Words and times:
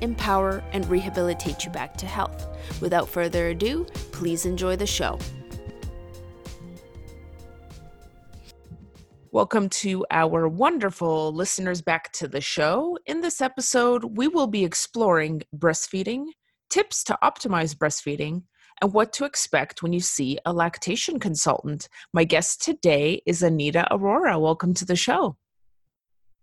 empower, 0.00 0.62
and 0.72 0.88
rehabilitate 0.88 1.64
you 1.64 1.70
back 1.70 1.96
to 1.98 2.06
health. 2.06 2.46
Without 2.80 3.08
further 3.08 3.48
ado, 3.48 3.84
please 4.12 4.46
enjoy 4.46 4.76
the 4.76 4.86
show. 4.86 5.18
Welcome 9.32 9.68
to 9.70 10.06
our 10.12 10.46
wonderful 10.46 11.32
listeners 11.32 11.82
back 11.82 12.12
to 12.12 12.28
the 12.28 12.40
show. 12.40 12.96
In 13.06 13.20
this 13.20 13.40
episode, 13.40 14.16
we 14.16 14.28
will 14.28 14.46
be 14.46 14.64
exploring 14.64 15.42
breastfeeding, 15.56 16.26
tips 16.70 17.02
to 17.04 17.18
optimize 17.20 17.74
breastfeeding, 17.74 18.44
and 18.80 18.92
what 18.92 19.12
to 19.14 19.24
expect 19.24 19.82
when 19.82 19.92
you 19.92 20.00
see 20.00 20.38
a 20.46 20.52
lactation 20.52 21.18
consultant. 21.18 21.88
My 22.12 22.22
guest 22.22 22.62
today 22.62 23.22
is 23.26 23.42
Anita 23.42 23.86
Arora. 23.90 24.40
Welcome 24.40 24.74
to 24.74 24.84
the 24.84 24.94
show. 24.94 25.36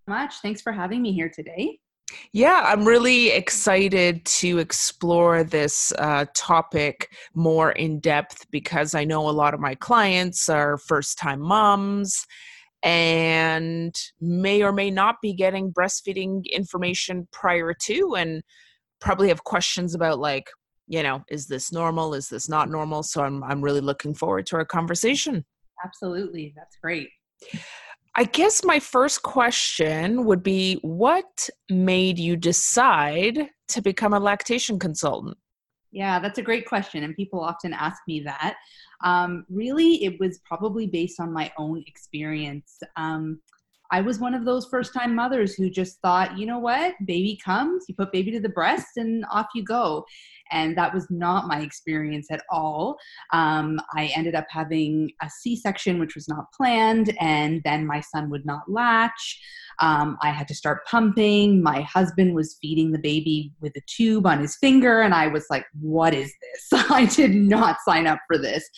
Much. 0.08 0.36
Thanks 0.42 0.62
for 0.62 0.74
having 0.74 1.02
me 1.02 1.14
here 1.14 1.30
today. 1.30 1.80
Yeah, 2.34 2.64
I'm 2.66 2.86
really 2.86 3.30
excited 3.30 4.24
to 4.26 4.60
explore 4.60 5.44
this 5.44 5.92
uh, 5.98 6.26
topic 6.34 7.14
more 7.34 7.72
in 7.72 8.00
depth 8.00 8.46
because 8.52 8.96
I 8.96 9.04
know 9.04 9.30
a 9.30 9.32
lot 9.32 9.54
of 9.54 9.60
my 9.60 9.76
clients 9.76 10.50
are 10.50 10.78
first 10.78 11.18
time 11.18 11.42
moms 11.42 12.26
and 12.84 13.96
may 14.20 14.64
or 14.64 14.72
may 14.72 14.90
not 14.90 15.18
be 15.22 15.34
getting 15.34 15.72
breastfeeding 15.72 16.44
information 16.52 17.28
prior 17.32 17.74
to 17.84 18.16
and 18.16 18.42
probably 19.00 19.28
have 19.28 19.44
questions 19.44 19.94
about 19.94 20.20
like 20.20 20.48
you 20.92 21.04
know, 21.04 21.24
is 21.30 21.48
this 21.48 21.72
normal? 21.72 22.14
Is 22.14 22.28
this 22.28 22.50
not 22.50 22.70
normal? 22.70 23.02
So 23.02 23.24
I'm 23.24 23.44
I'm 23.46 23.62
really 23.62 23.80
looking 23.80 24.14
forward 24.14 24.46
to 24.48 24.58
our 24.58 24.66
conversation. 24.66 25.46
Absolutely. 25.86 26.54
That's 26.56 26.76
great. 26.82 27.08
I 28.16 28.26
guess 28.26 28.64
my 28.64 28.80
first 28.80 29.24
question 29.24 30.26
would 30.26 30.44
be 30.44 30.80
what 30.82 31.50
made 31.70 32.20
you 32.20 32.36
decide 32.36 33.50
to 33.70 33.82
become 33.82 34.14
a 34.14 34.20
lactation 34.20 34.80
consultant? 34.80 35.38
Yeah, 35.92 36.20
that's 36.20 36.38
a 36.38 36.42
great 36.42 36.66
question. 36.66 37.04
And 37.04 37.16
people 37.16 37.40
often 37.40 37.74
ask 37.74 38.02
me 38.08 38.22
that. 38.22 38.56
Um, 39.04 39.46
really, 39.50 40.04
it 40.04 40.20
was 40.20 40.40
probably 40.46 40.88
based 40.88 41.20
on 41.20 41.32
my 41.34 41.52
own 41.58 41.84
experience. 41.88 42.78
Um, 42.98 43.42
I 43.92 44.00
was 44.02 44.20
one 44.20 44.34
of 44.34 44.46
those 44.46 44.68
first 44.68 44.94
time 44.94 45.14
mothers 45.14 45.54
who 45.54 45.70
just 45.70 46.00
thought, 46.02 46.38
you 46.38 46.46
know 46.46 46.60
what, 46.60 46.94
baby 47.06 47.38
comes, 47.44 47.86
you 47.90 47.96
put 47.96 48.12
baby 48.12 48.32
to 48.32 48.40
the 48.40 48.50
breast, 48.50 48.96
and 48.96 49.26
off 49.30 49.48
you 49.54 49.64
go. 49.64 50.06
And 50.54 50.78
that 50.78 50.94
was 50.94 51.08
not 51.10 51.48
my 51.48 51.62
experience 51.62 52.28
at 52.32 52.44
all. 52.50 52.98
Um, 53.32 53.80
I 53.96 54.12
ended 54.16 54.36
up 54.36 54.48
having 54.50 55.12
a 55.22 55.30
C 55.30 55.56
section, 55.56 56.00
which 56.00 56.16
was 56.16 56.28
not 56.28 56.52
planned, 56.56 57.16
and 57.20 57.62
then 57.64 57.86
my 57.86 58.00
son 58.00 58.30
would 58.30 58.46
not 58.46 58.64
latch. 58.70 59.40
Um, 59.80 60.18
I 60.22 60.30
had 60.30 60.48
to 60.50 60.56
start 60.56 60.86
pumping. 60.86 61.62
My 61.62 61.82
husband 61.82 62.36
was 62.36 62.58
feeding 62.62 62.92
the 62.92 63.00
baby 63.00 63.52
with 63.62 63.76
a 63.76 63.82
tube 63.88 64.26
on 64.26 64.40
his 64.40 64.58
finger, 64.58 65.02
and 65.02 65.14
I 65.14 65.28
was 65.28 65.46
like, 65.50 65.66
what 65.80 66.14
is 66.14 66.34
this? 66.42 66.86
I 66.90 67.06
did 67.06 67.32
not 67.32 67.78
sign 67.86 68.08
up 68.08 68.20
for 68.28 68.38
this. 68.38 68.70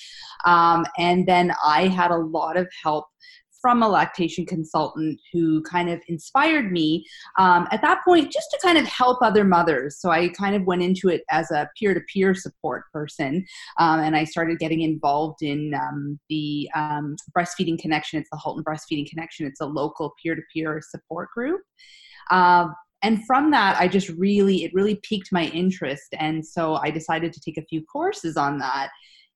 Um, 0.45 0.86
and 0.98 1.27
then 1.27 1.53
I 1.64 1.88
had 1.88 2.11
a 2.11 2.17
lot 2.17 2.58
of 2.58 2.67
help 2.83 3.05
from 3.64 3.82
a 3.82 3.88
lactation 3.88 4.46
consultant 4.46 5.18
who 5.32 5.64
kind 5.64 5.90
of 5.90 6.02
inspired 6.10 6.70
me 6.70 7.06
um, 7.40 7.66
at 7.72 7.82
that 7.82 8.04
point 8.04 8.30
just 8.30 8.50
to 8.52 8.60
kind 8.62 8.78
of 8.78 8.86
help 8.86 9.22
other 9.22 9.46
mothers. 9.46 10.02
So 10.02 10.12
I 10.12 10.28
kind 10.28 10.54
of 10.54 10.66
went 10.66 10.84
into 10.84 11.08
it 11.08 11.24
as 11.32 11.50
a 11.50 11.70
peer 11.80 11.94
to 11.94 12.02
peer 12.14 12.36
support 12.36 12.84
person. 12.92 13.46
Um, 13.80 14.02
and 14.02 14.18
I 14.18 14.26
started 14.26 14.60
getting 14.60 14.82
involved 14.82 15.42
in 15.42 15.74
um, 15.74 16.20
the 16.28 16.70
um, 16.76 17.16
Breastfeeding 17.36 17.80
Connection. 17.80 18.20
It's 18.20 18.30
the 18.30 18.38
Halton 18.38 18.66
Breastfeeding 18.66 19.10
Connection, 19.10 19.48
it's 19.48 19.62
a 19.62 19.66
local 19.66 20.14
peer 20.22 20.36
to 20.36 20.42
peer 20.54 20.82
support 20.86 21.30
group. 21.32 21.62
Uh, 22.30 22.68
and 23.04 23.26
from 23.26 23.52
that 23.52 23.78
i 23.82 23.88
just 23.88 24.08
really 24.10 24.64
it 24.64 24.74
really 24.74 24.95
piqued 25.04 25.30
my 25.34 25.48
interest 25.48 26.16
and 26.20 26.45
so 26.45 26.76
i 26.76 26.90
decided 26.90 27.34
to 27.34 27.42
take 27.42 27.58
a 27.58 27.66
few 27.66 27.84
courses 27.84 28.38
on 28.38 28.58
that 28.58 28.90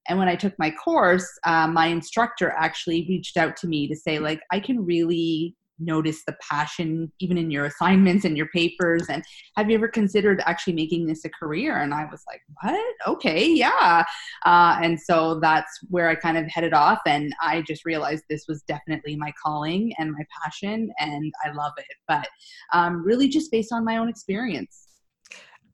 and 0.07 0.18
when 0.18 0.28
I 0.28 0.35
took 0.35 0.53
my 0.57 0.72
course, 0.72 1.28
uh, 1.44 1.68
my 1.68 1.88
instructor 1.88 2.53
actually 2.57 3.06
reached 3.07 3.38
out 3.38 3.56
to 3.57 3.68
me 3.68 3.88
to 3.88 3.95
say, 3.95 4.19
like, 4.19 4.41
I 4.51 4.59
can 4.59 4.85
really 4.85 5.56
notice 5.79 6.23
the 6.25 6.35
passion 6.50 7.12
even 7.19 7.38
in 7.38 7.51
your 7.51 7.66
assignments 7.66 8.25
and 8.25 8.35
your 8.35 8.47
papers 8.47 9.07
and 9.09 9.23
have 9.56 9.69
you 9.69 9.75
ever 9.75 9.88
considered 9.88 10.41
actually 10.46 10.73
making 10.73 11.06
this 11.06 11.23
a 11.25 11.29
career? 11.29 11.81
And 11.81 11.94
i 11.94 12.06
was 12.09 12.23
like 12.28 12.41
what? 12.62 12.94
Okay 13.06 13.47
yeah. 13.47 14.03
Uh, 14.46 14.78
and 14.81 15.00
so 15.00 15.40
that's 15.40 15.79
where 15.90 16.09
i 16.09 16.16
kind 16.16 16.38
of 16.38 16.47
headed 16.47 16.73
off 16.73 17.00
and 17.06 17.34
i 17.41 17.62
just 17.62 17.85
realized 17.85 18.23
this 18.29 18.46
was 18.47 18.63
definitely 18.63 19.16
my 19.16 19.31
calling 19.44 19.94
and 20.00 20.12
my 20.12 20.25
passion 20.44 20.90
and 21.00 21.31
i 21.46 21.51
love 21.51 21.73
it. 21.78 21.85
But 22.07 22.28
um, 22.73 23.03
really 23.03 23.28
just 23.28 23.51
based 23.51 23.72
on 23.72 23.85
my 23.85 23.97
own 23.97 24.09
experience 24.09 24.87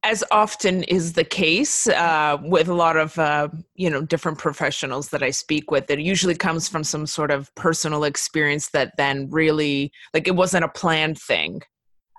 as 0.04 0.24
often 0.32 0.84
is 0.84 1.14
the 1.14 1.24
case 1.24 1.88
uh, 1.88 2.38
with 2.44 2.68
a 2.68 2.74
lot 2.74 2.98
of 2.98 3.18
uh, 3.18 3.48
you 3.76 3.90
know 3.90 4.02
different 4.02 4.38
professionals 4.38 5.10
that 5.10 5.24
I 5.24 5.32
speak 5.32 5.72
with, 5.72 5.90
it 5.90 6.00
usually 6.00 6.36
comes 6.36 6.68
from 6.68 6.84
some 6.84 7.06
sort 7.06 7.32
of 7.32 7.54
personal 7.56 8.04
experience 8.04 8.70
that 8.70 8.94
then 8.98 9.30
really 9.30 9.92
like 10.14 10.28
it 10.28 10.36
wasn't 10.36 10.66
a 10.66 10.70
planned 10.70 11.20
thing. 11.20 11.62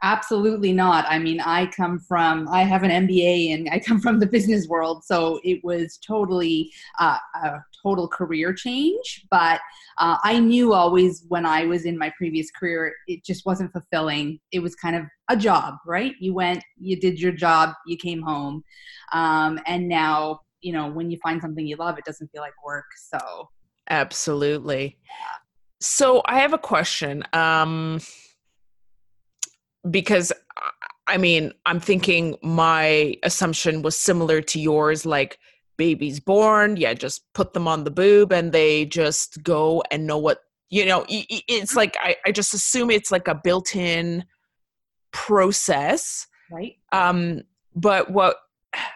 Absolutely 0.05 0.71
not. 0.71 1.07
I 1.09 1.19
mean, 1.19 1.41
I 1.41 1.65
come 1.65 1.99
from, 1.99 2.47
I 2.49 2.63
have 2.63 2.83
an 2.83 2.91
MBA 2.91 3.55
and 3.55 3.71
I 3.73 3.79
come 3.79 4.03
from 4.03 4.21
the 4.21 4.27
business 4.27 4.69
world. 4.69 5.03
So 5.03 5.41
it 5.45 5.65
was 5.65 5.99
totally 6.07 6.71
uh, 7.01 7.17
a 7.43 7.65
total 7.83 8.07
career 8.07 8.53
change. 8.53 9.25
But 9.31 9.63
uh, 9.97 10.19
I 10.23 10.41
knew 10.41 10.75
always 10.75 11.25
when 11.29 11.47
I 11.47 11.65
was 11.65 11.87
in 11.87 11.97
my 11.97 12.13
previous 12.19 12.51
career, 12.51 12.93
it 13.09 13.25
just 13.25 13.47
wasn't 13.47 13.73
fulfilling. 13.73 14.41
It 14.53 14.59
was 14.59 14.75
kind 14.75 14.95
of 14.95 15.05
a 15.31 15.39
job, 15.39 15.77
right? 15.87 16.13
You 16.21 16.35
went, 16.35 16.63
you 16.77 17.01
did 17.01 17.19
your 17.19 17.33
job, 17.33 17.71
you 17.87 17.97
came 17.97 18.21
home. 18.21 18.63
Um, 19.15 19.59
and 19.67 19.89
now, 19.89 20.41
you 20.61 20.75
know, 20.75 20.87
when 20.87 21.11
you 21.11 21.17
find 21.23 21.41
something 21.41 21.67
you 21.67 21.77
love, 21.77 21.97
it 21.97 22.05
doesn't 22.05 22.29
feel 22.29 22.43
like 22.43 22.53
work. 22.63 22.85
So, 23.09 23.49
absolutely. 23.89 24.99
So, 25.81 26.21
I 26.27 26.41
have 26.41 26.53
a 26.53 26.59
question. 26.59 27.23
Um, 27.33 28.01
because 29.91 30.33
I 31.07 31.19
mean, 31.19 31.53
I'm 31.67 31.81
thinking 31.81 32.37
my 32.43 33.17
assumption 33.23 33.83
was 33.83 33.97
similar 33.97 34.41
to 34.41 34.61
yours 34.61 35.05
like 35.05 35.39
babies 35.77 36.21
born, 36.21 36.77
yeah, 36.77 36.95
just 36.95 37.23
put 37.35 37.53
them 37.53 37.69
on 37.69 37.85
the 37.85 37.91
boob 37.91 38.33
and 38.33 38.53
they 38.53 38.87
just 38.87 39.43
go 39.43 39.83
and 39.91 40.07
know 40.07 40.19
what, 40.19 40.39
you 40.71 40.87
know, 40.87 41.05
it's 41.09 41.73
mm-hmm. 41.73 41.77
like 41.77 41.97
I, 42.01 42.17
I 42.25 42.33
just 42.33 42.55
assume 42.55 42.91
it's 42.91 43.11
like 43.11 43.29
a 43.29 43.35
built 43.35 43.77
in 43.77 44.25
process. 45.13 46.27
Right. 46.51 46.77
Um, 46.93 47.43
but 47.75 48.11
what 48.11 48.37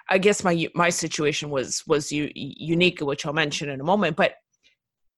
I 0.08 0.18
guess 0.18 0.42
my 0.42 0.68
my 0.74 0.90
situation 0.90 1.50
was 1.50 1.84
was 1.86 2.10
u- 2.10 2.32
unique, 2.34 3.00
which 3.00 3.26
I'll 3.26 3.32
mention 3.32 3.68
in 3.68 3.80
a 3.80 3.84
moment. 3.84 4.16
But 4.16 4.34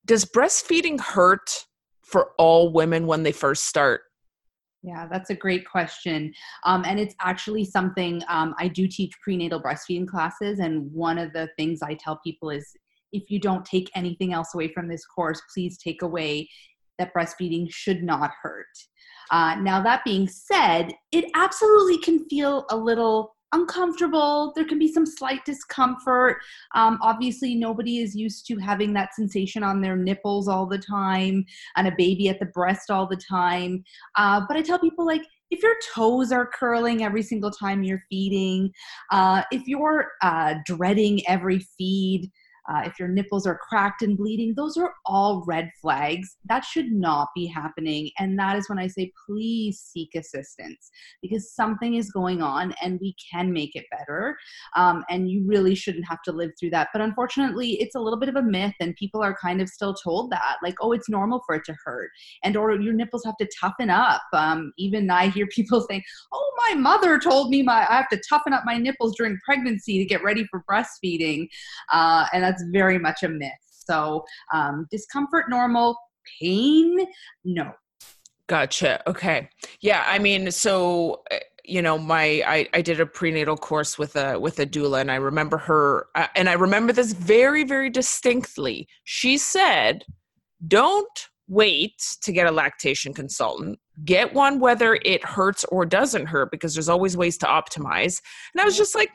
does 0.05 0.25
breastfeeding 0.25 0.99
hurt 0.99 1.65
for 2.01 2.31
all 2.37 2.71
women 2.71 3.07
when 3.07 3.23
they 3.23 3.31
first 3.31 3.65
start? 3.65 4.01
Yeah, 4.83 5.07
that's 5.11 5.29
a 5.29 5.35
great 5.35 5.69
question. 5.69 6.33
Um, 6.63 6.83
and 6.85 6.99
it's 6.99 7.13
actually 7.21 7.65
something 7.65 8.21
um, 8.27 8.55
I 8.57 8.67
do 8.67 8.87
teach 8.87 9.13
prenatal 9.23 9.61
breastfeeding 9.61 10.07
classes. 10.07 10.59
And 10.59 10.91
one 10.91 11.19
of 11.19 11.33
the 11.33 11.49
things 11.55 11.81
I 11.83 11.93
tell 11.93 12.19
people 12.23 12.49
is 12.49 12.67
if 13.11 13.29
you 13.29 13.39
don't 13.39 13.65
take 13.65 13.91
anything 13.95 14.33
else 14.33 14.55
away 14.55 14.69
from 14.73 14.87
this 14.87 15.05
course, 15.05 15.41
please 15.53 15.77
take 15.77 16.01
away 16.01 16.49
that 16.97 17.13
breastfeeding 17.13 17.67
should 17.71 18.03
not 18.03 18.31
hurt. 18.41 18.65
Uh, 19.29 19.55
now, 19.55 19.81
that 19.81 20.03
being 20.03 20.27
said, 20.27 20.93
it 21.11 21.25
absolutely 21.35 21.97
can 21.99 22.27
feel 22.27 22.65
a 22.69 22.75
little 22.75 23.35
uncomfortable. 23.53 24.53
There 24.55 24.65
can 24.65 24.79
be 24.79 24.91
some 24.91 25.05
slight 25.05 25.43
discomfort. 25.45 26.41
Um, 26.75 26.99
obviously, 27.01 27.55
nobody 27.55 27.99
is 27.99 28.15
used 28.15 28.45
to 28.47 28.57
having 28.57 28.93
that 28.93 29.13
sensation 29.15 29.63
on 29.63 29.81
their 29.81 29.95
nipples 29.95 30.47
all 30.47 30.65
the 30.65 30.77
time 30.77 31.45
and 31.75 31.87
a 31.87 31.93
baby 31.97 32.29
at 32.29 32.39
the 32.39 32.45
breast 32.47 32.89
all 32.89 33.07
the 33.07 33.17
time. 33.17 33.83
Uh, 34.15 34.41
but 34.47 34.57
I 34.57 34.61
tell 34.61 34.79
people, 34.79 35.05
like, 35.05 35.23
if 35.51 35.61
your 35.61 35.75
toes 35.93 36.31
are 36.31 36.47
curling 36.47 37.03
every 37.03 37.21
single 37.21 37.51
time 37.51 37.83
you're 37.83 38.03
feeding, 38.09 38.71
uh, 39.11 39.43
if 39.51 39.67
you're 39.67 40.11
uh, 40.21 40.55
dreading 40.65 41.21
every 41.27 41.59
feed, 41.77 42.31
uh, 42.71 42.81
if 42.85 42.99
your 42.99 43.07
nipples 43.07 43.45
are 43.45 43.57
cracked 43.57 44.01
and 44.01 44.17
bleeding, 44.17 44.53
those 44.55 44.77
are 44.77 44.93
all 45.05 45.43
red 45.45 45.69
flags. 45.81 46.37
That 46.45 46.63
should 46.63 46.91
not 46.91 47.29
be 47.35 47.45
happening. 47.47 48.11
And 48.19 48.37
that 48.39 48.55
is 48.55 48.69
when 48.69 48.79
I 48.79 48.87
say, 48.87 49.11
please 49.25 49.79
seek 49.79 50.15
assistance 50.15 50.89
because 51.21 51.53
something 51.53 51.95
is 51.95 52.11
going 52.11 52.41
on 52.41 52.73
and 52.81 52.99
we 53.01 53.15
can 53.31 53.51
make 53.51 53.75
it 53.75 53.85
better. 53.91 54.37
Um, 54.75 55.03
and 55.09 55.29
you 55.29 55.43
really 55.45 55.75
shouldn't 55.75 56.07
have 56.07 56.21
to 56.23 56.31
live 56.31 56.51
through 56.59 56.69
that. 56.71 56.89
But 56.93 57.01
unfortunately, 57.01 57.73
it's 57.81 57.95
a 57.95 57.99
little 57.99 58.19
bit 58.19 58.29
of 58.29 58.35
a 58.35 58.41
myth, 58.41 58.73
and 58.79 58.95
people 58.95 59.21
are 59.21 59.35
kind 59.35 59.61
of 59.61 59.69
still 59.69 59.93
told 59.93 60.31
that, 60.31 60.57
like, 60.63 60.75
oh, 60.81 60.91
it's 60.91 61.09
normal 61.09 61.41
for 61.45 61.55
it 61.55 61.63
to 61.65 61.75
hurt, 61.83 62.11
and 62.43 62.55
or 62.55 62.73
your 62.79 62.93
nipples 62.93 63.23
have 63.25 63.37
to 63.37 63.49
toughen 63.59 63.89
up. 63.89 64.21
Um, 64.33 64.73
even 64.77 65.09
I 65.09 65.27
hear 65.27 65.47
people 65.51 65.81
saying, 65.81 66.03
oh, 66.31 66.51
my 66.69 66.75
mother 66.75 67.19
told 67.19 67.49
me 67.49 67.63
my 67.63 67.85
I 67.89 67.95
have 67.95 68.09
to 68.09 68.21
toughen 68.29 68.53
up 68.53 68.63
my 68.65 68.77
nipples 68.77 69.15
during 69.17 69.37
pregnancy 69.43 69.97
to 69.97 70.05
get 70.05 70.23
ready 70.23 70.45
for 70.45 70.63
breastfeeding, 70.69 71.47
uh, 71.91 72.25
and 72.33 72.43
that's 72.43 72.60
very 72.71 72.99
much 72.99 73.23
a 73.23 73.29
myth. 73.29 73.51
So 73.69 74.23
um, 74.53 74.87
discomfort 74.91 75.45
normal, 75.49 75.97
pain 76.39 77.05
no. 77.43 77.71
Gotcha. 78.47 79.01
Okay. 79.09 79.49
Yeah. 79.81 80.03
I 80.07 80.19
mean, 80.19 80.51
so 80.51 81.23
eh, 81.31 81.39
you 81.63 81.81
know 81.81 81.97
my 81.97 82.43
I, 82.45 82.67
I 82.73 82.81
did 82.81 82.99
a 82.99 83.05
prenatal 83.05 83.55
course 83.55 83.97
with 83.97 84.15
a 84.15 84.39
with 84.39 84.59
a 84.59 84.65
doula 84.65 85.01
and 85.01 85.11
i 85.11 85.15
remember 85.15 85.57
her 85.57 86.07
uh, 86.15 86.27
and 86.35 86.49
i 86.49 86.53
remember 86.53 86.91
this 86.91 87.13
very 87.13 87.63
very 87.63 87.89
distinctly 87.89 88.87
she 89.03 89.37
said 89.37 90.03
don't 90.67 91.29
wait 91.47 91.93
to 92.23 92.31
get 92.31 92.47
a 92.47 92.51
lactation 92.51 93.13
consultant 93.13 93.79
get 94.05 94.33
one 94.33 94.59
whether 94.59 94.95
it 95.05 95.23
hurts 95.23 95.63
or 95.65 95.85
doesn't 95.85 96.25
hurt 96.25 96.49
because 96.51 96.73
there's 96.73 96.89
always 96.89 97.15
ways 97.15 97.37
to 97.37 97.45
optimize 97.45 98.21
and 98.53 98.61
i 98.61 98.65
was 98.65 98.77
just 98.77 98.95
like 98.95 99.09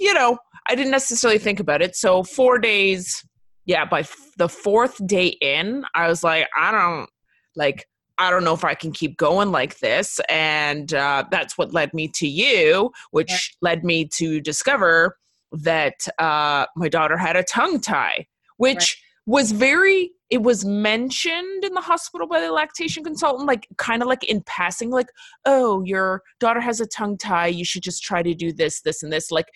you 0.00 0.12
know 0.14 0.36
i 0.68 0.74
didn't 0.74 0.90
necessarily 0.90 1.38
think 1.38 1.60
about 1.60 1.82
it 1.82 1.96
so 1.96 2.22
four 2.22 2.58
days 2.58 3.24
yeah 3.66 3.84
by 3.84 4.00
f- 4.00 4.30
the 4.36 4.48
fourth 4.48 5.04
day 5.06 5.28
in 5.40 5.84
i 5.94 6.08
was 6.08 6.22
like 6.22 6.46
i 6.56 6.70
don't 6.70 7.08
like 7.56 7.86
I 8.20 8.28
don't 8.28 8.44
know 8.44 8.52
if 8.52 8.64
I 8.64 8.74
can 8.74 8.92
keep 8.92 9.16
going 9.16 9.50
like 9.50 9.78
this. 9.78 10.20
And 10.28 10.92
uh, 10.92 11.24
that's 11.30 11.56
what 11.56 11.72
led 11.72 11.94
me 11.94 12.06
to 12.08 12.28
you, 12.28 12.92
which 13.12 13.30
yeah. 13.30 13.70
led 13.70 13.82
me 13.82 14.06
to 14.08 14.42
discover 14.42 15.16
that 15.52 16.06
uh, 16.18 16.66
my 16.76 16.90
daughter 16.90 17.16
had 17.16 17.34
a 17.34 17.42
tongue 17.42 17.80
tie, 17.80 18.26
which 18.58 18.76
right. 18.76 18.96
was 19.24 19.52
very, 19.52 20.10
it 20.28 20.42
was 20.42 20.66
mentioned 20.66 21.64
in 21.64 21.72
the 21.72 21.80
hospital 21.80 22.26
by 22.28 22.40
the 22.40 22.52
lactation 22.52 23.02
consultant, 23.02 23.48
like 23.48 23.66
kind 23.78 24.02
of 24.02 24.08
like 24.08 24.22
in 24.24 24.42
passing, 24.42 24.90
like, 24.90 25.08
oh, 25.46 25.82
your 25.84 26.22
daughter 26.40 26.60
has 26.60 26.78
a 26.78 26.86
tongue 26.86 27.16
tie. 27.16 27.46
You 27.46 27.64
should 27.64 27.82
just 27.82 28.02
try 28.02 28.22
to 28.22 28.34
do 28.34 28.52
this, 28.52 28.82
this, 28.82 29.02
and 29.02 29.10
this. 29.10 29.30
Like, 29.30 29.48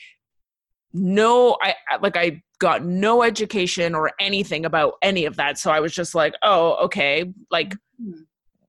no, 0.94 1.58
I 1.60 1.74
like, 2.00 2.16
I 2.16 2.40
got 2.60 2.84
no 2.84 3.22
education 3.22 3.94
or 3.94 4.12
anything 4.18 4.64
about 4.64 4.94
any 5.02 5.26
of 5.26 5.36
that. 5.36 5.58
So 5.58 5.70
I 5.70 5.80
was 5.80 5.92
just 5.92 6.14
like, 6.14 6.34
oh, 6.42 6.76
okay. 6.84 7.32
Like, 7.50 7.74
mm-hmm 8.00 8.22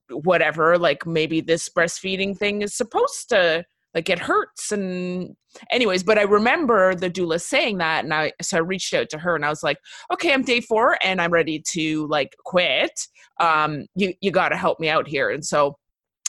whatever 0.10 0.78
like 0.78 1.06
maybe 1.06 1.42
this 1.42 1.70
breastfeeding 1.70 2.38
thing 2.38 2.62
is 2.62 2.76
supposed 2.76 3.30
to 3.30 3.64
like 3.94 4.10
it 4.10 4.20
hurts 4.20 4.72
and 4.72 5.36
anyways 5.72 6.04
but 6.04 6.18
i 6.18 6.22
remember 6.22 6.94
the 6.96 7.10
doula 7.10 7.42
saying 7.42 7.78
that 7.78 8.04
and 8.04 8.14
i 8.14 8.32
so 8.42 8.58
i 8.58 8.60
reached 8.60 8.94
out 8.94 9.10
to 9.10 9.18
her 9.18 9.36
and 9.36 9.46
i 9.46 9.50
was 9.50 9.64
like 9.64 9.78
okay 10.14 10.34
i'm 10.34 10.44
day 10.44 10.62
four 10.62 10.98
and 11.04 11.22
i'm 11.22 11.32
ready 11.32 11.60
to 11.60 12.08
like 12.08 12.36
quit 12.46 13.08
um 13.40 13.86
you 13.96 14.14
you 14.22 14.32
got 14.32 14.50
to 14.50 14.58
help 14.58 14.80
me 14.80 14.90
out 14.90 15.08
here 15.08 15.32
and 15.32 15.46
so 15.46 15.76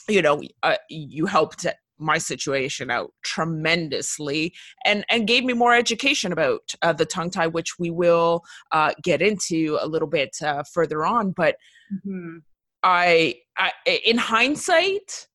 you 0.09 0.21
know 0.21 0.41
uh, 0.63 0.75
you 0.89 1.25
helped 1.25 1.65
my 1.99 2.17
situation 2.17 2.91
out 2.91 3.11
tremendously 3.23 4.53
and 4.85 5.05
and 5.09 5.27
gave 5.27 5.43
me 5.43 5.53
more 5.53 5.73
education 5.73 6.31
about 6.31 6.73
uh, 6.81 6.93
the 6.93 7.05
tongue 7.05 7.29
tie 7.29 7.47
which 7.47 7.79
we 7.79 7.89
will 7.89 8.43
uh, 8.71 8.93
get 9.03 9.21
into 9.21 9.77
a 9.81 9.87
little 9.87 10.07
bit 10.07 10.35
uh, 10.43 10.63
further 10.71 11.05
on. 11.05 11.31
But 11.31 11.55
mm-hmm. 11.93 12.37
I, 12.83 13.35
I 13.57 13.71
in 14.05 14.17
hindsight 14.17 15.27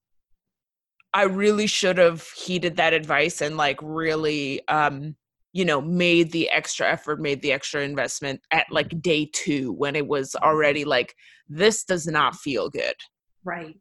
I 1.14 1.24
really 1.24 1.66
should 1.66 1.98
have 1.98 2.26
heeded 2.36 2.76
that 2.76 2.94
advice 2.94 3.40
and 3.42 3.56
like 3.56 3.78
really 3.82 4.66
um 4.68 5.16
you 5.52 5.64
know 5.64 5.80
made 5.80 6.32
the 6.32 6.48
extra 6.48 6.88
effort 6.90 7.20
made 7.20 7.42
the 7.42 7.52
extra 7.52 7.82
investment 7.82 8.40
at 8.50 8.66
like 8.70 9.02
day 9.02 9.28
2 9.32 9.72
when 9.72 9.96
it 9.96 10.06
was 10.06 10.34
already 10.36 10.84
like 10.84 11.14
this 11.48 11.84
does 11.84 12.06
not 12.06 12.36
feel 12.36 12.70
good. 12.70 12.94
Right. 13.44 13.76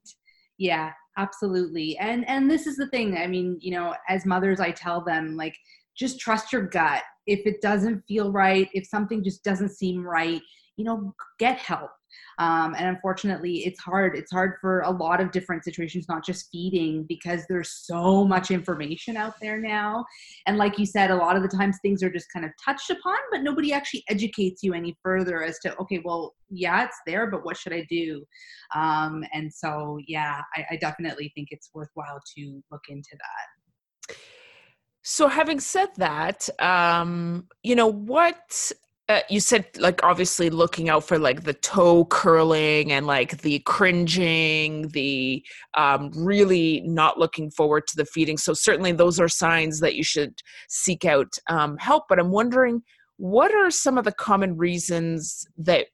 Yeah 0.58 0.92
absolutely. 1.22 1.98
And 1.98 2.28
and 2.28 2.50
this 2.50 2.66
is 2.68 2.76
the 2.78 2.88
thing 2.88 3.18
i 3.18 3.28
mean 3.28 3.58
you 3.62 3.72
know 3.72 3.94
as 4.10 4.26
mothers 4.26 4.60
i 4.60 4.72
tell 4.72 5.04
them 5.04 5.36
like 5.38 5.56
just 5.96 6.20
trust 6.20 6.54
your 6.54 6.64
gut. 6.64 7.04
If 7.28 7.46
it 7.46 7.62
doesn't 7.62 8.04
feel 8.08 8.32
right 8.32 8.68
if 8.74 8.88
something 8.88 9.24
just 9.24 9.44
doesn't 9.44 9.72
seem 9.82 10.04
right 10.04 10.42
you 10.78 10.86
know 10.86 11.14
get 11.38 11.58
help 11.58 11.92
um, 12.40 12.76
and 12.78 12.88
unfortunately 12.88 13.66
it's 13.66 13.80
hard. 13.80 14.16
It's 14.16 14.32
hard 14.32 14.54
for 14.60 14.82
a 14.82 14.90
lot 14.90 15.22
of 15.22 15.32
different 15.32 15.64
situations 15.64 16.06
not 16.10 16.26
just 16.26 16.50
feeding 16.52 17.06
because 17.08 17.46
there's 17.48 17.70
so 17.70 18.26
much 18.26 18.52
information 18.52 19.18
out 19.18 19.36
there 19.42 19.60
now. 19.60 20.06
And 20.48 20.58
like 20.58 20.78
you 20.78 20.86
said 20.86 21.12
a 21.12 21.16
lot 21.16 21.36
of 21.36 21.44
the 21.44 21.50
times 21.50 21.78
things 21.82 22.04
are 22.04 22.10
just 22.10 22.32
kind 22.34 22.46
of 22.46 22.52
touched 22.64 22.90
upon 22.90 23.18
but 23.32 23.42
nobody 23.42 23.74
actually 23.74 24.04
educates 24.10 24.64
you 24.64 24.74
any 24.74 24.98
further 25.04 25.44
as 25.44 25.60
to 25.60 25.76
okay 25.78 26.02
well 26.04 26.34
yeah 26.50 26.84
it's 26.84 27.00
there 27.06 27.28
but 27.28 27.46
what 27.46 27.58
should 27.58 27.74
i 27.74 27.86
do? 27.90 28.24
Um, 28.76 29.24
and 29.34 29.54
so 29.54 30.00
yeah 30.08 30.42
I, 30.56 30.66
I 30.72 30.76
definitely 30.78 31.32
think 31.36 31.50
it's 31.52 31.70
worthwhile 31.74 32.22
to 32.38 32.64
look 32.72 32.84
into 32.90 33.12
that. 33.14 34.16
So 35.04 35.28
having 35.28 35.60
said 35.60 35.90
that 35.98 36.48
um 36.60 37.48
you 37.64 37.76
know 37.76 37.88
what 37.88 38.72
uh, 39.12 39.22
you 39.30 39.40
said 39.42 39.66
like 39.78 40.02
obviously 40.04 40.50
looking 40.50 40.88
out 40.90 41.04
for 41.04 41.20
like 41.20 41.44
the 41.44 41.54
toe 41.54 42.06
curling 42.06 42.92
and 42.94 43.06
like 43.06 43.42
the 43.42 43.60
cringing 43.60 44.88
the 44.90 45.44
um, 45.76 46.12
really 46.16 46.82
not 46.86 47.18
looking 47.18 47.52
forward 47.52 47.86
to 47.88 47.98
the 47.98 48.06
feeding. 48.06 48.38
So 48.38 48.54
certainly 48.54 48.94
those 48.94 49.20
are 49.20 49.28
signs 49.28 49.82
that 49.82 49.96
you 49.96 50.04
should 50.04 50.40
seek 50.70 51.04
out 51.04 51.34
um, 51.50 51.78
help. 51.78 52.06
But 52.08 52.20
i'm 52.20 52.32
wondering 52.32 52.84
what 53.18 53.54
are 53.54 53.70
some 53.70 53.98
of 53.98 54.06
the 54.06 54.14
common 54.14 54.58
reasons 54.58 55.46
that 55.58 55.88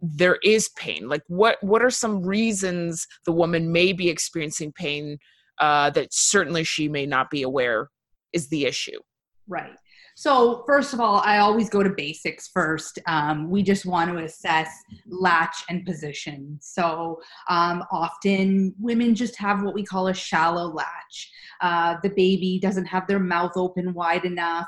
there 0.00 0.38
is 0.44 0.68
pain? 0.76 1.08
Like 1.08 1.22
what 1.26 1.58
what 1.62 1.82
are 1.82 1.90
some 1.90 2.22
reasons 2.22 3.06
the 3.26 3.32
woman 3.32 3.72
may 3.72 3.92
be 3.92 4.08
experiencing 4.08 4.72
pain 4.72 5.18
uh, 5.58 5.90
that 5.90 6.08
certainly 6.12 6.64
she 6.64 6.88
may 6.88 7.04
not 7.04 7.30
be 7.30 7.42
aware 7.42 7.88
is 8.32 8.48
the 8.48 8.64
issue? 8.64 9.00
Right 9.48 9.76
so, 10.20 10.64
first 10.66 10.92
of 10.92 11.00
all, 11.00 11.22
I 11.24 11.38
always 11.38 11.70
go 11.70 11.82
to 11.82 11.88
basics 11.88 12.48
first. 12.48 12.98
Um, 13.06 13.48
we 13.48 13.62
just 13.62 13.86
want 13.86 14.10
to 14.10 14.22
assess 14.22 14.68
latch 15.06 15.64
and 15.70 15.86
position. 15.86 16.58
So, 16.60 17.22
um, 17.48 17.82
often 17.90 18.74
women 18.78 19.14
just 19.14 19.34
have 19.36 19.62
what 19.62 19.72
we 19.72 19.82
call 19.82 20.08
a 20.08 20.14
shallow 20.14 20.66
latch. 20.74 21.32
Uh, 21.62 21.96
the 22.02 22.10
baby 22.10 22.58
doesn't 22.60 22.84
have 22.84 23.06
their 23.06 23.18
mouth 23.18 23.52
open 23.56 23.94
wide 23.94 24.26
enough 24.26 24.66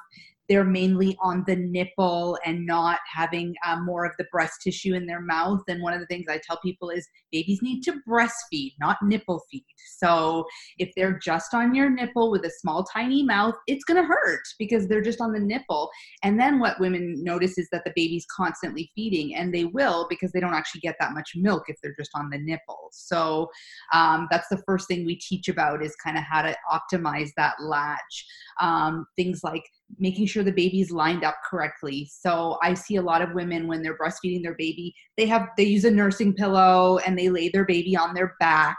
they're 0.49 0.65
mainly 0.65 1.17
on 1.23 1.45
the 1.47 1.57
nipple 1.57 2.39
and 2.45 2.67
not 2.67 2.99
having 3.13 3.55
um, 3.67 3.85
more 3.85 4.05
of 4.05 4.13
the 4.19 4.27
breast 4.33 4.55
tissue 4.63 4.95
in 4.95 5.07
their 5.07 5.21
mouth. 5.21 5.61
And 5.69 5.83
one 5.83 5.93
of 5.93 6.01
the 6.01 6.07
things 6.07 6.27
I 6.29 6.41
tell 6.47 6.59
people 6.63 6.91
is 6.91 7.07
babies 7.31 7.61
need 7.63 7.83
to 7.83 8.01
breastfeed, 8.09 8.73
not 8.81 8.97
nipple 9.03 9.43
feed. 9.51 9.65
So 9.99 10.45
if 10.79 10.91
they're 10.97 11.19
just 11.19 11.55
on 11.55 11.75
your 11.75 11.91
nipple 11.91 12.31
with 12.31 12.45
a 12.45 12.51
small, 12.61 12.85
tiny 12.85 13.23
mouth, 13.23 13.55
it's 13.67 13.85
going 13.85 14.03
to 14.03 14.07
hurt 14.07 14.43
because 14.59 14.89
they're 14.89 15.03
just 15.03 15.21
on 15.21 15.33
the 15.33 15.41
nipple. 15.41 15.91
And 16.23 16.39
then 16.39 16.59
what 16.59 16.81
women 16.81 17.23
notice 17.23 17.59
is 17.59 17.69
that 17.73 17.85
the 17.85 17.93
baby's 17.95 18.27
constantly 18.35 18.91
feeding, 18.95 19.35
and 19.35 19.55
they 19.55 19.65
will 19.65 20.07
because 20.11 20.33
they 20.33 20.41
don't 20.41 20.55
actually 20.55 20.81
get 20.81 20.97
that 21.01 21.13
much 21.13 21.33
milk 21.37 21.65
if 21.69 21.77
they're 21.83 21.95
just 21.99 22.11
on 22.15 22.31
the 22.31 22.39
nipple. 22.39 22.89
So 22.93 23.49
um, 23.93 24.29
that's 24.31 24.49
the 24.49 24.63
first 24.67 24.89
thing 24.89 25.05
we 25.05 25.17
teach 25.17 25.49
about 25.49 25.83
is 25.83 25.95
kind 25.97 26.17
of 26.17 26.25
how 26.25 26.43
to 26.43 26.57
optimize 26.71 27.31
that 27.37 27.55
latch. 27.61 28.27
Um, 28.61 29.07
things 29.17 29.41
like 29.43 29.63
making 29.99 30.27
sure 30.27 30.43
the 30.43 30.53
baby's 30.53 30.91
lined 30.91 31.25
up 31.25 31.37
correctly. 31.49 32.11
So 32.11 32.59
I 32.62 32.75
see 32.75 32.97
a 32.97 33.03
lot 33.03 33.23
of 33.23 33.35
women 33.35 33.67
when 33.67 33.83
they're 33.83 33.97
breastfeeding 33.97 34.43
their 34.43 34.55
baby, 34.55 34.95
they 35.17 35.27
have 35.27 35.49
they 35.57 35.65
use 35.65 35.85
a 35.85 35.91
nursing 35.91 36.35
pillow 36.35 36.99
and 37.07 37.19
they 37.19 37.29
lay 37.29 37.49
their 37.49 37.65
baby 37.65 37.97
on 37.97 38.15
their 38.15 38.35
back, 38.41 38.79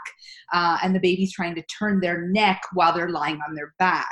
uh, 0.52 0.78
and 0.82 0.94
the 0.94 1.00
baby's 1.00 1.32
trying 1.32 1.54
to 1.54 1.62
turn 1.78 2.00
their 2.00 2.28
neck 2.28 2.60
while 2.72 2.92
they're 2.92 3.10
lying 3.10 3.40
on 3.48 3.54
their 3.54 3.74
back. 3.78 4.08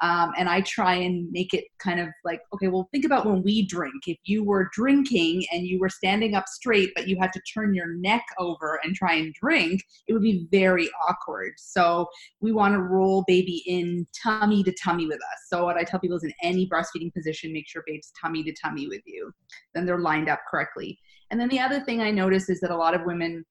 Um, 0.00 0.32
and 0.36 0.48
I 0.48 0.62
try 0.62 0.94
and 0.94 1.30
make 1.30 1.54
it 1.54 1.64
kind 1.78 2.00
of 2.00 2.08
like, 2.24 2.40
okay, 2.52 2.68
well, 2.68 2.88
think 2.92 3.04
about 3.04 3.24
when 3.24 3.42
we 3.42 3.66
drink. 3.66 3.94
If 4.06 4.18
you 4.24 4.44
were 4.44 4.68
drinking 4.72 5.44
and 5.52 5.66
you 5.66 5.78
were 5.78 5.88
standing 5.88 6.34
up 6.34 6.48
straight, 6.48 6.90
but 6.94 7.08
you 7.08 7.16
had 7.20 7.32
to 7.32 7.40
turn 7.54 7.74
your 7.74 7.94
neck 7.94 8.24
over 8.38 8.80
and 8.82 8.94
try 8.94 9.14
and 9.14 9.32
drink, 9.34 9.82
it 10.08 10.12
would 10.12 10.22
be 10.22 10.46
very 10.50 10.90
awkward. 11.08 11.52
So 11.56 12.06
we 12.40 12.52
want 12.52 12.74
to 12.74 12.80
roll 12.80 13.24
baby 13.26 13.62
in 13.66 14.06
tummy 14.22 14.62
to 14.64 14.74
tummy 14.82 15.06
with 15.06 15.18
us. 15.18 15.40
So 15.48 15.64
what 15.64 15.76
I 15.76 15.84
tell 15.84 16.00
people 16.00 16.16
is 16.16 16.24
in 16.24 16.32
any 16.42 16.68
breastfeeding 16.68 17.12
position, 17.12 17.52
make 17.52 17.68
sure 17.68 17.82
babe's 17.86 18.12
tummy 18.20 18.42
to 18.44 18.52
tummy 18.52 18.88
with 18.88 19.02
you. 19.06 19.32
Then 19.74 19.86
they're 19.86 19.98
lined 19.98 20.28
up 20.28 20.40
correctly. 20.50 20.98
And 21.30 21.40
then 21.40 21.48
the 21.48 21.60
other 21.60 21.80
thing 21.80 22.00
I 22.00 22.10
notice 22.10 22.48
is 22.48 22.60
that 22.60 22.70
a 22.70 22.76
lot 22.76 22.94
of 22.94 23.04
women 23.04 23.44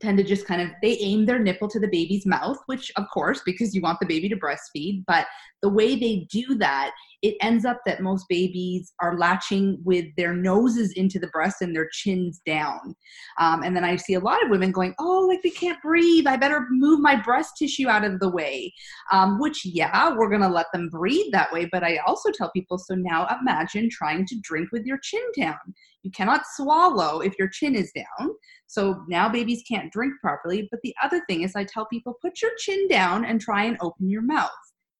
tend 0.00 0.18
to 0.18 0.24
just 0.24 0.46
kind 0.46 0.62
of 0.62 0.68
they 0.80 0.96
aim 0.98 1.26
their 1.26 1.38
nipple 1.38 1.68
to 1.68 1.78
the 1.78 1.88
baby's 1.88 2.24
mouth 2.24 2.56
which 2.64 2.90
of 2.96 3.04
course 3.12 3.42
because 3.44 3.74
you 3.74 3.82
want 3.82 4.00
the 4.00 4.06
baby 4.06 4.26
to 4.26 4.36
breastfeed 4.36 5.04
but 5.06 5.26
the 5.60 5.68
way 5.68 5.96
they 5.96 6.26
do 6.30 6.54
that 6.54 6.92
it 7.22 7.36
ends 7.40 7.64
up 7.64 7.80
that 7.86 8.02
most 8.02 8.26
babies 8.28 8.92
are 9.00 9.16
latching 9.16 9.78
with 9.84 10.06
their 10.16 10.34
noses 10.34 10.92
into 10.92 11.18
the 11.18 11.28
breast 11.28 11.62
and 11.62 11.74
their 11.74 11.88
chins 11.92 12.40
down 12.44 12.94
um, 13.38 13.62
and 13.62 13.76
then 13.76 13.84
i 13.84 13.96
see 13.96 14.14
a 14.14 14.20
lot 14.20 14.42
of 14.42 14.50
women 14.50 14.70
going 14.70 14.94
oh 14.98 15.26
like 15.28 15.42
they 15.42 15.50
can't 15.50 15.80
breathe 15.82 16.26
i 16.26 16.36
better 16.36 16.66
move 16.70 17.00
my 17.00 17.16
breast 17.16 17.52
tissue 17.58 17.88
out 17.88 18.04
of 18.04 18.18
the 18.20 18.30
way 18.30 18.72
um, 19.12 19.38
which 19.40 19.64
yeah 19.64 20.14
we're 20.16 20.28
going 20.28 20.40
to 20.40 20.48
let 20.48 20.66
them 20.72 20.88
breathe 20.90 21.30
that 21.32 21.52
way 21.52 21.68
but 21.72 21.82
i 21.82 21.96
also 22.06 22.30
tell 22.30 22.50
people 22.50 22.78
so 22.78 22.94
now 22.94 23.26
imagine 23.40 23.88
trying 23.90 24.26
to 24.26 24.36
drink 24.42 24.70
with 24.72 24.84
your 24.84 24.98
chin 25.02 25.22
down 25.36 25.58
you 26.02 26.10
cannot 26.10 26.42
swallow 26.54 27.20
if 27.20 27.34
your 27.38 27.48
chin 27.48 27.74
is 27.74 27.92
down 27.92 28.30
so 28.72 29.04
now 29.06 29.28
babies 29.28 29.62
can't 29.68 29.92
drink 29.92 30.14
properly. 30.22 30.66
But 30.70 30.80
the 30.82 30.94
other 31.02 31.22
thing 31.28 31.42
is, 31.42 31.54
I 31.54 31.64
tell 31.64 31.84
people 31.84 32.16
put 32.22 32.40
your 32.40 32.52
chin 32.56 32.88
down 32.88 33.26
and 33.26 33.38
try 33.38 33.64
and 33.64 33.76
open 33.82 34.08
your 34.08 34.22
mouth. 34.22 34.48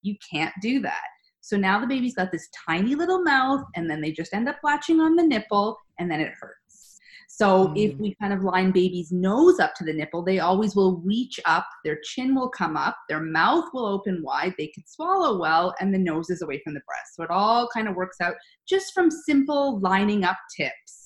You 0.03 0.15
can't 0.31 0.53
do 0.61 0.81
that. 0.81 1.01
So 1.43 1.57
now 1.57 1.81
the 1.81 1.89
baby's 1.89 2.15
got 2.15 2.31
this 2.33 2.49
tiny 2.69 2.95
little 2.95 3.23
mouth, 3.23 3.65
and 3.75 3.91
then 3.91 4.01
they 4.01 4.13
just 4.13 4.33
end 4.33 4.49
up 4.49 4.57
latching 4.63 5.01
on 5.01 5.17
the 5.17 5.25
nipple, 5.25 5.77
and 5.99 6.11
then 6.11 6.21
it 6.21 6.33
hurts. 6.41 6.99
So 7.29 7.69
mm. 7.69 7.79
if 7.79 7.99
we 7.99 8.15
kind 8.21 8.33
of 8.33 8.45
line 8.45 8.71
baby's 8.71 9.11
nose 9.11 9.59
up 9.59 9.75
to 9.77 9.85
the 9.85 9.93
nipple, 9.93 10.23
they 10.23 10.39
always 10.39 10.77
will 10.77 10.99
reach 10.99 11.41
up, 11.45 11.67
their 11.85 11.99
chin 12.05 12.35
will 12.35 12.49
come 12.49 12.77
up, 12.77 12.97
their 13.09 13.21
mouth 13.21 13.65
will 13.75 13.87
open 13.87 14.23
wide, 14.23 14.55
they 14.57 14.69
can 14.69 14.87
swallow 14.87 15.41
well, 15.41 15.75
and 15.81 15.93
the 15.93 15.99
nose 15.99 16.31
is 16.31 16.43
away 16.43 16.61
from 16.63 16.75
the 16.75 16.83
breast. 16.87 17.17
So 17.17 17.25
it 17.25 17.31
all 17.31 17.69
kind 17.75 17.89
of 17.89 17.97
works 17.97 18.19
out 18.21 18.35
just 18.69 18.95
from 18.95 19.11
simple 19.11 19.81
lining 19.81 20.25
up 20.25 20.37
tips. 20.57 21.02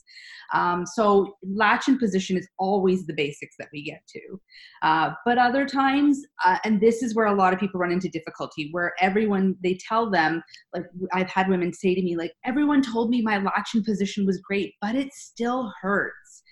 Um, 0.55 0.87
so 0.87 1.37
latch 1.43 1.89
and 1.89 1.99
position 1.99 2.37
is 2.37 2.49
always 2.59 3.07
the 3.07 3.15
basics 3.15 3.57
that 3.59 3.69
we 3.73 3.83
get 3.83 4.03
to. 4.09 4.41
Uh, 4.83 5.11
but 5.25 5.39
other 5.39 5.67
times, 5.67 6.23
uh, 6.45 6.59
and 6.65 6.81
this 6.81 7.03
is 7.03 7.15
where 7.15 7.27
a 7.27 7.35
lot 7.35 7.53
of 7.53 7.61
people 7.61 7.81
run 7.81 7.93
into 7.93 8.09
difficulty, 8.09 8.69
where 8.73 8.93
everyone, 9.01 9.57
they 9.63 9.79
tell 9.89 10.11
them, 10.11 10.43
like 10.75 10.85
I've 11.13 11.31
had 11.31 11.49
women 11.49 11.73
say 11.73 11.95
to 11.95 12.03
me, 12.03 12.17
like, 12.17 12.33
everyone 12.45 12.83
told 12.83 13.11
me 13.11 13.23
my 13.23 13.39
latch 13.39 13.71
and 13.75 13.85
position 13.85 14.27
was 14.27 14.41
great, 14.41 14.75
but 14.81 14.95
it 14.95 15.13
still 15.13 15.73
hurts 15.81 16.43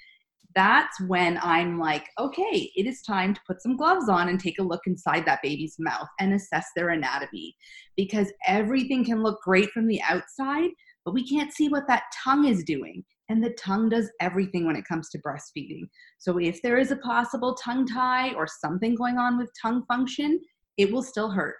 that's 0.54 1.00
when 1.02 1.38
I'm 1.42 1.78
like, 1.78 2.08
okay, 2.18 2.70
it 2.76 2.86
is 2.86 3.02
time 3.02 3.34
to 3.34 3.40
put 3.46 3.62
some 3.62 3.76
gloves 3.76 4.08
on 4.08 4.28
and 4.28 4.38
take 4.38 4.58
a 4.58 4.62
look 4.62 4.82
inside 4.86 5.24
that 5.26 5.42
baby's 5.42 5.76
mouth 5.78 6.08
and 6.20 6.32
assess 6.32 6.66
their 6.74 6.90
anatomy. 6.90 7.56
Because 7.96 8.32
everything 8.46 9.04
can 9.04 9.22
look 9.22 9.40
great 9.42 9.70
from 9.70 9.86
the 9.86 10.00
outside, 10.02 10.70
but 11.04 11.14
we 11.14 11.26
can't 11.28 11.52
see 11.52 11.68
what 11.68 11.88
that 11.88 12.04
tongue 12.22 12.46
is 12.46 12.64
doing. 12.64 13.04
And 13.28 13.42
the 13.42 13.50
tongue 13.50 13.88
does 13.88 14.10
everything 14.20 14.66
when 14.66 14.76
it 14.76 14.84
comes 14.84 15.08
to 15.10 15.18
breastfeeding. 15.18 15.88
So 16.18 16.38
if 16.38 16.60
there 16.62 16.76
is 16.76 16.90
a 16.90 16.96
possible 16.96 17.54
tongue 17.54 17.86
tie 17.86 18.34
or 18.34 18.46
something 18.46 18.94
going 18.94 19.18
on 19.18 19.38
with 19.38 19.50
tongue 19.60 19.84
function, 19.86 20.40
it 20.76 20.92
will 20.92 21.02
still 21.02 21.30
hurt. 21.30 21.56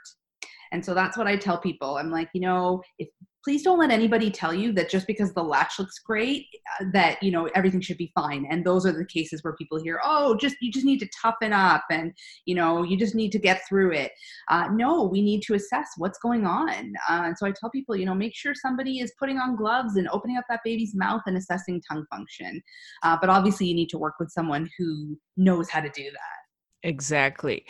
And 0.73 0.85
so 0.85 0.93
that's 0.93 1.17
what 1.17 1.27
I 1.27 1.37
tell 1.37 1.59
people. 1.59 1.97
I'm 1.97 2.11
like, 2.11 2.29
you 2.35 2.41
know, 2.41 2.83
if 2.99 3.09
please 3.45 3.63
don't 3.63 3.79
let 3.79 3.91
anybody 3.91 4.31
tell 4.31 4.55
you 4.55 4.73
that 4.73 4.89
just 4.89 5.07
because 5.07 5.35
the 5.35 5.43
latch 5.43 5.79
looks 5.79 5.99
great 5.99 6.47
uh, 6.81 6.87
that 6.93 7.23
you 7.23 7.31
know 7.31 7.49
everything 7.55 7.81
should 7.81 7.99
be 7.99 8.11
fine. 8.15 8.47
And 8.51 8.65
those 8.65 8.87
are 8.87 8.93
the 8.93 9.05
cases 9.05 9.45
where 9.45 9.55
people 9.55 9.81
hear 9.81 10.01
oh 10.03 10.35
just 10.37 10.57
you 10.61 10.73
just 10.73 10.87
need 10.87 10.99
to 11.01 11.09
toughen 11.23 11.53
up 11.53 11.85
and 11.91 12.13
you 12.47 12.55
know 12.55 12.83
you 12.83 12.97
just 12.97 13.15
need 13.15 13.31
to 13.33 13.39
get 13.39 13.61
through 13.69 13.93
it. 13.93 14.13
Uh, 14.49 14.69
no 14.73 15.05
we 15.05 15.21
need 15.21 15.43
to 15.43 15.55
assess 15.55 15.89
what's 15.99 16.19
going 16.19 16.47
on. 16.47 16.69
Uh, 17.09 17.23
and 17.25 17.39
so 17.39 17.47
i 17.47 17.53
tell 17.53 17.71
people 17.71 17.95
you 17.95 18.07
know 18.07 18.15
make 18.15 18.35
sure 18.35 18.55
somebody 18.55 19.01
is 19.01 19.13
putting 19.19 19.39
on 19.39 19.57
gloves 19.57 19.97
and 19.97 20.09
opening 20.09 20.39
up 20.39 20.45
that 20.49 20.61
baby's 20.65 20.95
mouth 20.95 21.23
and 21.27 21.37
assessing 21.37 21.83
tongue 21.91 22.07
function. 22.11 22.63
Uh, 23.03 23.17
but 23.21 23.29
obviously 23.29 23.67
you 23.67 23.75
need 23.75 23.91
to 23.91 23.99
work 23.99 24.15
with 24.19 24.31
someone 24.31 24.69
who 24.79 25.19
knows 25.37 25.69
how 25.69 25.81
to 25.81 25.91
do 25.91 26.05
that. 26.05 26.89
Exactly 26.89 27.65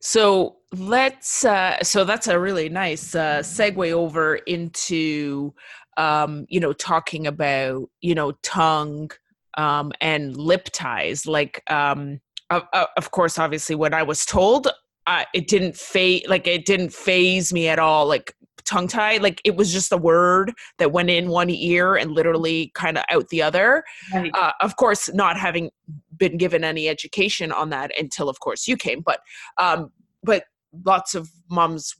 so 0.00 0.56
let's 0.76 1.44
uh 1.44 1.82
so 1.82 2.04
that's 2.04 2.28
a 2.28 2.38
really 2.38 2.68
nice 2.68 3.14
uh 3.14 3.38
segue 3.38 3.90
over 3.92 4.36
into 4.36 5.52
um 5.96 6.44
you 6.48 6.60
know 6.60 6.72
talking 6.72 7.26
about 7.26 7.88
you 8.00 8.14
know 8.14 8.32
tongue 8.42 9.10
um 9.56 9.92
and 10.00 10.36
lip 10.36 10.68
ties. 10.72 11.26
Like 11.26 11.62
um 11.70 12.20
of, 12.50 12.62
of 12.96 13.10
course 13.10 13.38
obviously 13.38 13.74
when 13.74 13.92
i 13.92 14.02
was 14.02 14.24
told 14.24 14.68
uh, 15.08 15.24
it 15.32 15.48
didn't 15.48 15.74
faze 15.74 16.22
like 16.28 16.46
it 16.46 16.66
didn't 16.66 16.92
faze 16.92 17.50
me 17.50 17.66
at 17.66 17.78
all. 17.78 18.06
Like 18.06 18.34
tongue 18.68 18.88
tie 18.88 19.16
like 19.16 19.40
it 19.44 19.56
was 19.56 19.72
just 19.72 19.92
a 19.92 19.96
word 19.96 20.52
that 20.78 20.92
went 20.92 21.10
in 21.10 21.28
one 21.28 21.50
ear 21.50 21.96
and 21.96 22.12
literally 22.12 22.70
kind 22.74 22.98
of 22.98 23.04
out 23.10 23.28
the 23.28 23.42
other. 23.42 23.82
Right. 24.12 24.30
uh, 24.34 24.52
of 24.60 24.76
course 24.76 25.12
not 25.12 25.38
having 25.38 25.70
been 26.16 26.36
given 26.36 26.64
any 26.64 26.88
education 26.88 27.52
on 27.52 27.70
that 27.70 27.90
until 27.98 28.28
of 28.28 28.40
course 28.40 28.66
you 28.66 28.76
came 28.76 29.02
but 29.04 29.20
um 29.56 29.90
but 30.22 30.44
lots 30.84 31.14
of 31.14 31.30
moms 31.50 31.94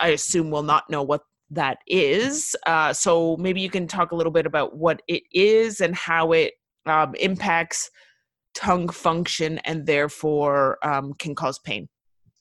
i 0.00 0.08
assume 0.08 0.50
will 0.50 0.62
not 0.62 0.90
know 0.90 1.02
what 1.02 1.22
that 1.50 1.78
is. 1.86 2.54
Uh, 2.66 2.92
so 2.92 3.36
maybe 3.38 3.60
you 3.60 3.70
can 3.70 3.86
talk 3.86 4.12
a 4.12 4.14
little 4.14 4.32
bit 4.32 4.46
about 4.46 4.76
what 4.76 5.02
it 5.08 5.22
is 5.32 5.80
and 5.80 5.94
how 5.94 6.32
it 6.32 6.54
um, 6.86 7.14
impacts 7.16 7.90
tongue 8.54 8.88
function 8.88 9.58
and 9.58 9.86
therefore 9.86 10.78
um, 10.84 11.12
can 11.14 11.34
cause 11.34 11.58
pain 11.58 11.88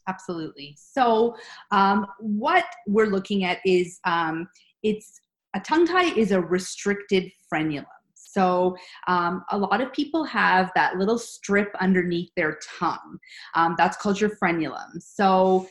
absolutely 0.09 0.75
so 0.77 1.35
um, 1.71 2.05
what 2.19 2.65
we're 2.87 3.07
looking 3.07 3.43
at 3.43 3.59
is 3.65 3.99
um, 4.05 4.47
it's 4.83 5.21
a 5.55 5.59
tongue 5.59 5.87
tie 5.87 6.13
is 6.15 6.31
a 6.31 6.41
restricted 6.41 7.31
frenulum 7.51 7.85
so, 8.31 8.77
um, 9.07 9.43
a 9.49 9.57
lot 9.57 9.81
of 9.81 9.91
people 9.91 10.23
have 10.25 10.71
that 10.75 10.97
little 10.97 11.17
strip 11.17 11.73
underneath 11.79 12.29
their 12.35 12.59
tongue. 12.79 13.17
Um, 13.55 13.73
that's 13.77 13.97
called 13.97 14.21
your 14.21 14.35
frenulum. 14.37 15.01
So, 15.01 15.67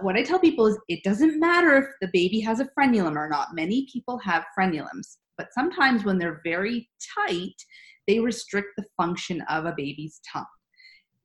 what 0.00 0.16
I 0.16 0.22
tell 0.22 0.38
people 0.38 0.66
is 0.66 0.78
it 0.88 1.02
doesn't 1.02 1.38
matter 1.38 1.76
if 1.76 1.86
the 2.00 2.08
baby 2.12 2.40
has 2.40 2.60
a 2.60 2.68
frenulum 2.78 3.16
or 3.16 3.28
not. 3.28 3.54
Many 3.54 3.86
people 3.92 4.18
have 4.18 4.44
frenulums, 4.58 5.18
but 5.36 5.52
sometimes 5.52 6.04
when 6.04 6.18
they're 6.18 6.40
very 6.44 6.88
tight, 7.14 7.54
they 8.06 8.20
restrict 8.20 8.68
the 8.76 8.84
function 8.96 9.42
of 9.50 9.66
a 9.66 9.74
baby's 9.76 10.20
tongue. 10.30 10.46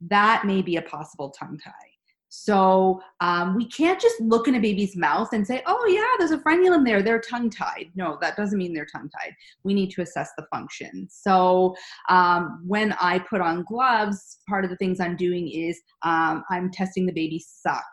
That 0.01 0.45
may 0.45 0.61
be 0.61 0.75
a 0.77 0.81
possible 0.81 1.31
tongue 1.31 1.59
tie. 1.63 1.92
So 2.35 2.99
um, 3.21 3.55
we 3.55 3.67
can't 3.67 4.01
just 4.01 4.19
look 4.19 4.47
in 4.47 4.55
a 4.55 4.59
baby's 4.59 4.95
mouth 4.95 5.29
and 5.33 5.45
say, 5.45 5.61
oh, 5.67 5.85
yeah, 5.87 6.03
there's 6.17 6.31
a 6.31 6.43
frenulum 6.43 6.83
there. 6.83 7.03
They're 7.03 7.21
tongue 7.21 7.51
tied. 7.51 7.91
No, 7.93 8.17
that 8.21 8.35
doesn't 8.35 8.57
mean 8.57 8.73
they're 8.73 8.87
tongue 8.87 9.07
tied. 9.21 9.33
We 9.63 9.75
need 9.75 9.91
to 9.91 10.01
assess 10.01 10.31
the 10.35 10.47
function. 10.51 11.07
So 11.11 11.75
um, 12.09 12.63
when 12.65 12.93
I 12.93 13.19
put 13.19 13.41
on 13.41 13.63
gloves, 13.69 14.39
part 14.49 14.63
of 14.63 14.71
the 14.71 14.77
things 14.77 14.99
I'm 14.99 15.15
doing 15.15 15.47
is 15.47 15.79
um, 16.01 16.43
I'm 16.49 16.71
testing 16.71 17.05
the 17.05 17.13
baby 17.13 17.37
suck. 17.47 17.83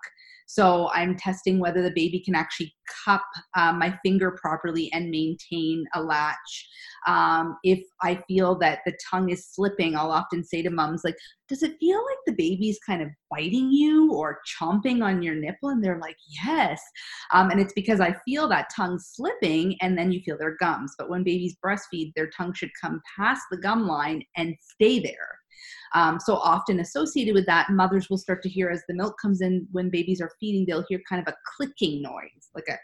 So 0.53 0.91
I'm 0.93 1.17
testing 1.17 1.61
whether 1.61 1.81
the 1.81 1.93
baby 1.95 2.19
can 2.19 2.35
actually 2.35 2.75
cup 3.05 3.23
uh, 3.57 3.73
my 3.73 3.97
finger 4.05 4.33
properly 4.33 4.91
and 4.93 5.09
maintain 5.09 5.85
a 5.95 6.03
latch. 6.03 6.69
Um, 7.07 7.57
if 7.63 7.79
I 8.03 8.17
feel 8.27 8.59
that 8.59 8.81
the 8.85 8.99
tongue 9.09 9.31
is 9.31 9.47
slipping, 9.47 9.95
I'll 9.95 10.11
often 10.11 10.43
say 10.43 10.61
to 10.63 10.71
moms, 10.71 11.03
like, 11.05 11.15
does 11.49 11.63
it 11.63 11.77
feel 11.79 11.99
like 11.99 12.19
the 12.27 12.33
baby's 12.33 12.81
kind 12.85 13.01
of 13.01 13.11
biting 13.31 13.71
you 13.71 14.13
or 14.13 14.41
chomping 14.61 15.05
on 15.05 15.23
your 15.23 15.37
nipple? 15.37 15.69
And 15.69 15.85
they're 15.85 16.01
like, 16.01 16.17
yes. 16.45 16.83
Um, 17.33 17.51
and 17.51 17.61
it's 17.61 17.75
because 17.75 18.01
I 18.01 18.17
feel 18.25 18.49
that 18.49 18.71
tongue 18.75 18.99
slipping 18.99 19.77
and 19.81 19.97
then 19.97 20.11
you 20.11 20.21
feel 20.25 20.37
their 20.37 20.57
gums. 20.59 20.97
But 20.99 21.11
when 21.11 21.23
babies 21.23 21.57
breastfeed, 21.65 22.11
their 22.17 22.29
tongue 22.37 22.55
should 22.55 22.71
come 22.81 23.01
past 23.17 23.43
the 23.53 23.59
gum 23.59 23.87
line 23.87 24.25
and 24.37 24.57
stay 24.75 24.99
there. 24.99 25.40
Um, 25.95 26.21
so 26.21 26.37
often 26.37 26.81
associated 26.81 27.35
with 27.35 27.47
that, 27.47 27.71
mothers 27.71 28.09
will 28.09 28.19
start 28.19 28.43
to 28.43 28.49
hear 28.49 28.69
as 28.69 28.83
the 28.89 28.95
milk 28.95 29.17
comes 29.21 29.41
in 29.41 29.67
when 29.73 29.91
babies 29.91 30.21
are 30.21 30.31
feeding, 30.39 30.65
they'll 30.67 30.85
hear 30.89 31.01
kind 31.09 31.21
of 31.27 31.33
a 31.33 31.37
clicking 31.57 32.03
noise, 32.03 32.51
like 32.55 32.69
a 32.69 32.79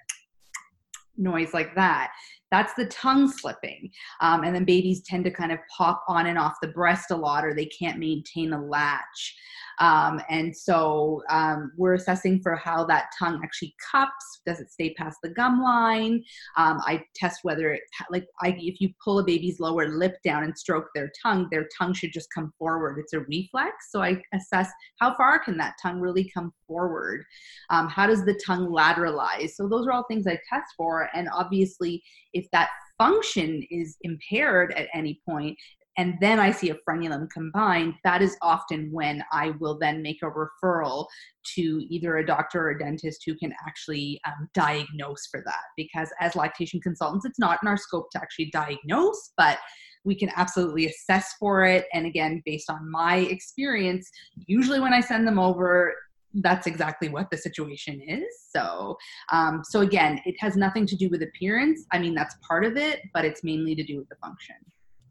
noise 1.17 1.55
like 1.55 1.75
that. 1.75 2.13
That's 2.51 2.75
the 2.75 2.87
tongue 2.87 3.31
slipping. 3.31 3.91
Um, 4.21 4.45
and 4.45 4.55
then 4.55 4.65
babies 4.65 5.03
tend 5.03 5.25
to 5.25 5.31
kind 5.31 5.53
of 5.53 5.59
pop 5.77 6.05
on 6.09 6.27
and 6.27 6.39
off 6.39 6.55
the 6.63 6.69
breast 6.69 7.11
a 7.11 7.17
lot, 7.17 7.45
or 7.45 7.55
they 7.55 7.67
can't 7.67 7.99
maintain 7.99 8.53
a 8.53 8.65
latch. 8.65 9.37
Um, 9.79 10.21
and 10.29 10.57
so 10.57 11.23
um, 11.29 11.73
we're 11.77 11.95
assessing 11.95 12.41
for 12.43 12.57
how 12.57 12.85
that 12.87 13.11
tongue 13.19 13.41
actually 13.43 13.75
cups. 13.91 14.41
Does 14.47 14.61
it 14.61 14.71
stay 14.71 14.95
past 14.95 15.19
the 15.23 15.31
gum 15.31 15.63
line? 15.63 16.23
Um, 16.57 16.81
I 16.87 17.03
test 17.15 17.41
whether 17.43 17.73
it, 17.73 17.83
like, 18.11 18.27
I, 18.43 18.57
if 18.59 18.81
you 18.81 18.91
pull 19.03 19.19
a 19.19 19.25
baby's 19.25 19.61
lower 19.61 19.89
lip 19.89 20.17
down 20.25 20.45
and 20.45 20.57
stroke 20.57 20.89
their 20.95 21.11
tongue, 21.23 21.49
their 21.51 21.69
tongue 21.79 21.95
should 21.95 22.13
just 22.13 22.29
come 22.35 22.53
forward. 22.59 22.99
It's 22.99 23.13
a 23.13 23.21
reflex. 23.21 23.91
So 23.91 24.03
I 24.03 24.23
assess 24.33 24.71
how 25.01 25.15
far 25.15 25.39
can 25.39 25.57
that 25.59 25.75
tongue 25.83 26.01
really 26.01 26.31
come 26.33 26.53
forward? 26.67 27.25
Um, 27.71 27.89
how 27.89 28.07
does 28.07 28.25
the 28.25 28.41
tongue 28.47 28.69
lateralize? 28.69 29.51
So 29.51 29.69
those 29.69 29.87
are 29.87 29.93
all 29.93 30.05
things 30.09 30.27
I 30.27 30.39
test 30.49 30.73
for. 30.77 31.09
And 31.15 31.29
obviously, 31.35 32.03
if 32.33 32.47
that 32.53 32.71
function 32.99 33.63
is 33.71 33.97
impaired 34.03 34.73
at 34.75 34.89
any 34.95 35.21
point, 35.29 35.59
and 35.97 36.15
then 36.21 36.39
I 36.39 36.51
see 36.51 36.71
a 36.71 36.77
frenulum 36.89 37.31
combined, 37.31 37.95
that 38.05 38.23
is 38.23 38.37
often 38.43 38.91
when 38.93 39.23
I 39.33 39.53
will 39.61 39.79
then 39.79 40.03
make 40.03 40.19
a 40.23 40.31
referral 40.31 41.07
to 41.55 41.63
either 41.89 42.17
a 42.17 42.27
doctor 42.27 42.67
or 42.67 42.71
a 42.71 42.79
dentist 42.79 43.23
who 43.25 43.35
can 43.37 43.53
actually 43.67 44.21
um, 44.27 44.49
diagnose 44.55 45.27
for 45.31 45.43
that. 45.45 45.63
Because 45.77 46.11
as 46.21 46.37
lactation 46.37 46.81
consultants, 46.81 47.25
it's 47.25 47.39
not 47.39 47.59
in 47.63 47.69
our 47.69 47.77
scope 47.77 48.11
to 48.13 48.19
actually 48.19 48.51
diagnose, 48.53 49.33
but 49.37 49.59
we 50.05 50.15
can 50.15 50.31
absolutely 50.37 50.87
assess 50.87 51.35
for 51.39 51.65
it. 51.65 51.87
And 51.93 52.07
again, 52.07 52.43
based 52.45 52.71
on 52.71 52.91
my 52.91 53.17
experience, 53.17 54.09
usually 54.47 54.81
when 54.81 54.93
I 54.93 55.01
send 55.01 55.27
them 55.27 55.39
over, 55.39 55.95
that's 56.35 56.67
exactly 56.67 57.09
what 57.09 57.31
the 57.31 57.39
situation 57.39 58.01
is. 58.07 58.27
So, 58.55 58.97
um, 59.33 59.63
so 59.65 59.81
again, 59.81 60.21
it 60.27 60.37
has 60.39 60.57
nothing 60.57 60.87
to 60.87 60.97
do 60.97 61.09
with 61.09 61.23
appearance. 61.23 61.87
I 61.93 61.99
mean, 61.99 62.15
that's 62.15 62.37
part 62.47 62.65
of 62.65 62.77
it, 62.77 63.01
but 63.15 63.25
it's 63.25 63.43
mainly 63.43 63.75
to 63.75 63.83
do 63.83 63.97
with 63.97 64.09
the 64.09 64.17
function. 64.17 64.57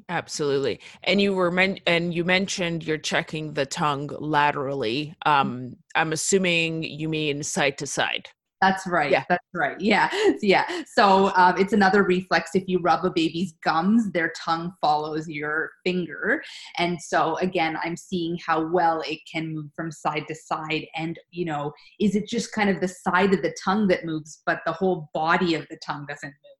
Absolutely. 0.07 0.79
And 1.03 1.19
you 1.19 1.33
were 1.33 1.49
men- 1.49 1.79
and 1.87 2.13
you 2.13 2.23
mentioned 2.23 2.83
you're 2.83 2.97
checking 2.97 3.53
the 3.53 3.65
tongue 3.65 4.09
laterally. 4.19 5.15
Um, 5.25 5.77
I'm 5.95 6.11
assuming 6.13 6.83
you 6.83 7.09
mean 7.09 7.41
side 7.41 7.77
to 7.79 7.87
side. 7.87 8.29
That's 8.61 8.87
right. 8.87 9.11
Yeah. 9.11 9.23
That's 9.29 9.43
right. 9.53 9.79
Yeah. 9.79 10.09
Yeah. 10.41 10.65
So 10.85 11.31
um, 11.35 11.57
it's 11.57 11.73
another 11.73 12.03
reflex. 12.03 12.51
If 12.53 12.63
you 12.67 12.79
rub 12.79 13.03
a 13.03 13.09
baby's 13.09 13.53
gums, 13.63 14.11
their 14.11 14.31
tongue 14.37 14.73
follows 14.79 15.27
your 15.27 15.71
finger. 15.83 16.41
And 16.77 17.01
so 17.01 17.37
again, 17.37 17.77
I'm 17.83 17.97
seeing 17.97 18.37
how 18.45 18.67
well 18.71 19.01
it 19.07 19.19
can 19.31 19.53
move 19.53 19.71
from 19.75 19.91
side 19.91 20.25
to 20.27 20.35
side. 20.35 20.85
And, 20.95 21.19
you 21.31 21.45
know, 21.45 21.73
is 21.99 22.15
it 22.15 22.27
just 22.27 22.53
kind 22.53 22.69
of 22.69 22.79
the 22.79 22.87
side 22.87 23.33
of 23.33 23.41
the 23.41 23.55
tongue 23.63 23.87
that 23.87 24.05
moves, 24.05 24.41
but 24.45 24.59
the 24.65 24.73
whole 24.73 25.09
body 25.13 25.55
of 25.55 25.67
the 25.69 25.77
tongue 25.85 26.05
doesn't 26.07 26.27
move? 26.29 26.54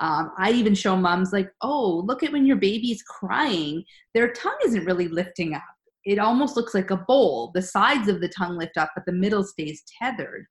Um, 0.00 0.32
I 0.38 0.52
even 0.52 0.74
show 0.74 0.96
moms 0.96 1.32
like, 1.32 1.50
oh, 1.62 2.02
look 2.06 2.22
at 2.22 2.32
when 2.32 2.46
your 2.46 2.56
baby's 2.56 3.02
crying, 3.02 3.84
their 4.14 4.32
tongue 4.32 4.58
isn't 4.64 4.84
really 4.84 5.08
lifting 5.08 5.54
up. 5.54 5.62
It 6.04 6.18
almost 6.18 6.56
looks 6.56 6.74
like 6.74 6.90
a 6.90 6.96
bowl. 6.96 7.50
The 7.54 7.62
sides 7.62 8.08
of 8.08 8.20
the 8.20 8.28
tongue 8.28 8.56
lift 8.56 8.76
up, 8.76 8.90
but 8.94 9.04
the 9.06 9.12
middle 9.12 9.42
stays 9.42 9.82
tethered. 10.00 10.46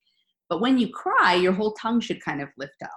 But 0.50 0.62
when 0.62 0.78
you 0.78 0.90
cry, 0.90 1.36
your 1.36 1.54
whole 1.54 1.74
tongue 1.74 2.02
should 2.02 2.24
kind 2.24 2.42
of 2.42 2.50
lift 2.58 2.82
up. 2.84 2.92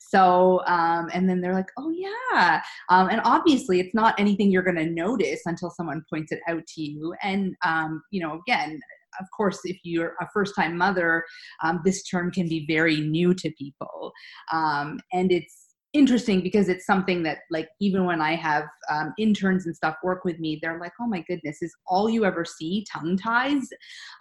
So, 0.00 0.62
um, 0.66 1.08
and 1.12 1.28
then 1.28 1.40
they're 1.40 1.54
like, 1.54 1.70
oh, 1.78 1.90
yeah. 1.90 2.62
Um, 2.88 3.08
and 3.08 3.20
obviously, 3.24 3.80
it's 3.80 3.94
not 3.94 4.18
anything 4.20 4.50
you're 4.50 4.62
going 4.62 4.76
to 4.76 4.90
notice 4.90 5.40
until 5.46 5.70
someone 5.70 6.04
points 6.10 6.30
it 6.30 6.40
out 6.46 6.64
to 6.66 6.82
you. 6.82 7.14
And, 7.22 7.54
um, 7.64 8.02
you 8.10 8.20
know, 8.20 8.40
again, 8.46 8.78
of 9.20 9.26
course, 9.36 9.60
if 9.64 9.78
you're 9.82 10.14
a 10.20 10.28
first 10.32 10.54
time 10.54 10.76
mother, 10.76 11.24
um, 11.62 11.80
this 11.84 12.02
term 12.04 12.30
can 12.30 12.48
be 12.48 12.66
very 12.68 13.00
new 13.00 13.32
to 13.34 13.50
people. 13.58 14.12
Um, 14.52 15.00
and 15.12 15.32
it's, 15.32 15.63
interesting 15.94 16.40
because 16.40 16.68
it's 16.68 16.84
something 16.84 17.22
that 17.22 17.38
like 17.50 17.68
even 17.80 18.04
when 18.04 18.20
i 18.20 18.34
have 18.34 18.64
um, 18.90 19.14
interns 19.16 19.64
and 19.64 19.74
stuff 19.74 19.94
work 20.02 20.24
with 20.24 20.38
me 20.40 20.58
they're 20.60 20.80
like 20.80 20.92
oh 21.00 21.06
my 21.06 21.24
goodness 21.28 21.62
is 21.62 21.74
all 21.86 22.10
you 22.10 22.24
ever 22.24 22.44
see 22.44 22.84
tongue 22.92 23.16
ties? 23.16 23.68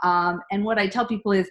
Um, 0.03 0.39
and 0.51 0.63
what 0.63 0.79
i 0.79 0.87
tell 0.87 1.05
people 1.05 1.31
is 1.31 1.49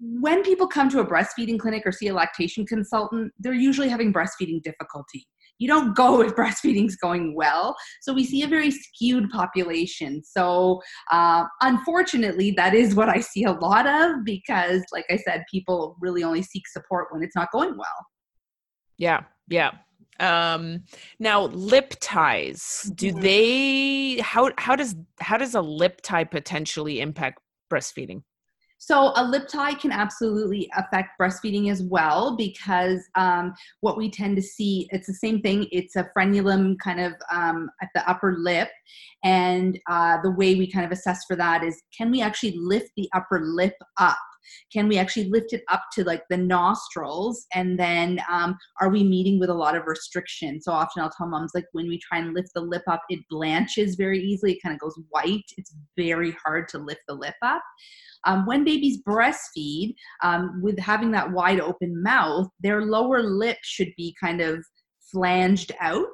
when 0.00 0.42
people 0.42 0.66
come 0.66 0.88
to 0.88 1.00
a 1.00 1.06
breastfeeding 1.06 1.58
clinic 1.58 1.82
or 1.84 1.92
see 1.92 2.08
a 2.08 2.14
lactation 2.14 2.64
consultant 2.66 3.32
they're 3.38 3.52
usually 3.52 3.88
having 3.88 4.12
breastfeeding 4.12 4.62
difficulty. 4.62 5.26
You 5.58 5.68
don't 5.68 5.94
go 5.94 6.20
if 6.26 6.34
breastfeeding's 6.34 6.96
going 6.96 7.34
well. 7.34 7.76
So 8.00 8.14
we 8.14 8.24
see 8.24 8.42
a 8.42 8.48
very 8.48 8.70
skewed 8.70 9.28
population. 9.28 10.22
So 10.24 10.80
uh, 11.12 11.44
unfortunately 11.60 12.52
that 12.52 12.74
is 12.74 12.94
what 12.94 13.10
i 13.10 13.20
see 13.20 13.44
a 13.44 13.52
lot 13.52 13.86
of 13.86 14.24
because 14.24 14.82
like 14.92 15.04
i 15.10 15.16
said 15.16 15.44
people 15.50 15.96
really 16.00 16.24
only 16.24 16.42
seek 16.42 16.66
support 16.66 17.08
when 17.10 17.22
it's 17.22 17.36
not 17.36 17.52
going 17.52 17.76
well. 17.76 18.06
Yeah 18.96 19.20
yeah. 19.50 19.72
Um 20.18 20.84
now 21.18 21.46
lip 21.46 21.94
ties, 22.00 22.90
do 22.94 23.10
mm-hmm. 23.10 23.20
they 23.20 24.18
how 24.22 24.50
how 24.56 24.76
does 24.76 24.96
how 25.20 25.36
does 25.36 25.54
a 25.54 25.62
lip 25.62 26.00
tie 26.02 26.24
potentially 26.24 27.00
impact 27.00 27.40
breastfeeding? 27.70 28.22
So 28.82 29.12
a 29.14 29.22
lip 29.22 29.46
tie 29.46 29.74
can 29.74 29.92
absolutely 29.92 30.70
affect 30.74 31.10
breastfeeding 31.20 31.70
as 31.70 31.82
well 31.82 32.34
because 32.34 33.06
um, 33.14 33.52
what 33.80 33.98
we 33.98 34.10
tend 34.10 34.36
to 34.36 34.42
see, 34.42 34.88
it's 34.90 35.06
the 35.06 35.12
same 35.12 35.42
thing. 35.42 35.66
It's 35.70 35.96
a 35.96 36.08
frenulum 36.16 36.76
kind 36.82 36.98
of 36.98 37.12
um, 37.30 37.68
at 37.82 37.90
the 37.94 38.08
upper 38.10 38.36
lip. 38.38 38.70
And 39.22 39.78
uh, 39.90 40.16
the 40.22 40.30
way 40.30 40.54
we 40.54 40.66
kind 40.66 40.86
of 40.86 40.92
assess 40.92 41.26
for 41.26 41.36
that 41.36 41.62
is 41.62 41.82
can 41.94 42.10
we 42.10 42.22
actually 42.22 42.56
lift 42.56 42.90
the 42.96 43.06
upper 43.14 43.42
lip 43.44 43.74
up? 43.98 44.16
Can 44.72 44.88
we 44.88 44.98
actually 44.98 45.28
lift 45.28 45.52
it 45.52 45.62
up 45.68 45.84
to 45.94 46.04
like 46.04 46.22
the 46.30 46.36
nostrils? 46.36 47.46
And 47.54 47.78
then 47.78 48.20
um, 48.30 48.56
are 48.80 48.88
we 48.88 49.04
meeting 49.04 49.38
with 49.38 49.50
a 49.50 49.54
lot 49.54 49.76
of 49.76 49.86
restriction? 49.86 50.60
So 50.60 50.72
often 50.72 51.02
I'll 51.02 51.10
tell 51.10 51.28
moms 51.28 51.52
like 51.54 51.66
when 51.72 51.88
we 51.88 51.98
try 51.98 52.18
and 52.18 52.34
lift 52.34 52.50
the 52.54 52.60
lip 52.60 52.82
up, 52.88 53.02
it 53.08 53.20
blanches 53.28 53.96
very 53.96 54.20
easily. 54.20 54.52
It 54.52 54.62
kind 54.62 54.74
of 54.74 54.80
goes 54.80 54.98
white. 55.10 55.44
It's 55.56 55.74
very 55.96 56.36
hard 56.44 56.68
to 56.68 56.78
lift 56.78 57.02
the 57.08 57.14
lip 57.14 57.34
up. 57.42 57.62
Um, 58.26 58.44
when 58.46 58.64
babies 58.64 59.02
breastfeed, 59.02 59.94
um, 60.22 60.60
with 60.62 60.78
having 60.78 61.10
that 61.12 61.30
wide 61.30 61.60
open 61.60 62.02
mouth, 62.02 62.48
their 62.60 62.82
lower 62.82 63.22
lip 63.22 63.56
should 63.62 63.92
be 63.96 64.14
kind 64.20 64.40
of 64.40 64.64
flanged 65.12 65.72
out. 65.80 66.06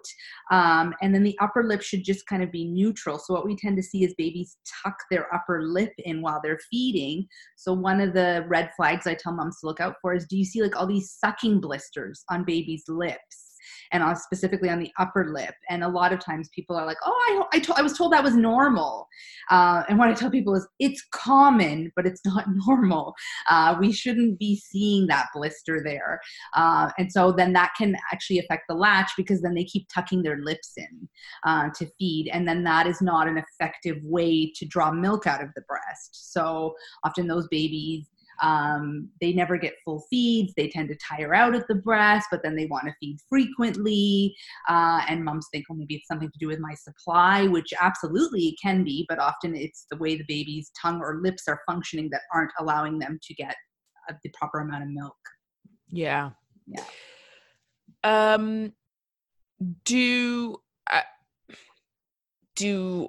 Um, 0.51 0.95
and 1.03 1.15
then 1.15 1.23
the 1.23 1.39
upper 1.41 1.65
lip 1.65 1.83
should 1.83 2.05
just 2.05 2.27
kind 2.27 2.43
of 2.43 2.53
be 2.53 2.65
neutral. 2.65 3.19
So, 3.19 3.35
what 3.35 3.47
we 3.47 3.57
tend 3.57 3.77
to 3.77 3.83
see 3.83 4.05
is 4.05 4.15
babies 4.17 4.57
tuck 4.85 4.97
their 5.11 5.33
upper 5.35 5.63
lip 5.63 5.93
in 5.99 6.23
while 6.23 6.41
they're 6.43 6.61
feeding. 6.71 7.27
So, 7.57 7.73
one 7.73 8.01
of 8.01 8.15
the 8.15 8.45
red 8.49 8.71
flags 8.77 9.07
I 9.07 9.15
tell 9.15 9.33
moms 9.33 9.61
to 9.61 9.67
look 9.67 9.81
out 9.81 9.97
for 10.01 10.15
is 10.15 10.27
do 10.27 10.37
you 10.37 10.45
see 10.45 10.63
like 10.63 10.77
all 10.77 10.87
these 10.87 11.17
sucking 11.19 11.61
blisters 11.61 12.25
on 12.31 12.45
babies' 12.45 12.85
lips? 12.89 13.46
And 13.93 14.17
specifically 14.19 14.69
on 14.69 14.79
the 14.79 14.91
upper 14.99 15.33
lip. 15.33 15.55
And 15.69 15.85
a 15.85 15.89
lot 15.89 16.13
of 16.13 16.21
times 16.21 16.49
people 16.55 16.77
are 16.77 16.87
like, 16.87 16.99
oh, 17.05 17.47
I, 17.53 17.57
I, 17.57 17.61
to- 17.61 17.75
I 17.77 17.83
was 17.83 17.97
told 17.97 18.13
that 18.13 18.25
was 18.25 18.35
normal. 18.35 19.09
Uh, 19.51 19.83
and 19.89 19.99
what 19.99 20.09
I 20.09 20.15
tell 20.15 20.31
people 20.31 20.55
is 20.55 20.67
it's 20.79 21.05
common, 21.13 21.93
but 21.97 22.07
it's 22.07 22.21
not 22.25 22.47
normal. 22.67 23.15
Uh, 23.49 23.77
we 23.79 23.93
shouldn't 23.93 24.39
be 24.39 24.57
seeing 24.57 25.07
that 25.09 25.27
blister 25.35 25.83
there. 25.85 26.21
Uh, 26.55 26.91
and 26.99 27.13
so 27.13 27.33
then 27.33 27.53
that 27.55 27.73
can 27.77 27.97
actually 28.13 28.39
affect 28.39 28.65
the 28.69 28.75
latch 28.75 29.11
because 29.17 29.43
then 29.43 29.55
they 29.55 29.65
keep 29.65 29.87
tucking 29.93 30.23
their 30.23 30.39
lips 30.43 30.73
in 30.77 31.09
uh, 31.45 31.69
to 31.77 31.87
feed. 31.99 32.31
And 32.33 32.47
then 32.47 32.65
that 32.65 32.87
is 32.87 33.01
not 33.01 33.29
an 33.29 33.39
effective 33.39 33.97
way 34.03 34.53
to 34.57 34.67
draw 34.67 34.91
milk 34.91 35.27
out 35.27 35.43
of 35.43 35.51
the 35.55 35.63
breast. 35.63 36.33
So 36.33 36.75
often 37.05 37.27
those 37.27 37.49
babies 37.49 38.07
um, 38.43 39.09
they 39.21 39.33
never 39.33 39.57
get 39.57 39.75
full 39.85 40.05
feeds. 40.11 40.53
They 40.57 40.69
tend 40.69 40.89
to 40.89 40.97
tire 40.97 41.35
out 41.35 41.55
at 41.55 41.67
the 41.69 41.75
breast, 41.75 42.29
but 42.31 42.43
then 42.43 42.57
they 42.57 42.67
want 42.67 42.87
to 42.87 42.95
feed 43.01 43.19
frequently. 43.29 44.35
Uh, 44.69 45.03
and 45.09 45.25
moms 45.25 45.49
think, 45.53 45.67
well, 45.69 45.79
maybe 45.79 45.97
it's 45.97 46.09
something 46.09 46.31
to 46.31 46.39
do 46.39 46.49
with 46.49 46.59
my 46.59 46.75
supply, 46.75 47.47
which 47.47 47.73
absolutely 47.81 48.49
it 48.49 48.57
can 48.63 48.85
be, 48.85 49.07
but 49.09 49.19
often 49.19 49.55
it's 49.55 49.87
the 49.91 49.97
way 49.97 50.17
the 50.17 50.25
baby's 50.29 50.71
tongue 50.81 51.01
or 51.01 51.21
lips 51.23 51.45
are 51.49 51.61
functioning 51.67 52.09
that 52.11 52.23
aren't 52.33 52.53
allowing 52.61 52.99
them 52.99 53.19
to 53.23 53.35
get 53.35 53.55
uh, 54.09 54.15
the 54.23 54.31
proper 54.39 54.61
amount 54.61 54.83
of 54.83 54.91
milk. 54.91 55.17
Yeah. 55.89 56.31
Yeah. 56.67 56.85
Um, 58.03 58.73
do 59.85 60.57
uh, 60.91 61.01
do 62.55 63.09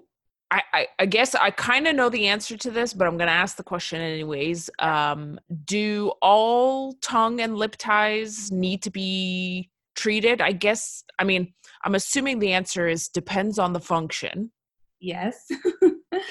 I, 0.50 0.62
I, 0.74 0.88
I 1.00 1.06
guess 1.06 1.36
I 1.36 1.52
kind 1.52 1.88
of 1.88 1.96
know 1.96 2.10
the 2.10 2.28
answer 2.28 2.56
to 2.58 2.72
this, 2.72 2.94
but 2.94 3.06
I'm 3.06 3.18
going 3.18 3.28
to 3.28 3.34
ask 3.34 3.58
the 3.58 3.64
question 3.64 4.00
anyways. 4.02 4.70
Um, 4.80 5.40
do 5.66 6.14
all 6.22 6.94
tongue 7.02 7.42
and 7.42 7.58
lip 7.58 7.76
ties 7.78 8.52
need 8.52 8.82
to 8.84 8.90
be 8.90 9.70
treated? 9.96 10.40
I 10.40 10.54
guess, 10.54 11.04
I 11.20 11.26
mean, 11.26 11.54
I'm 11.84 11.96
assuming 11.96 12.40
the 12.40 12.54
answer 12.54 12.88
is 12.88 13.10
depends 13.10 13.60
on 13.60 13.74
the 13.74 13.80
function. 13.82 14.52
Yes. 15.02 15.48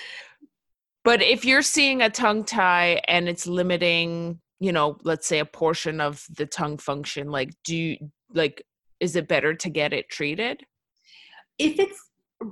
but 1.04 1.22
if 1.22 1.44
you're 1.44 1.62
seeing 1.62 2.00
a 2.00 2.10
tongue 2.10 2.44
tie 2.44 3.02
and 3.08 3.28
it's 3.28 3.46
limiting, 3.46 4.40
you 4.60 4.72
know, 4.72 4.96
let's 5.04 5.26
say 5.26 5.40
a 5.40 5.44
portion 5.44 6.00
of 6.00 6.24
the 6.34 6.46
tongue 6.46 6.78
function, 6.78 7.30
like, 7.30 7.50
do 7.64 7.76
you, 7.76 7.96
like, 8.32 8.64
is 8.98 9.14
it 9.14 9.28
better 9.28 9.52
to 9.54 9.68
get 9.68 9.92
it 9.92 10.08
treated? 10.08 10.62
If 11.58 11.78
it's 11.78 12.00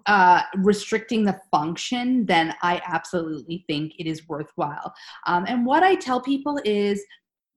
uh, 0.06 0.42
restricting 0.56 1.24
the 1.24 1.38
function, 1.50 2.26
then 2.26 2.54
I 2.62 2.80
absolutely 2.86 3.64
think 3.66 3.94
it 3.98 4.06
is 4.06 4.28
worthwhile. 4.28 4.94
Um, 5.26 5.44
and 5.46 5.66
what 5.66 5.82
I 5.82 5.94
tell 5.94 6.20
people 6.20 6.60
is 6.64 7.04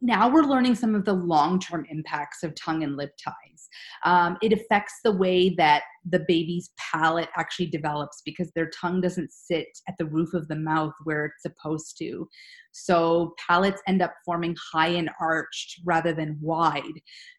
now 0.02 0.30
we're 0.30 0.44
learning 0.44 0.76
some 0.76 0.94
of 0.94 1.06
the 1.06 1.14
long 1.14 1.60
term 1.60 1.86
impacts 1.90 2.44
of 2.44 2.54
tongue 2.56 2.84
and 2.84 2.96
lip 2.96 3.12
ties. 3.24 3.68
Um, 4.06 4.38
it 4.42 4.54
affects 4.54 4.94
the 5.04 5.12
way 5.12 5.50
that 5.58 5.84
the 6.10 6.24
baby's 6.28 6.70
palate 6.78 7.30
actually 7.36 7.68
develops 7.68 8.22
because 8.24 8.52
their 8.52 8.70
tongue 8.70 9.02
doesn't 9.02 9.32
sit 9.32 9.68
at 9.88 9.96
the 9.98 10.06
roof 10.06 10.34
of 10.34 10.48
the 10.48 10.56
mouth 10.56 10.94
where 11.04 11.26
it's 11.26 11.42
supposed 11.42 11.98
to. 11.98 12.30
So 12.72 13.34
palates 13.48 13.82
end 13.88 14.04
up 14.04 14.14
forming 14.24 14.56
high 14.72 14.90
and 14.90 15.10
arched 15.20 15.82
rather 15.84 16.14
than 16.14 16.38
wide. 16.40 16.84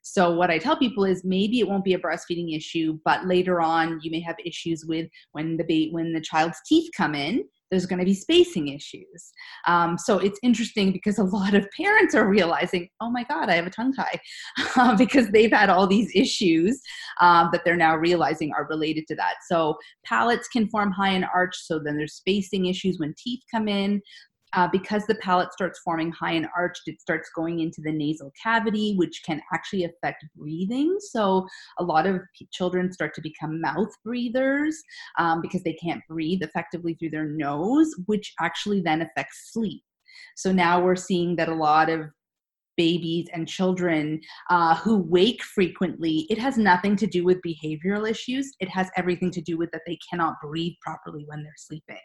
So 0.03 0.35
what 0.35 0.51
I 0.51 0.59
tell 0.59 0.77
people 0.77 1.05
is 1.05 1.25
maybe 1.25 1.61
it 1.61 1.69
won't 1.69 1.85
be 1.85 1.95
a 1.95 1.99
breastfeeding 1.99 2.57
issue, 2.57 2.99
but 3.05 3.27
later 3.27 3.61
on 3.61 4.01
you 4.03 4.11
may 4.11 4.21
have 4.21 4.37
issues 4.45 4.85
with 4.85 5.09
when 5.33 5.57
the 5.57 5.65
ba- 5.65 5.93
when 5.93 6.13
the 6.13 6.21
child's 6.21 6.59
teeth 6.67 6.91
come 6.97 7.15
in 7.15 7.45
there's 7.71 7.87
going 7.87 7.99
to 7.99 8.05
be 8.05 8.15
spacing 8.15 8.69
issues. 8.69 9.33
Um, 9.67 9.99
so 9.99 10.19
it's 10.19 10.39
interesting 10.43 10.93
because 10.93 11.19
a 11.19 11.25
lot 11.25 11.55
of 11.55 11.67
parents 11.77 12.15
are 12.15 12.29
realizing, 12.29 12.89
oh 13.01 13.11
my 13.11 13.25
God, 13.25 13.49
I 13.49 13.55
have 13.55 13.67
a 13.67 13.71
tongue 13.71 13.93
tie 13.93 14.21
uh, 14.77 14.97
because 14.97 15.29
they've 15.29 15.53
had 15.53 15.71
all 15.71 15.87
these 15.87 16.11
issues 16.15 16.81
um, 17.21 17.51
that 17.53 17.63
they're 17.65 17.77
now 17.77 17.97
realizing 17.97 18.53
are 18.53 18.67
related 18.69 19.07
to 19.09 19.17
that. 19.17 19.37
So 19.49 19.77
palates 20.05 20.49
can 20.49 20.69
form 20.69 20.93
high 20.93 21.11
and 21.11 21.27
arch, 21.35 21.57
so 21.57 21.79
then 21.79 21.97
there's 21.97 22.15
spacing 22.15 22.67
issues 22.67 22.99
when 22.99 23.15
teeth 23.19 23.43
come 23.51 23.69
in. 23.69 24.01
Uh, 24.55 24.69
because 24.71 25.07
the 25.07 25.15
palate 25.17 25.53
starts 25.53 25.81
forming 25.85 26.13
high 26.13 26.33
and 26.33 26.49
arched, 26.57 26.83
it 26.87 27.01
starts 27.01 27.31
going 27.35 27.61
into 27.61 27.81
the 27.83 27.93
nasal 27.93 28.33
cavity, 28.41 28.95
which 28.97 29.23
can 29.25 29.41
actually 29.53 29.85
affect 29.85 30.25
breathing. 30.37 30.97
So, 31.01 31.47
a 31.79 31.85
lot 31.85 32.07
of 32.07 32.21
p- 32.39 32.49
children 32.53 32.93
start 32.93 33.15
to 33.15 33.21
become 33.21 33.61
mouth 33.61 33.93
breathers 34.05 34.81
um, 35.19 35.41
because 35.43 35.63
they 35.63 35.75
can't 35.75 36.03
breathe 36.09 36.43
effectively 36.43 36.95
through 36.95 37.11
their 37.11 37.29
nose, 37.29 37.95
which 38.07 38.33
actually 38.41 38.81
then 38.81 39.03
affects 39.03 39.51
sleep. 39.53 39.83
So, 40.37 40.53
now 40.53 40.83
we're 40.83 40.97
seeing 40.97 41.37
that 41.37 41.49
a 41.49 41.55
lot 41.55 41.91
of 41.91 42.11
babies 42.79 43.27
and 43.35 43.47
children 43.47 44.21
uh, 44.49 44.77
who 44.77 44.97
wake 44.97 45.43
frequently, 45.43 46.27
it 46.31 46.39
has 46.39 46.57
nothing 46.57 46.97
to 46.97 47.07
do 47.07 47.25
with 47.25 47.39
behavioral 47.43 48.09
issues. 48.09 48.55
It 48.61 48.71
has 48.71 48.89
everything 48.97 49.31
to 49.33 49.43
do 49.43 49.59
with 49.59 49.71
that 49.73 49.83
they 49.87 49.99
cannot 50.09 50.35
breathe 50.41 50.75
properly 50.81 51.25
when 51.27 51.43
they're 51.43 51.53
sleeping. 51.57 51.97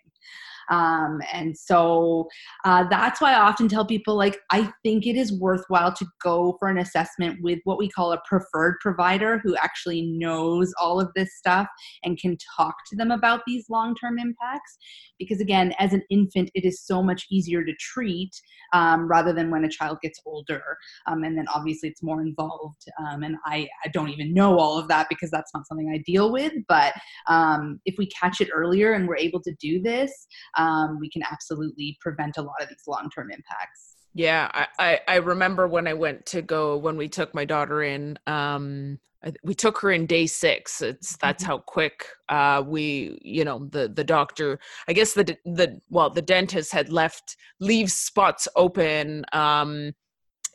Um, 0.70 1.22
and 1.32 1.58
so 1.58 2.28
uh, 2.66 2.86
that's 2.90 3.22
why 3.22 3.34
I 3.34 3.42
often 3.42 3.68
tell 3.68 3.86
people 3.86 4.16
like, 4.16 4.40
I 4.52 4.72
think 4.84 5.06
it 5.06 5.16
is 5.16 5.38
worthwhile 5.40 5.94
to 5.94 6.06
go 6.22 6.58
for 6.60 6.70
an 6.70 6.78
assessment 6.78 7.42
with 7.42 7.60
what 7.64 7.78
we 7.78 7.90
call 7.90 8.14
a 8.14 8.22
preferred 8.28 8.78
provider 8.82 9.40
who 9.44 9.56
actually 9.58 10.02
knows 10.02 10.74
all 10.80 11.00
of 11.00 11.12
this 11.16 11.38
stuff 11.38 11.68
and 12.04 12.20
can 12.20 12.38
talk 12.58 12.76
to 12.90 12.96
them 12.96 13.12
about 13.12 13.42
these 13.46 13.66
long 13.70 13.96
term 13.96 14.20
impacts. 14.20 14.78
Because 15.20 15.40
again, 15.40 15.74
as 15.80 15.94
an 15.94 16.04
infant, 16.10 16.50
it 16.54 16.66
is 16.66 16.82
so 16.82 17.02
much 17.02 17.26
easier 17.30 17.64
to 17.64 17.74
treat 17.80 18.32
um, 18.74 19.08
rather 19.08 19.34
than 19.34 19.52
when 19.52 19.64
a 19.64 19.70
child 19.70 20.00
gets 20.02 20.20
older. 20.26 20.64
Um, 21.08 21.24
and 21.24 21.38
then 21.38 21.46
obviously 21.54 21.90
it's 21.90 22.04
more 22.04 22.22
involved. 22.22 22.84
Um, 23.00 23.24
and 23.24 23.36
I, 23.46 23.68
I, 23.86 23.90
don't 23.90 24.10
even 24.10 24.34
know 24.34 24.58
all 24.58 24.80
of 24.80 24.88
that 24.88 25.08
because 25.10 25.30
that's 25.30 25.54
not 25.54 25.68
something 25.68 25.92
I 25.94 26.00
deal 26.06 26.32
with. 26.32 26.54
But 26.68 26.94
um, 27.28 27.80
if 27.86 27.96
we 27.98 28.08
catch 28.08 28.42
it 28.42 28.50
earlier 28.54 28.94
and 28.94 29.08
we're 29.08 29.18
able 29.18 29.42
to 29.42 29.54
do 29.60 29.82
this, 29.82 30.28
um, 30.58 31.00
we 31.00 31.10
can 31.10 31.24
absolutely 31.30 31.98
prevent 32.02 32.38
a 32.38 32.42
lot 32.42 32.62
of 32.62 32.70
these 32.70 32.84
long 32.88 33.10
term 33.14 33.32
impacts. 33.32 33.96
Yeah, 34.14 34.50
I, 34.54 34.68
I, 34.78 35.00
I 35.08 35.16
remember 35.18 35.68
when 35.68 35.88
I 35.88 35.94
went 35.94 36.26
to 36.28 36.42
go 36.42 36.78
when 36.78 36.98
we 36.98 37.10
took 37.10 37.34
my 37.34 37.46
daughter 37.46 37.84
in. 37.84 38.18
Um, 38.28 39.00
we 39.44 39.56
took 39.56 39.80
her 39.80 39.92
in 39.92 40.06
day 40.06 40.28
six. 40.28 40.82
It's 40.82 41.18
that's 41.18 41.44
mm-hmm. 41.44 41.52
how 41.52 41.58
quick 41.60 42.06
uh, 42.30 42.62
we, 42.66 43.18
you 43.22 43.46
know, 43.46 43.68
the 43.72 43.88
the 43.88 44.04
doctor. 44.04 44.60
I 44.88 44.94
guess 44.94 45.14
the 45.14 45.38
the 45.46 45.80
well, 45.90 46.10
the 46.10 46.22
dentist 46.22 46.72
had 46.74 46.92
left 46.92 47.38
leaves 47.60 47.94
spots 47.94 48.48
open. 48.56 49.26
Um, 49.34 49.94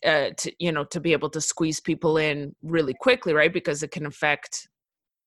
uh, 0.07 0.31
to 0.37 0.53
you 0.59 0.71
know 0.71 0.85
to 0.85 1.01
be 1.01 1.13
able 1.13 1.31
to 1.31 1.41
squeeze 1.41 1.81
people 1.81 2.19
in 2.19 2.55
really 2.63 2.95
quickly 2.95 3.33
right 3.33 3.53
because 3.53 3.83
it 3.83 3.91
can 3.91 4.07
affect 4.07 4.69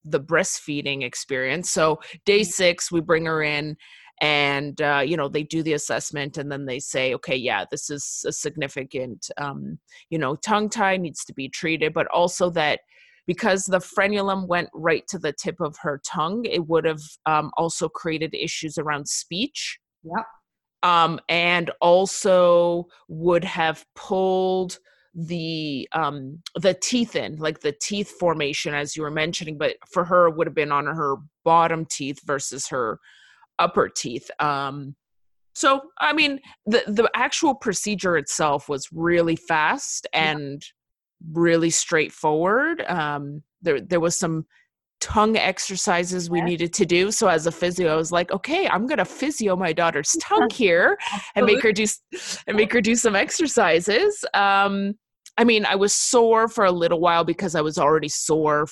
the 0.06 0.20
breastfeeding 0.20 1.04
experience 1.04 1.70
so 1.70 2.00
day 2.26 2.40
mm-hmm. 2.40 2.50
six 2.50 2.90
we 2.90 3.02
bring 3.02 3.26
her 3.26 3.44
in 3.44 3.76
and 4.22 4.82
uh, 4.82 5.04
you 5.06 5.18
know 5.18 5.28
they 5.28 5.44
do 5.44 5.64
the 5.64 5.74
assessment 5.74 6.38
and 6.38 6.52
then 6.52 6.66
they 6.66 6.80
say 6.80 7.14
okay 7.14 7.36
yeah 7.36 7.66
this 7.70 7.90
is 7.90 8.24
a 8.28 8.32
significant 8.32 9.30
um, 9.38 9.78
you 10.10 10.18
know 10.18 10.36
tongue 10.38 10.70
tie 10.70 10.96
needs 10.96 11.26
to 11.26 11.34
be 11.34 11.50
treated 11.50 11.94
but 11.94 12.08
also 12.08 12.50
that 12.50 12.80
because 13.28 13.66
the 13.66 13.80
frenulum 13.80 14.48
went 14.48 14.70
right 14.74 15.08
to 15.08 15.20
the 15.20 15.34
tip 15.34 15.60
of 15.60 15.76
her 15.82 16.00
tongue 16.06 16.46
it 16.46 16.68
would 16.68 16.86
have 16.86 17.02
um, 17.26 17.52
also 17.58 17.90
created 17.90 18.34
issues 18.34 18.78
around 18.78 19.08
speech 19.08 19.80
yeah 20.04 20.24
um, 20.84 21.20
and 21.30 21.70
also 21.82 22.88
would 23.08 23.44
have 23.44 23.86
pulled 23.96 24.78
the 25.14 25.90
um 25.92 26.42
the 26.56 26.74
teeth 26.74 27.18
in 27.18 27.36
like 27.36 27.60
the 27.60 27.76
teeth 27.82 28.10
formation 28.12 28.74
as 28.74 28.96
you 28.96 29.04
were 29.04 29.12
mentioning 29.12 29.58
but 29.58 29.76
for 29.92 30.06
her 30.06 30.30
it 30.30 30.38
would 30.38 30.48
have 30.48 30.56
been 30.56 30.72
on 30.72 30.86
her 30.86 31.18
bottom 31.44 31.86
teeth 31.86 32.22
versus 32.26 32.70
her 32.70 32.98
upper 33.62 33.88
teeth. 33.88 34.30
Um, 34.40 34.96
so, 35.54 35.82
I 36.00 36.14
mean, 36.14 36.40
the 36.66 36.84
the 36.88 37.10
actual 37.14 37.56
procedure 37.56 38.18
itself 38.18 38.70
was 38.70 38.88
really 38.92 39.36
fast 39.36 40.08
and 40.14 40.62
yeah. 40.62 41.40
really 41.40 41.70
straightforward. 41.70 42.84
Um, 42.88 43.44
there 43.62 43.82
there 43.82 44.00
was 44.00 44.18
some 44.18 44.46
tongue 45.02 45.36
exercises 45.36 46.30
we 46.30 46.42
needed 46.42 46.72
to 46.74 46.86
do. 46.86 47.12
So 47.12 47.28
as 47.28 47.48
a 47.48 47.52
physio, 47.52 47.92
I 47.92 47.96
was 47.96 48.12
like, 48.12 48.32
okay, 48.32 48.68
I'm 48.68 48.88
gonna 48.88 49.06
physio 49.06 49.56
my 49.56 49.74
daughter's 49.74 50.16
tongue 50.22 50.50
here 50.52 50.98
and 51.36 51.46
make 51.46 51.62
her 51.64 51.74
do 51.74 51.86
and 52.48 52.56
make 52.56 52.72
her 52.72 52.82
do 52.82 52.96
some 52.96 53.16
exercises. 53.16 54.24
Um, 54.34 54.94
I 55.38 55.44
mean, 55.44 55.66
I 55.66 55.76
was 55.76 55.94
sore 55.94 56.48
for 56.48 56.66
a 56.66 56.72
little 56.72 57.00
while 57.00 57.24
because 57.24 57.56
I 57.56 57.62
was 57.62 57.78
already 57.78 58.10
sore 58.10 58.68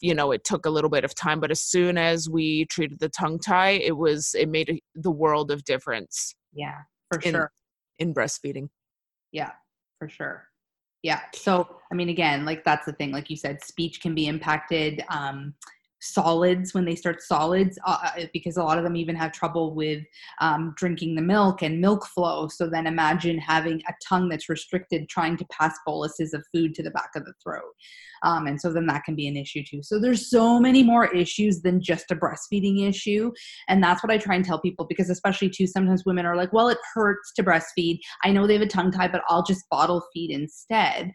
you 0.00 0.14
know 0.14 0.32
it 0.32 0.44
took 0.44 0.66
a 0.66 0.70
little 0.70 0.90
bit 0.90 1.04
of 1.04 1.14
time 1.14 1.40
but 1.40 1.50
as 1.50 1.60
soon 1.60 1.98
as 1.98 2.28
we 2.28 2.64
treated 2.66 2.98
the 2.98 3.08
tongue 3.08 3.38
tie 3.38 3.70
it 3.70 3.96
was 3.96 4.34
it 4.38 4.48
made 4.48 4.70
a, 4.70 4.80
the 4.94 5.10
world 5.10 5.50
of 5.50 5.64
difference 5.64 6.34
yeah 6.52 6.78
for 7.10 7.20
in, 7.20 7.32
sure. 7.32 7.52
in 7.98 8.14
breastfeeding. 8.14 8.68
Yeah 9.32 9.52
for 9.98 10.08
sure. 10.08 10.48
Yeah 11.02 11.20
so 11.34 11.80
i 11.90 11.94
mean 11.94 12.08
again 12.08 12.44
like 12.44 12.64
that's 12.64 12.86
the 12.86 12.92
thing 12.92 13.12
like 13.12 13.30
you 13.30 13.36
said 13.36 13.62
speech 13.62 14.00
can 14.00 14.14
be 14.14 14.26
impacted 14.26 15.04
um 15.08 15.54
solids 16.00 16.74
when 16.74 16.84
they 16.84 16.94
start 16.94 17.20
solids 17.20 17.78
uh, 17.84 17.98
uh, 18.04 18.24
because 18.32 18.56
a 18.56 18.62
lot 18.62 18.78
of 18.78 18.84
them 18.84 18.96
even 18.96 19.16
have 19.16 19.32
trouble 19.32 19.74
with 19.74 20.02
um, 20.40 20.72
drinking 20.76 21.14
the 21.14 21.22
milk 21.22 21.62
and 21.62 21.80
milk 21.80 22.06
flow 22.06 22.46
so 22.46 22.68
then 22.68 22.86
imagine 22.86 23.38
having 23.38 23.82
a 23.88 23.92
tongue 24.06 24.28
that's 24.28 24.48
restricted 24.48 25.08
trying 25.08 25.36
to 25.36 25.44
pass 25.46 25.76
boluses 25.84 26.34
of 26.34 26.44
food 26.54 26.74
to 26.74 26.82
the 26.82 26.90
back 26.92 27.10
of 27.16 27.24
the 27.24 27.32
throat 27.42 27.74
um, 28.22 28.46
and 28.46 28.60
so 28.60 28.72
then 28.72 28.86
that 28.86 29.04
can 29.04 29.14
be 29.14 29.28
an 29.28 29.36
issue 29.36 29.62
too. 29.68 29.82
So 29.82 30.00
there's 30.00 30.30
so 30.30 30.58
many 30.58 30.82
more 30.82 31.06
issues 31.14 31.62
than 31.62 31.80
just 31.80 32.10
a 32.10 32.16
breastfeeding 32.16 32.88
issue. 32.88 33.32
And 33.68 33.82
that's 33.82 34.02
what 34.02 34.10
i 34.10 34.18
try 34.18 34.34
and 34.34 34.44
tell 34.44 34.60
people 34.60 34.86
because 34.88 35.10
especially 35.10 35.50
too 35.50 35.66
sometimes 35.66 36.04
women 36.04 36.26
are 36.26 36.36
like 36.36 36.52
well 36.52 36.68
it 36.68 36.78
hurts 36.94 37.32
to 37.34 37.42
breastfeed. 37.42 37.98
I 38.24 38.30
know 38.30 38.46
they 38.46 38.54
have 38.54 38.62
a 38.62 38.66
tongue 38.66 38.90
tie 38.90 39.08
but 39.08 39.22
i'll 39.28 39.42
just 39.42 39.68
bottle 39.70 40.04
feed 40.12 40.30
instead. 40.30 41.12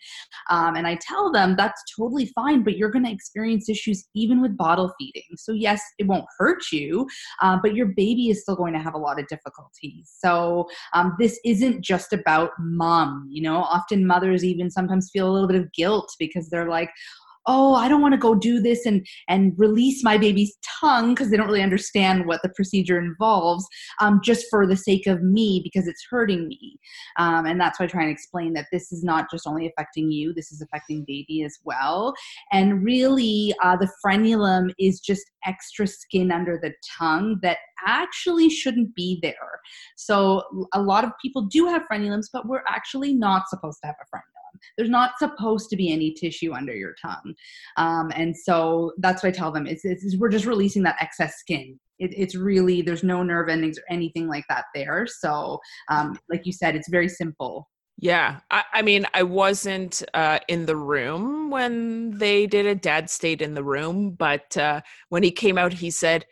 Um, 0.49 0.75
and 0.75 0.87
i 0.87 0.95
tell 1.01 1.31
them 1.31 1.55
that's 1.55 1.81
totally 1.97 2.27
fine 2.27 2.63
but 2.63 2.77
you're 2.77 2.91
going 2.91 3.05
to 3.05 3.11
experience 3.11 3.69
issues 3.69 4.07
even 4.13 4.41
with 4.41 4.57
bottle 4.57 4.93
feeding. 4.99 5.23
So 5.37 5.51
yes 5.51 5.81
it 5.97 6.07
won't 6.07 6.25
hurt 6.37 6.63
you 6.71 7.07
uh, 7.41 7.57
but 7.61 7.75
your 7.75 7.87
baby 7.87 8.29
is 8.29 8.41
still 8.41 8.55
going 8.55 8.73
to 8.73 8.79
have 8.79 8.93
a 8.93 8.97
lot 8.97 9.19
of 9.19 9.27
difficulties. 9.27 10.11
So 10.19 10.67
um, 10.93 11.15
this 11.19 11.39
isn't 11.45 11.81
just 11.81 12.13
about 12.13 12.51
mom 12.59 13.23
you 13.29 13.41
know? 13.41 13.57
Often 13.57 14.05
mothers 14.05 14.43
even 14.43 14.69
sometimes 14.69 15.09
feel 15.11 15.29
a 15.29 15.33
little 15.33 15.47
bit 15.47 15.59
of 15.59 15.71
guilt 15.73 16.13
because 16.19 16.49
they're 16.49 16.69
like 16.69 16.89
oh 17.45 17.73
i 17.75 17.87
don't 17.87 18.01
want 18.01 18.13
to 18.13 18.17
go 18.17 18.33
do 18.35 18.61
this 18.61 18.85
and 18.85 19.05
and 19.27 19.53
release 19.57 20.03
my 20.03 20.17
baby's 20.17 20.57
tongue 20.83 21.13
because 21.13 21.29
they 21.29 21.37
don't 21.37 21.47
really 21.47 21.63
understand 21.63 22.25
what 22.25 22.41
the 22.43 22.49
procedure 22.49 22.99
involves 22.99 23.65
um, 24.01 24.19
just 24.23 24.45
for 24.49 24.67
the 24.67 24.75
sake 24.75 25.07
of 25.07 25.21
me 25.21 25.61
because 25.63 25.87
it's 25.87 26.05
hurting 26.09 26.47
me. 26.47 26.77
Um, 27.17 27.45
and 27.45 27.59
that's 27.59 27.79
why 27.79 27.85
i 27.85 27.87
try 27.87 28.03
and 28.03 28.11
explain 28.11 28.53
that 28.53 28.67
this 28.71 28.91
is 28.91 29.03
not 29.03 29.29
just 29.31 29.47
only 29.47 29.67
affecting 29.67 30.11
you 30.11 30.33
this 30.33 30.51
is 30.51 30.61
affecting 30.61 31.05
baby 31.07 31.43
as 31.43 31.57
well. 31.63 32.13
And 32.51 32.83
really 32.83 33.53
uh, 33.63 33.77
the 33.77 33.91
frenulum 34.05 34.73
is 34.79 34.99
just 34.99 35.23
extra 35.45 35.87
skin 35.87 36.31
under 36.31 36.59
the 36.61 36.73
tongue 36.97 37.39
that 37.41 37.57
actually 37.85 38.49
shouldn't 38.49 38.95
be 38.95 39.19
there. 39.21 39.59
So 39.95 40.43
a 40.73 40.81
lot 40.81 41.03
of 41.03 41.11
people 41.21 41.43
do 41.43 41.67
have 41.67 41.83
frenulums 41.91 42.27
but 42.31 42.47
we're 42.47 42.63
actually 42.67 43.13
not 43.13 43.47
supposed 43.49 43.79
to 43.81 43.87
have 43.87 43.95
a 44.01 44.15
frenulum 44.15 44.42
there's 44.77 44.89
not 44.89 45.17
supposed 45.19 45.69
to 45.69 45.75
be 45.75 45.91
any 45.91 46.11
tissue 46.11 46.53
under 46.53 46.75
your 46.75 46.95
tongue. 47.01 47.33
Um, 47.77 48.11
and 48.15 48.35
so 48.35 48.93
that's 48.97 49.23
what 49.23 49.29
I 49.29 49.37
tell 49.37 49.51
them. 49.51 49.67
It's, 49.67 49.85
it's, 49.85 50.17
we're 50.17 50.29
just 50.29 50.45
releasing 50.45 50.83
that 50.83 50.97
excess 50.99 51.35
skin. 51.39 51.79
It, 51.99 52.13
it's 52.17 52.35
really, 52.35 52.81
there's 52.81 53.03
no 53.03 53.23
nerve 53.23 53.49
endings 53.49 53.77
or 53.77 53.83
anything 53.89 54.27
like 54.27 54.45
that 54.49 54.65
there. 54.73 55.07
So 55.07 55.59
um, 55.89 56.17
like 56.29 56.45
you 56.45 56.51
said, 56.51 56.75
it's 56.75 56.89
very 56.89 57.09
simple. 57.09 57.69
Yeah, 57.99 58.39
I, 58.49 58.63
I, 58.73 58.81
mean, 58.81 59.05
I 59.13 59.23
wasn't 59.23 60.03
uh, 60.13 60.39
in 60.47 60.65
the 60.65 60.75
room 60.75 61.49
when 61.49 62.17
they 62.17 62.47
did 62.47 62.65
it. 62.65 62.81
Dad 62.81 63.09
stayed 63.09 63.41
in 63.41 63.53
the 63.53 63.63
room, 63.63 64.11
but 64.11 64.57
uh, 64.57 64.81
when 65.09 65.23
he 65.23 65.31
came 65.31 65.57
out, 65.57 65.73
he 65.73 65.91
said 65.91 66.25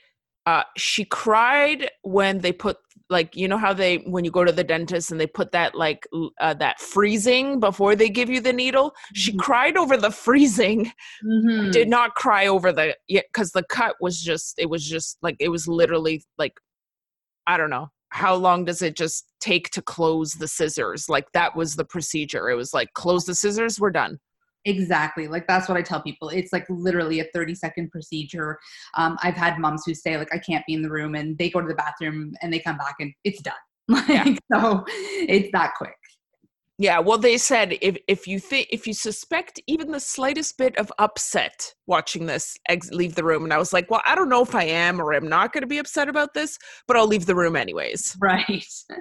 uh, 0.46 0.64
she 0.78 1.06
cried 1.06 1.90
when 2.04 2.40
they 2.40 2.52
put 2.52 2.78
like 3.10 3.36
you 3.36 3.48
know 3.48 3.58
how 3.58 3.74
they 3.74 3.98
when 3.98 4.24
you 4.24 4.32
go 4.32 4.46
to 4.46 4.54
the 4.54 4.64
dentist 4.64 5.12
and 5.12 5.20
they 5.20 5.28
put 5.28 5.52
that 5.52 5.76
like 5.76 6.08
uh, 6.40 6.54
that 6.54 6.80
freezing 6.80 7.60
before 7.60 7.96
they 7.96 8.10
give 8.10 8.30
you 8.30 8.40
the 8.40 8.54
needle? 8.54 8.94
She 9.14 9.32
mm-hmm. 9.32 9.40
cried 9.40 9.78
over 9.78 9.98
the 9.98 10.12
freezing. 10.12 10.92
Mm-hmm. 11.24 11.72
did 11.72 11.88
not 11.88 12.16
cry 12.16 12.48
over 12.48 12.72
the 12.72 12.96
yeah 13.08 13.22
because 13.32 13.52
the 13.52 13.64
cut 13.64 13.96
was 14.02 14.20
just 14.20 14.56
it 14.58 14.70
was 14.70 14.88
just 14.88 15.18
like 15.22 15.36
it 15.40 15.50
was 15.50 15.68
literally 15.68 16.24
like 16.38 16.54
i 17.46 17.58
don't 17.58 17.70
know 17.70 17.90
how 18.10 18.34
long 18.36 18.66
does 18.66 18.82
it 18.82 18.96
just 18.96 19.26
take 19.40 19.70
to 19.70 19.82
close 19.82 20.34
the 20.34 20.48
scissors? 20.48 21.08
Like 21.08 21.32
that 21.32 21.56
was 21.56 21.76
the 21.76 21.86
procedure. 21.86 22.50
It 22.50 22.56
was 22.56 22.74
like 22.74 22.94
close 22.94 23.26
the 23.26 23.34
scissors 23.34 23.80
we're 23.80 23.92
done 23.92 24.20
Exactly. 24.66 25.28
Like 25.28 25.48
that's 25.48 25.68
what 25.68 25.78
I 25.78 25.82
tell 25.82 26.02
people. 26.02 26.30
It's 26.30 26.54
like 26.54 26.66
literally 26.70 27.20
a 27.20 27.26
30 27.34 27.56
second 27.56 27.92
procedure. 27.92 28.60
Um, 28.96 29.18
I've 29.24 29.36
had 29.36 29.58
moms 29.60 29.84
who 29.86 29.94
say 29.94 30.18
like 30.18 30.34
I 30.34 30.38
can't 30.38 30.66
be 30.68 30.74
in 30.74 30.82
the 30.82 30.90
room 30.90 31.16
and 31.16 31.38
they 31.38 31.50
go 31.50 31.62
to 31.62 31.68
the 31.68 31.76
bathroom 31.76 32.34
and 32.42 32.54
they 32.54 32.60
come 32.60 32.78
back 32.78 32.96
and 33.00 33.14
it's 33.24 33.42
done. 33.42 33.54
Like 33.88 34.08
yeah. 34.08 34.36
so 34.54 34.86
it's 34.88 35.50
that 35.52 35.74
quick. 35.76 35.96
Yeah, 36.78 37.00
well 37.00 37.18
they 37.18 37.38
said 37.38 37.78
if 37.82 37.98
if 38.08 38.26
you 38.26 38.40
think 38.40 38.68
if 38.72 38.88
you 38.88 38.94
suspect 38.94 39.60
even 39.68 39.92
the 39.92 40.00
slightest 40.00 40.58
bit 40.58 40.78
of 40.78 40.94
upset 40.98 41.74
watching 41.88 42.26
this, 42.26 42.58
ex- 42.70 42.92
leave 42.92 43.16
the 43.16 43.24
room 43.24 43.44
and 43.44 43.52
I 43.52 43.58
was 43.58 43.74
like, 43.74 43.92
well, 43.92 44.02
I 44.06 44.16
don't 44.16 44.30
know 44.30 44.44
if 44.44 44.56
I 44.56 44.64
am 44.64 45.02
or 45.02 45.14
I'm 45.14 45.28
not 45.28 45.52
going 45.52 45.64
to 45.64 45.68
be 45.68 45.80
upset 45.80 46.08
about 46.08 46.34
this, 46.34 46.58
but 46.88 46.96
I'll 46.96 47.08
leave 47.08 47.26
the 47.26 47.36
room 47.36 47.56
anyways. 47.56 48.16
Right. 48.22 48.66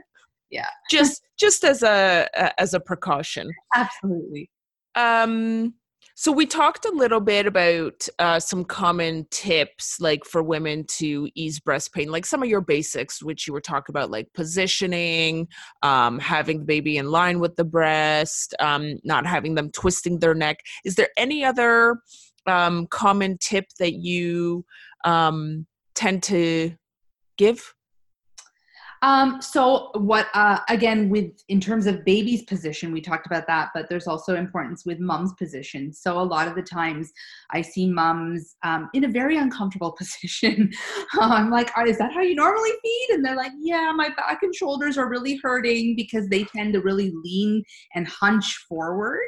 Yeah. 0.51 0.67
Just 0.91 1.23
just 1.39 1.63
as 1.63 1.85
a, 1.85 2.29
a 2.35 2.61
as 2.61 2.75
a 2.75 2.81
precaution. 2.81 3.53
Absolutely. 3.77 4.51
Um 4.95 5.75
so 6.21 6.31
we 6.33 6.45
talked 6.45 6.85
a 6.85 6.91
little 6.91 7.21
bit 7.21 7.47
about 7.47 8.07
uh, 8.19 8.39
some 8.39 8.63
common 8.63 9.27
tips, 9.31 9.99
like 10.01 10.27
for 10.27 10.43
women 10.43 10.85
to 10.99 11.31
ease 11.35 11.59
breast 11.61 11.95
pain, 11.95 12.11
like 12.11 12.27
some 12.27 12.43
of 12.43 12.49
your 12.51 12.61
basics, 12.61 13.23
which 13.23 13.47
you 13.47 13.55
were 13.55 13.61
talking 13.63 13.91
about, 13.91 14.11
like 14.11 14.29
positioning, 14.35 15.49
um, 15.83 16.19
having 16.19 16.59
the 16.59 16.67
baby 16.67 16.99
in 16.99 17.11
line 17.11 17.41
with 17.41 17.57
the 17.57 17.65
breast, 17.65 18.55
um, 18.61 18.99
not 19.03 19.25
having 19.25 19.55
them 19.55 19.71
twisting 19.71 20.19
their 20.19 20.35
neck. 20.35 20.59
Is 20.85 20.97
there 20.97 21.09
any 21.17 21.43
other 21.43 21.97
um, 22.47 22.87
common 22.89 23.39
tip 23.39 23.65
that 23.79 23.95
you 23.95 24.67
um, 25.07 25.67
tend 25.95 26.23
to 26.25 26.75
give? 27.39 27.73
Um, 29.03 29.41
so 29.41 29.91
what 29.95 30.29
uh, 30.35 30.61
again 30.69 31.09
with 31.09 31.31
in 31.49 31.59
terms 31.61 31.87
of 31.87 32.05
baby's 32.05 32.43
position, 32.43 32.93
we 32.93 33.01
talked 33.01 33.27
about 33.27 33.47
that, 33.47 33.71
but 33.73 33.89
there's 33.89 34.07
also 34.07 34.37
importance 34.37 34.85
with 34.85 34.99
mom's 34.99 35.33
position. 35.35 35.93
So 35.93 36.21
a 36.21 36.23
lot 36.23 36.49
of 36.49 36.55
the 36.55 36.63
times 36.63 37.11
I 37.51 37.63
see 37.63 37.89
moms 37.89 38.57
um, 38.63 38.91
in 38.93 39.05
a 39.05 39.09
very 39.09 39.39
uncomfortable 39.39 39.93
position. 39.99 40.71
I'm 41.19 41.51
like, 41.51 41.71
is 41.87 41.99
that 41.99 42.13
how 42.13 42.21
you 42.21 42.35
normally 42.35 42.73
feed? 42.83 43.09
And 43.13 43.25
they're 43.25 43.37
like, 43.37 43.53
yeah, 43.59 43.91
my 43.95 44.11
back 44.11 44.41
and 44.43 44.55
shoulders 44.55 44.99
are 44.99 45.09
really 45.09 45.41
hurting 45.43 45.97
because 45.97 46.29
they 46.29 46.45
tend 46.45 46.75
to 46.75 46.81
really 46.81 47.13
lean 47.25 47.63
and 47.95 48.07
hunch 48.07 48.65
forward. 48.69 49.25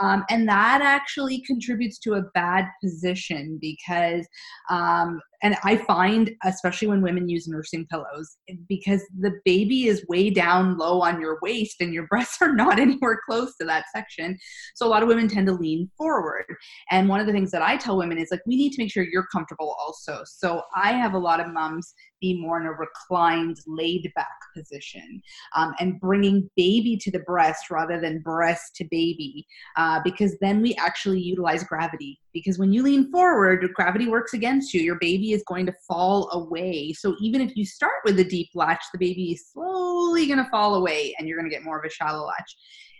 Um, 0.00 0.24
and 0.30 0.48
that 0.48 0.80
actually 0.82 1.42
contributes 1.42 1.98
to 2.00 2.14
a 2.14 2.22
bad 2.34 2.66
position 2.82 3.58
because 3.60 4.26
um, 4.70 5.20
and 5.42 5.56
I 5.64 5.76
find, 5.76 6.30
especially 6.44 6.88
when 6.88 7.02
women 7.02 7.28
use 7.28 7.48
nursing 7.48 7.86
pillows, 7.90 8.36
because 8.68 9.02
the 9.18 9.40
baby 9.44 9.86
is 9.86 10.06
way 10.08 10.30
down 10.30 10.76
low 10.76 11.00
on 11.00 11.20
your 11.20 11.38
waist 11.42 11.76
and 11.80 11.92
your 11.92 12.06
breasts 12.10 12.40
are 12.40 12.54
not 12.54 12.78
anywhere 12.78 13.20
close 13.28 13.56
to 13.56 13.66
that 13.66 13.86
section. 13.94 14.38
So 14.74 14.86
a 14.86 14.88
lot 14.88 15.02
of 15.02 15.08
women 15.08 15.28
tend 15.28 15.46
to 15.46 15.52
lean 15.52 15.90
forward. 15.96 16.44
And 16.90 17.08
one 17.08 17.20
of 17.20 17.26
the 17.26 17.32
things 17.32 17.50
that 17.52 17.62
I 17.62 17.76
tell 17.76 17.96
women 17.96 18.18
is 18.18 18.28
like, 18.30 18.42
we 18.46 18.56
need 18.56 18.72
to 18.72 18.82
make 18.82 18.92
sure 18.92 19.02
you're 19.02 19.26
comfortable 19.32 19.76
also. 19.80 20.22
So 20.26 20.62
I 20.74 20.92
have 20.92 21.14
a 21.14 21.18
lot 21.18 21.40
of 21.40 21.52
moms 21.52 21.94
be 22.20 22.40
more 22.40 22.60
in 22.60 22.66
a 22.66 22.72
reclined, 22.72 23.58
laid 23.66 24.10
back 24.14 24.28
position 24.54 25.22
um, 25.56 25.74
and 25.80 26.00
bringing 26.00 26.50
baby 26.56 26.96
to 26.98 27.10
the 27.10 27.20
breast 27.20 27.70
rather 27.70 28.00
than 28.00 28.20
breast 28.20 28.76
to 28.76 28.84
baby, 28.90 29.46
uh, 29.76 30.00
because 30.04 30.36
then 30.40 30.60
we 30.60 30.74
actually 30.74 31.20
utilize 31.20 31.64
gravity. 31.64 32.18
Because 32.32 32.58
when 32.58 32.72
you 32.72 32.82
lean 32.82 33.10
forward, 33.10 33.66
gravity 33.74 34.08
works 34.08 34.34
against 34.34 34.72
you. 34.72 34.80
Your 34.80 34.98
baby 34.98 35.32
is 35.32 35.42
going 35.46 35.66
to 35.66 35.74
fall 35.86 36.30
away. 36.32 36.92
So 36.92 37.16
even 37.20 37.40
if 37.40 37.56
you 37.56 37.64
start 37.64 37.94
with 38.04 38.18
a 38.18 38.24
deep 38.24 38.48
latch, 38.54 38.82
the 38.92 38.98
baby 38.98 39.32
is 39.32 39.50
slowly 39.52 40.26
going 40.26 40.38
to 40.38 40.50
fall 40.50 40.76
away 40.76 41.14
and 41.18 41.26
you're 41.26 41.38
going 41.38 41.50
to 41.50 41.54
get 41.54 41.64
more 41.64 41.78
of 41.78 41.84
a 41.84 41.90
shallow 41.90 42.26
latch. 42.26 42.56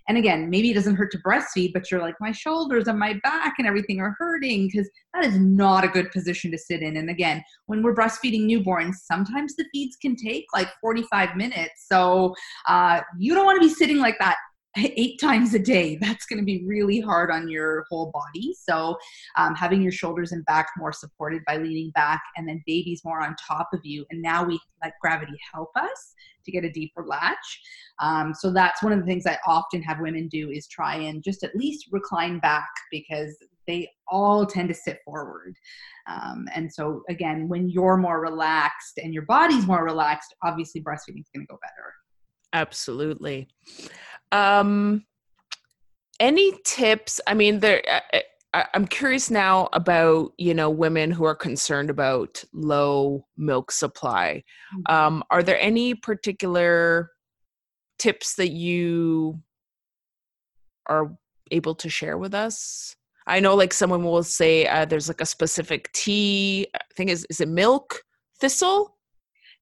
And 0.08 0.18
again, 0.18 0.50
maybe 0.50 0.72
it 0.72 0.74
doesn't 0.74 0.96
hurt 0.96 1.12
to 1.12 1.18
breastfeed, 1.18 1.72
but 1.72 1.88
you're 1.88 2.00
like, 2.00 2.16
my 2.20 2.32
shoulders 2.32 2.88
and 2.88 2.98
my 2.98 3.20
back 3.22 3.54
and 3.58 3.66
everything 3.68 4.00
are 4.00 4.16
hurting 4.18 4.66
because 4.66 4.90
that 5.14 5.24
is 5.24 5.38
not 5.38 5.84
a 5.84 5.88
good 5.88 6.10
position 6.10 6.50
to 6.50 6.58
sit 6.58 6.82
in. 6.82 6.96
And 6.96 7.10
again, 7.10 7.44
when 7.66 7.80
we're 7.80 7.94
breastfeeding 7.94 8.46
newborns, 8.46 8.94
sometimes 9.04 9.54
the 9.54 9.66
feeds 9.72 9.96
can 9.96 10.16
take 10.16 10.46
like 10.52 10.68
45 10.80 11.36
minutes. 11.36 11.86
So 11.86 12.34
uh, 12.66 13.02
you 13.18 13.34
don't 13.34 13.44
want 13.44 13.62
to 13.62 13.68
be 13.68 13.72
sitting 13.72 13.98
like 13.98 14.18
that 14.18 14.36
eight 14.76 15.20
times 15.20 15.54
a 15.54 15.58
day. 15.58 15.96
That's 16.00 16.26
going 16.26 16.38
to 16.38 16.44
be 16.44 16.64
really 16.64 17.00
hard 17.00 17.30
on 17.30 17.48
your 17.48 17.84
whole 17.90 18.10
body. 18.12 18.54
So 18.58 18.96
um, 19.36 19.54
having 19.54 19.82
your 19.82 19.92
shoulders 19.92 20.32
and 20.32 20.44
back 20.44 20.68
more 20.76 20.92
supported 20.92 21.42
by 21.46 21.56
leaning 21.56 21.90
back 21.90 22.20
and 22.36 22.48
then 22.48 22.62
babies 22.66 23.02
more 23.04 23.20
on 23.20 23.34
top 23.36 23.68
of 23.72 23.80
you. 23.84 24.04
And 24.10 24.22
now 24.22 24.44
we 24.44 24.60
let 24.82 24.94
gravity 25.00 25.36
help 25.52 25.70
us 25.76 26.14
to 26.44 26.52
get 26.52 26.64
a 26.64 26.70
deeper 26.70 27.04
latch. 27.06 27.60
Um, 27.98 28.34
so 28.34 28.52
that's 28.52 28.82
one 28.82 28.92
of 28.92 29.00
the 29.00 29.04
things 29.04 29.26
i 29.26 29.38
often 29.46 29.82
have 29.82 30.00
women 30.00 30.28
do 30.28 30.50
is 30.50 30.66
try 30.66 30.96
and 30.96 31.22
just 31.22 31.42
at 31.42 31.54
least 31.54 31.88
recline 31.90 32.38
back 32.38 32.68
because 32.90 33.36
they 33.66 33.88
all 34.08 34.46
tend 34.46 34.68
to 34.68 34.74
sit 34.74 35.00
forward. 35.04 35.54
Um, 36.08 36.48
and 36.54 36.72
so 36.72 37.02
again 37.08 37.48
when 37.48 37.68
you're 37.68 37.96
more 37.96 38.20
relaxed 38.20 38.98
and 39.02 39.12
your 39.12 39.24
body's 39.24 39.66
more 39.66 39.84
relaxed 39.84 40.34
obviously 40.42 40.80
breastfeeding 40.80 41.20
is 41.20 41.30
going 41.34 41.46
to 41.46 41.50
go 41.50 41.58
better. 41.60 41.94
Absolutely 42.52 43.48
um, 44.32 45.04
any 46.18 46.52
tips? 46.64 47.20
I 47.26 47.34
mean, 47.34 47.60
there. 47.60 47.82
I, 48.52 48.64
I'm 48.74 48.86
curious 48.86 49.30
now 49.30 49.68
about 49.72 50.32
you 50.36 50.54
know 50.54 50.70
women 50.70 51.10
who 51.10 51.24
are 51.24 51.34
concerned 51.34 51.90
about 51.90 52.42
low 52.52 53.26
milk 53.36 53.70
supply. 53.70 54.42
Mm-hmm. 54.74 54.94
Um, 54.94 55.24
are 55.30 55.42
there 55.42 55.60
any 55.60 55.94
particular 55.94 57.10
tips 57.98 58.34
that 58.36 58.50
you 58.50 59.40
are 60.86 61.16
able 61.50 61.74
to 61.76 61.88
share 61.88 62.18
with 62.18 62.34
us? 62.34 62.96
I 63.26 63.38
know 63.38 63.54
like 63.54 63.72
someone 63.72 64.02
will 64.02 64.24
say 64.24 64.66
uh, 64.66 64.84
there's 64.84 65.08
like 65.08 65.20
a 65.20 65.26
specific 65.26 65.92
tea. 65.92 66.66
I 66.74 66.80
think 66.96 67.10
is 67.10 67.26
is 67.30 67.40
it 67.40 67.48
milk 67.48 68.02
thistle? 68.40 68.96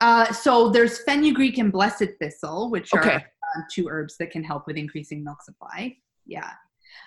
Uh, 0.00 0.33
so 0.33 0.70
there's 0.70 1.02
fenugreek 1.02 1.59
and 1.59 1.72
blessed 1.72 2.07
thistle, 2.20 2.70
which 2.70 2.94
okay. 2.94 3.11
are 3.11 3.24
um, 3.56 3.64
two 3.72 3.88
herbs 3.88 4.16
that 4.18 4.30
can 4.30 4.44
help 4.44 4.66
with 4.66 4.76
increasing 4.76 5.22
milk 5.24 5.42
supply. 5.42 5.96
Yeah. 6.26 6.50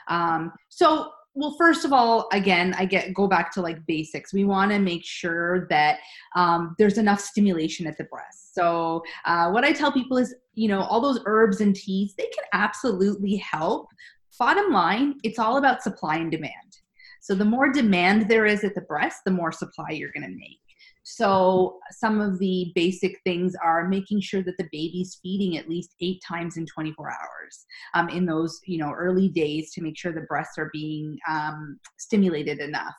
Um, 0.07 0.51
so 0.69 1.11
well 1.33 1.55
first 1.57 1.85
of 1.85 1.93
all 1.93 2.27
again 2.33 2.73
i 2.77 2.83
get 2.83 3.13
go 3.13 3.25
back 3.25 3.53
to 3.53 3.61
like 3.61 3.77
basics. 3.87 4.33
We 4.33 4.43
want 4.43 4.71
to 4.71 4.79
make 4.79 5.05
sure 5.05 5.67
that 5.69 5.99
um, 6.35 6.75
there's 6.77 6.97
enough 6.97 7.21
stimulation 7.21 7.87
at 7.87 7.97
the 7.97 8.03
breast. 8.05 8.53
So 8.53 9.01
uh, 9.25 9.49
what 9.51 9.63
i 9.63 9.71
tell 9.71 9.91
people 9.91 10.17
is 10.17 10.35
you 10.53 10.67
know 10.67 10.81
all 10.81 11.01
those 11.01 11.21
herbs 11.25 11.61
and 11.61 11.75
teas 11.75 12.13
they 12.17 12.29
can 12.35 12.43
absolutely 12.53 13.37
help. 13.37 13.87
Bottom 14.39 14.71
line 14.73 15.15
it's 15.23 15.39
all 15.39 15.57
about 15.57 15.83
supply 15.83 16.17
and 16.17 16.31
demand. 16.31 16.51
So 17.21 17.35
the 17.35 17.45
more 17.45 17.71
demand 17.71 18.27
there 18.27 18.47
is 18.47 18.63
at 18.63 18.75
the 18.75 18.81
breast 18.81 19.21
the 19.25 19.31
more 19.31 19.51
supply 19.51 19.91
you're 19.91 20.11
going 20.11 20.27
to 20.27 20.35
make 20.35 20.59
so 21.15 21.79
some 21.91 22.21
of 22.21 22.39
the 22.39 22.71
basic 22.75 23.19
things 23.23 23.53
are 23.63 23.87
making 23.87 24.21
sure 24.21 24.41
that 24.43 24.57
the 24.57 24.67
baby's 24.71 25.19
feeding 25.21 25.57
at 25.57 25.69
least 25.69 25.95
eight 26.01 26.21
times 26.27 26.57
in 26.57 26.65
24 26.65 27.09
hours 27.09 27.65
um, 27.93 28.09
in 28.09 28.25
those 28.25 28.59
you 28.65 28.77
know 28.77 28.91
early 28.91 29.27
days 29.29 29.71
to 29.73 29.81
make 29.81 29.97
sure 29.97 30.11
the 30.11 30.21
breasts 30.21 30.57
are 30.57 30.69
being 30.73 31.17
um, 31.29 31.79
stimulated 31.97 32.59
enough, 32.59 32.95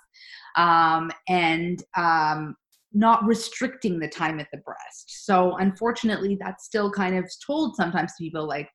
um, 0.56 1.10
and 1.28 1.82
um, 1.96 2.54
not 2.92 3.24
restricting 3.24 3.98
the 3.98 4.08
time 4.08 4.38
at 4.38 4.48
the 4.52 4.58
breast. 4.58 5.24
So 5.24 5.56
unfortunately, 5.56 6.36
that's 6.40 6.64
still 6.64 6.90
kind 6.90 7.16
of 7.16 7.30
told 7.46 7.76
sometimes 7.76 8.12
to 8.12 8.24
people 8.24 8.46
like 8.46 8.68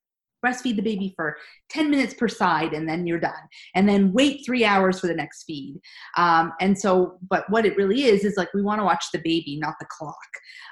breastfeed 0.46 0.76
the 0.76 0.82
baby 0.82 1.14
for 1.16 1.38
10 1.70 1.90
minutes 1.90 2.14
per 2.14 2.28
side 2.28 2.74
and 2.74 2.88
then 2.88 3.08
you're 3.08 3.20
done. 3.20 3.34
And 3.76 3.88
then 3.88 4.14
wait 4.14 4.44
three 4.46 4.64
hours 4.64 5.00
for 5.00 5.08
the 5.08 5.16
next 5.16 5.44
feed. 5.44 5.80
Um, 6.16 6.54
and 6.60 6.78
so 6.78 7.18
but 7.30 7.50
what 7.50 7.66
it 7.66 7.76
really 7.78 8.04
is 8.04 8.24
is 8.24 8.38
like 8.38 8.54
we 8.54 8.62
want 8.62 8.80
to 8.80 8.86
watch 8.86 9.06
the 9.12 9.20
baby 9.20 9.58
not 9.60 9.76
the 9.80 9.88
clock. 9.90 10.16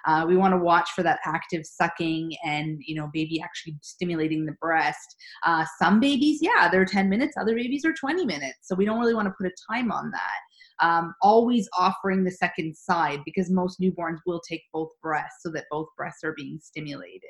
Uh, 0.07 0.25
we 0.27 0.37
want 0.37 0.53
to 0.53 0.57
watch 0.57 0.89
for 0.95 1.03
that 1.03 1.19
active 1.25 1.65
sucking 1.65 2.31
and 2.43 2.79
you 2.85 2.95
know 2.95 3.09
baby 3.13 3.41
actually 3.41 3.77
stimulating 3.81 4.45
the 4.45 4.55
breast. 4.61 5.15
Uh, 5.43 5.65
some 5.79 5.99
babies 5.99 6.39
yeah 6.41 6.69
they're 6.69 6.85
10 6.85 7.09
minutes 7.09 7.35
other 7.39 7.55
babies 7.55 7.85
are 7.85 7.93
20 7.93 8.25
minutes. 8.25 8.59
So 8.63 8.75
we 8.75 8.85
don't 8.85 8.99
really 8.99 9.15
want 9.15 9.27
to 9.27 9.33
put 9.37 9.47
a 9.47 9.73
time 9.73 9.91
on 9.91 10.11
that 10.11 10.39
um, 10.81 11.13
always 11.21 11.67
offering 11.77 12.23
the 12.23 12.31
second 12.31 12.75
side 12.75 13.21
because 13.25 13.49
most 13.49 13.79
newborns 13.79 14.19
will 14.25 14.41
take 14.47 14.63
both 14.73 14.89
breasts 15.01 15.39
so 15.41 15.49
that 15.51 15.65
both 15.71 15.87
breasts 15.97 16.23
are 16.23 16.33
being 16.33 16.59
stimulated. 16.61 17.21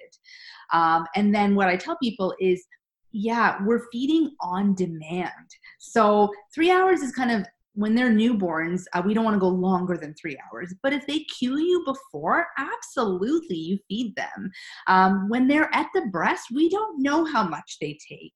Um, 0.73 1.05
and 1.15 1.33
then 1.33 1.55
what 1.55 1.67
I 1.67 1.77
tell 1.77 1.97
people 2.01 2.33
is, 2.39 2.65
yeah, 3.11 3.57
we're 3.63 3.85
feeding 3.91 4.31
on 4.41 4.75
demand. 4.75 5.31
So 5.79 6.29
three 6.53 6.71
hours 6.71 7.01
is 7.01 7.11
kind 7.13 7.31
of 7.31 7.45
when 7.75 7.93
they're 7.93 8.09
newborns, 8.09 8.83
uh, 8.93 9.01
we 9.05 9.13
don't 9.13 9.25
want 9.25 9.35
to 9.35 9.39
go 9.39 9.49
longer 9.49 9.97
than 9.97 10.13
three 10.13 10.37
hours. 10.47 10.73
But 10.81 10.93
if 10.93 11.05
they 11.05 11.19
cue 11.19 11.57
you 11.57 11.83
before, 11.85 12.47
absolutely, 12.57 13.57
you 13.57 13.77
feed 13.89 14.15
them. 14.15 14.49
Um, 14.87 15.29
when 15.29 15.47
they're 15.47 15.73
at 15.73 15.87
the 15.93 16.07
breast, 16.11 16.47
we 16.53 16.69
don't 16.69 17.01
know 17.01 17.25
how 17.25 17.47
much 17.47 17.77
they 17.79 17.97
take. 18.09 18.33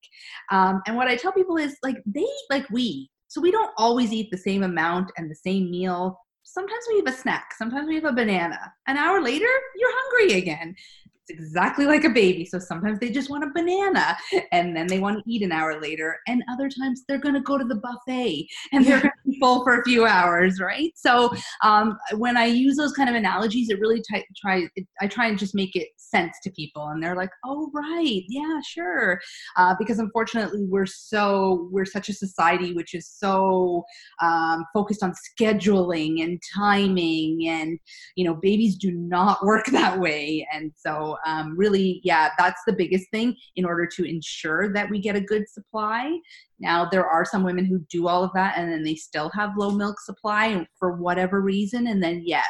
Um, 0.51 0.81
and 0.85 0.95
what 0.95 1.07
I 1.07 1.15
tell 1.15 1.31
people 1.31 1.57
is 1.57 1.75
like 1.83 1.97
they 2.05 2.27
like 2.49 2.69
we. 2.69 3.09
So 3.29 3.39
we 3.39 3.51
don't 3.51 3.71
always 3.77 4.11
eat 4.11 4.31
the 4.31 4.37
same 4.37 4.63
amount 4.63 5.11
and 5.17 5.29
the 5.29 5.35
same 5.35 5.69
meal. 5.69 6.19
Sometimes 6.43 6.83
we 6.89 6.97
have 6.97 7.07
a 7.07 7.17
snack, 7.17 7.53
sometimes 7.55 7.87
we 7.87 7.93
have 7.93 8.05
a 8.05 8.11
banana. 8.11 8.59
An 8.87 8.97
hour 8.97 9.21
later, 9.21 9.45
you're 9.77 9.91
hungry 9.93 10.39
again. 10.39 10.75
It's 11.05 11.29
exactly 11.29 11.85
like 11.85 12.05
a 12.05 12.09
baby. 12.09 12.43
So 12.43 12.57
sometimes 12.57 12.99
they 12.99 13.11
just 13.11 13.29
want 13.29 13.43
a 13.43 13.51
banana 13.53 14.17
and 14.51 14.75
then 14.75 14.87
they 14.87 14.97
want 14.97 15.19
to 15.19 15.31
eat 15.31 15.43
an 15.43 15.51
hour 15.51 15.79
later. 15.79 16.17
And 16.27 16.41
other 16.51 16.69
times 16.69 17.03
they're 17.07 17.19
going 17.19 17.35
to 17.35 17.41
go 17.41 17.59
to 17.59 17.65
the 17.65 17.75
buffet 17.75 18.47
and 18.73 18.83
they're 18.83 18.99
going 18.99 19.11
full 19.39 19.63
for 19.63 19.79
a 19.79 19.83
few 19.83 20.05
hours, 20.05 20.59
right? 20.59 20.91
So 20.95 21.31
um, 21.63 21.97
when 22.17 22.37
I 22.37 22.45
use 22.45 22.75
those 22.75 22.93
kind 22.93 23.09
of 23.09 23.15
analogies, 23.15 23.69
it 23.69 23.79
really 23.79 24.01
t- 24.01 24.25
try 24.37 24.67
it, 24.75 24.87
I 25.01 25.07
try 25.07 25.27
and 25.27 25.37
just 25.37 25.55
make 25.55 25.75
it 25.75 25.89
sense 25.97 26.37
to 26.43 26.51
people, 26.51 26.87
and 26.87 27.01
they're 27.01 27.15
like, 27.15 27.29
"Oh, 27.45 27.71
right, 27.73 28.23
yeah, 28.27 28.59
sure," 28.67 29.19
uh, 29.57 29.75
because 29.79 29.99
unfortunately 29.99 30.65
we're 30.65 30.85
so 30.85 31.69
we're 31.71 31.85
such 31.85 32.09
a 32.09 32.13
society 32.13 32.73
which 32.73 32.93
is 32.93 33.07
so 33.07 33.83
um, 34.21 34.65
focused 34.73 35.03
on 35.03 35.13
scheduling 35.13 36.23
and 36.23 36.41
timing, 36.55 37.47
and 37.47 37.79
you 38.15 38.25
know, 38.25 38.35
babies 38.35 38.77
do 38.77 38.91
not 38.91 39.43
work 39.45 39.65
that 39.67 39.99
way, 39.99 40.47
and 40.53 40.71
so 40.75 41.17
um, 41.25 41.57
really, 41.57 42.01
yeah, 42.03 42.29
that's 42.37 42.61
the 42.65 42.73
biggest 42.73 43.09
thing 43.11 43.35
in 43.55 43.65
order 43.65 43.85
to 43.85 44.03
ensure 44.03 44.71
that 44.73 44.89
we 44.89 44.99
get 44.99 45.15
a 45.15 45.21
good 45.21 45.49
supply 45.49 46.17
now, 46.59 46.85
there 46.85 47.05
are 47.05 47.23
some 47.23 47.43
women 47.43 47.65
who 47.65 47.79
do 47.89 48.07
all 48.07 48.23
of 48.23 48.31
that 48.33 48.57
and 48.57 48.71
then 48.71 48.83
they 48.83 48.95
still 48.95 49.29
have 49.33 49.57
low 49.57 49.71
milk 49.71 49.99
supply 50.01 50.65
for 50.77 50.97
whatever 50.97 51.41
reason. 51.41 51.87
And 51.87 52.03
then, 52.03 52.23
yes, 52.25 52.47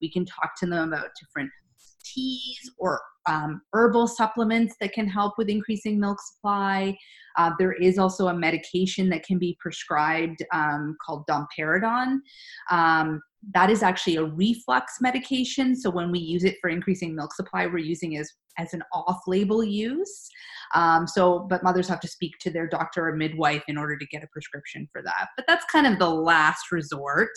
we 0.00 0.10
can 0.10 0.24
talk 0.24 0.58
to 0.58 0.66
them 0.66 0.88
about 0.92 1.10
different 1.20 1.50
teas 2.04 2.70
or 2.78 3.00
um, 3.26 3.62
herbal 3.72 4.08
supplements 4.08 4.74
that 4.80 4.92
can 4.92 5.08
help 5.08 5.34
with 5.38 5.48
increasing 5.48 5.98
milk 5.98 6.18
supply. 6.20 6.96
Uh, 7.36 7.52
there 7.58 7.72
is 7.72 7.98
also 7.98 8.28
a 8.28 8.34
medication 8.34 9.08
that 9.08 9.24
can 9.24 9.38
be 9.38 9.56
prescribed 9.60 10.44
um, 10.52 10.96
called 11.04 11.24
domperidone. 11.28 12.18
Um, 12.70 13.20
that 13.54 13.70
is 13.70 13.82
actually 13.82 14.16
a 14.16 14.24
reflux 14.24 15.00
medication. 15.00 15.76
So 15.76 15.90
when 15.90 16.10
we 16.10 16.18
use 16.18 16.44
it 16.44 16.56
for 16.60 16.70
increasing 16.70 17.14
milk 17.14 17.34
supply, 17.34 17.66
we're 17.66 17.78
using 17.78 18.14
it 18.14 18.20
as, 18.20 18.32
as 18.58 18.74
an 18.74 18.82
off-label 18.92 19.62
use. 19.64 20.28
Um, 20.74 21.06
so, 21.06 21.40
but 21.48 21.62
mothers 21.62 21.88
have 21.88 22.00
to 22.00 22.08
speak 22.08 22.32
to 22.40 22.50
their 22.50 22.66
doctor 22.66 23.08
or 23.08 23.16
midwife 23.16 23.62
in 23.68 23.76
order 23.76 23.96
to 23.96 24.06
get 24.06 24.22
a 24.22 24.26
prescription 24.28 24.88
for 24.92 25.02
that. 25.02 25.28
But 25.36 25.46
that's 25.46 25.64
kind 25.70 25.86
of 25.86 25.98
the 25.98 26.08
last 26.08 26.72
resort. 26.72 27.30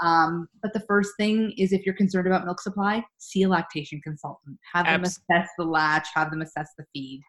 Um, 0.00 0.48
but 0.62 0.72
the 0.72 0.80
first 0.80 1.12
thing 1.18 1.52
is 1.58 1.72
if 1.72 1.84
you're 1.84 1.94
concerned 1.94 2.26
about 2.26 2.44
milk 2.44 2.60
supply, 2.60 3.02
see 3.18 3.42
a 3.42 3.48
lactation 3.48 4.00
consultant. 4.02 4.58
Have 4.72 4.86
them 4.86 5.04
assess 5.04 5.48
the 5.58 5.64
latch, 5.64 6.08
have 6.14 6.30
them 6.30 6.42
assess 6.42 6.70
the 6.78 6.84
feed. 6.92 7.20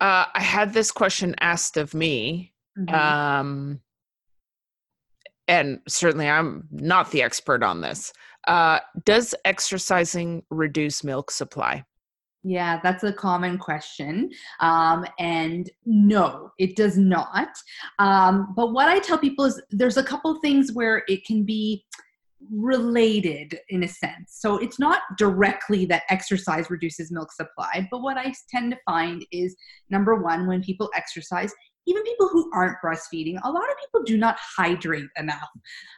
Uh, 0.00 0.26
I 0.34 0.42
had 0.42 0.72
this 0.72 0.92
question 0.92 1.34
asked 1.40 1.76
of 1.76 1.94
me. 1.94 2.52
Mm-hmm. 2.78 2.94
Um, 2.94 3.80
and 5.48 5.80
certainly 5.88 6.28
I'm 6.28 6.68
not 6.70 7.10
the 7.10 7.22
expert 7.22 7.62
on 7.62 7.80
this. 7.80 8.12
Uh, 8.46 8.80
does 9.04 9.34
exercising 9.44 10.42
reduce 10.50 11.02
milk 11.02 11.30
supply? 11.30 11.84
Yeah, 12.48 12.78
that's 12.80 13.02
a 13.02 13.12
common 13.12 13.58
question. 13.58 14.30
Um, 14.60 15.04
and 15.18 15.68
no, 15.84 16.52
it 16.60 16.76
does 16.76 16.96
not. 16.96 17.48
Um, 17.98 18.52
but 18.54 18.72
what 18.72 18.88
I 18.88 19.00
tell 19.00 19.18
people 19.18 19.46
is 19.46 19.60
there's 19.70 19.96
a 19.96 20.02
couple 20.04 20.32
things 20.36 20.72
where 20.72 21.02
it 21.08 21.24
can 21.24 21.42
be 21.42 21.84
related 22.52 23.58
in 23.70 23.82
a 23.82 23.88
sense. 23.88 24.36
So 24.38 24.58
it's 24.58 24.78
not 24.78 25.00
directly 25.18 25.86
that 25.86 26.04
exercise 26.08 26.70
reduces 26.70 27.10
milk 27.10 27.32
supply, 27.32 27.88
but 27.90 28.02
what 28.02 28.16
I 28.16 28.32
tend 28.48 28.70
to 28.70 28.78
find 28.84 29.26
is 29.32 29.56
number 29.90 30.14
one, 30.14 30.46
when 30.46 30.62
people 30.62 30.88
exercise, 30.94 31.52
even 31.86 32.02
people 32.02 32.28
who 32.28 32.50
aren't 32.52 32.76
breastfeeding, 32.84 33.38
a 33.44 33.50
lot 33.50 33.62
of 33.62 33.76
people 33.78 34.02
do 34.04 34.16
not 34.16 34.36
hydrate 34.56 35.08
enough. 35.18 35.48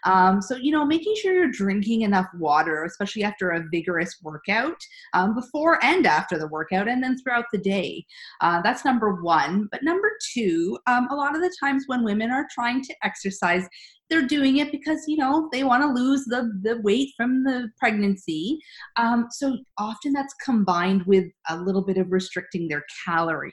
Um, 0.05 0.41
so, 0.43 0.57
you 0.57 0.73
know, 0.73 0.85
making 0.85 1.15
sure 1.17 1.33
you're 1.33 1.51
drinking 1.51 2.03
enough 2.03 2.27
water, 2.39 2.85
especially 2.85 3.25
after 3.25 3.51
a 3.51 3.65
vigorous 3.71 4.17
workout, 4.23 4.77
um, 5.15 5.35
before 5.35 5.83
and 5.85 6.07
after 6.07 6.39
the 6.39 6.49
workout, 6.49 6.89
and 6.89 7.03
then 7.03 7.17
throughout 7.19 7.47
the 7.53 7.59
day. 7.59 8.05
Uh, 8.41 8.61
that's 8.63 8.85
number 8.85 9.23
one. 9.23 9.69
But 9.71 9.83
number 9.83 10.11
two, 10.33 10.79
um, 10.87 11.09
a 11.11 11.15
lot 11.15 11.35
of 11.35 11.41
the 11.41 11.55
times 11.61 11.85
when 11.87 12.05
women 12.05 12.31
are 12.31 12.47
trying 12.55 12.83
to 12.83 12.95
exercise, 13.03 13.67
they're 14.11 14.27
doing 14.27 14.59
it 14.59 14.73
because 14.73 15.05
you 15.07 15.17
know 15.17 15.49
they 15.53 15.65
want 15.65 15.83
to 15.83 15.89
lose 15.89 16.25
the 16.25 16.51
the 16.63 16.81
weight 16.81 17.11
from 17.17 17.45
the 17.45 17.69
pregnancy 17.79 18.59
um, 18.97 19.27
so 19.31 19.59
often 19.77 20.13
that's 20.13 20.35
combined 20.43 21.03
with 21.05 21.27
a 21.51 21.57
little 21.57 21.85
bit 21.85 21.99
of 21.99 22.11
restricting 22.11 22.69
their 22.69 22.85
calories 23.05 23.53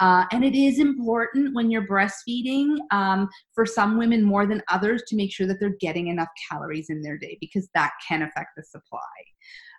uh, 0.00 0.24
and 0.32 0.44
it 0.44 0.54
is 0.54 0.78
important 0.78 1.54
when 1.54 1.70
you're 1.70 1.86
breastfeeding 1.86 2.78
um, 2.90 3.28
for 3.54 3.66
some 3.66 3.96
women 3.96 4.22
more 4.22 4.46
than 4.46 4.62
others 4.70 5.02
to 5.08 5.16
make 5.16 5.32
sure 5.32 5.46
that 5.46 5.58
they're 5.60 5.76
getting 5.80 6.08
enough 6.08 6.28
calories 6.50 6.90
in 6.90 7.02
their 7.02 7.18
day 7.18 7.38
because 7.40 7.68
that 7.74 7.92
can 8.06 8.22
affect 8.22 8.50
the 8.56 8.62
supply. 8.62 9.00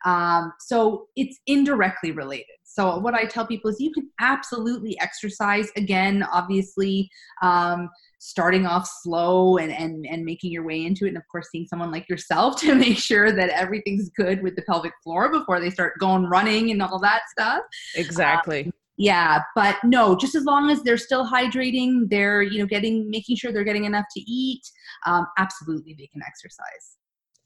Um, 0.06 0.54
so 0.60 1.08
it's 1.15 1.39
indirectly 1.47 2.12
related. 2.12 2.45
So 2.63 2.99
what 2.99 3.15
I 3.15 3.25
tell 3.25 3.47
people 3.47 3.71
is 3.71 3.80
you 3.80 3.91
can 3.91 4.10
absolutely 4.19 4.99
exercise 4.99 5.69
again, 5.75 6.23
obviously. 6.32 7.10
Um, 7.41 7.89
starting 8.19 8.65
off 8.65 8.89
slow 9.04 9.58
and, 9.58 9.71
and 9.71 10.06
and 10.08 10.25
making 10.25 10.51
your 10.51 10.63
way 10.63 10.84
into 10.84 11.06
it 11.06 11.10
and 11.10 11.17
of 11.17 11.23
course 11.32 11.47
seeing 11.51 11.67
someone 11.67 11.91
like 11.91 12.10
yourself 12.10 12.56
to 12.60 12.73
make 12.73 12.97
sure 12.97 13.32
that 13.32 13.49
everything's 13.49 14.10
good 14.10 14.41
with 14.41 14.56
the 14.56 14.63
pelvic 14.63 14.93
floor 15.04 15.30
before 15.30 15.60
they 15.60 15.69
start 15.69 15.93
going 15.99 16.25
running 16.25 16.71
and 16.71 16.82
all 16.82 16.97
that 16.97 17.21
stuff 17.30 17.62
exactly 17.95 18.65
um, 18.65 18.73
yeah 18.97 19.41
but 19.55 19.75
no 19.84 20.15
just 20.15 20.36
as 20.36 20.45
long 20.45 20.69
as 20.69 20.81
they're 20.84 20.97
still 20.97 21.27
hydrating 21.27 22.10
they're 22.10 22.41
you 22.41 22.60
know 22.60 22.65
getting 22.65 23.10
making 23.10 23.36
sure 23.36 23.51
they're 23.51 23.63
getting 23.63 23.86
enough 23.86 24.05
to 24.15 24.21
eat 24.21 24.62
um, 25.05 25.27
absolutely 25.38 25.95
they 25.97 26.08
can 26.08 26.21
exercise. 26.25 26.97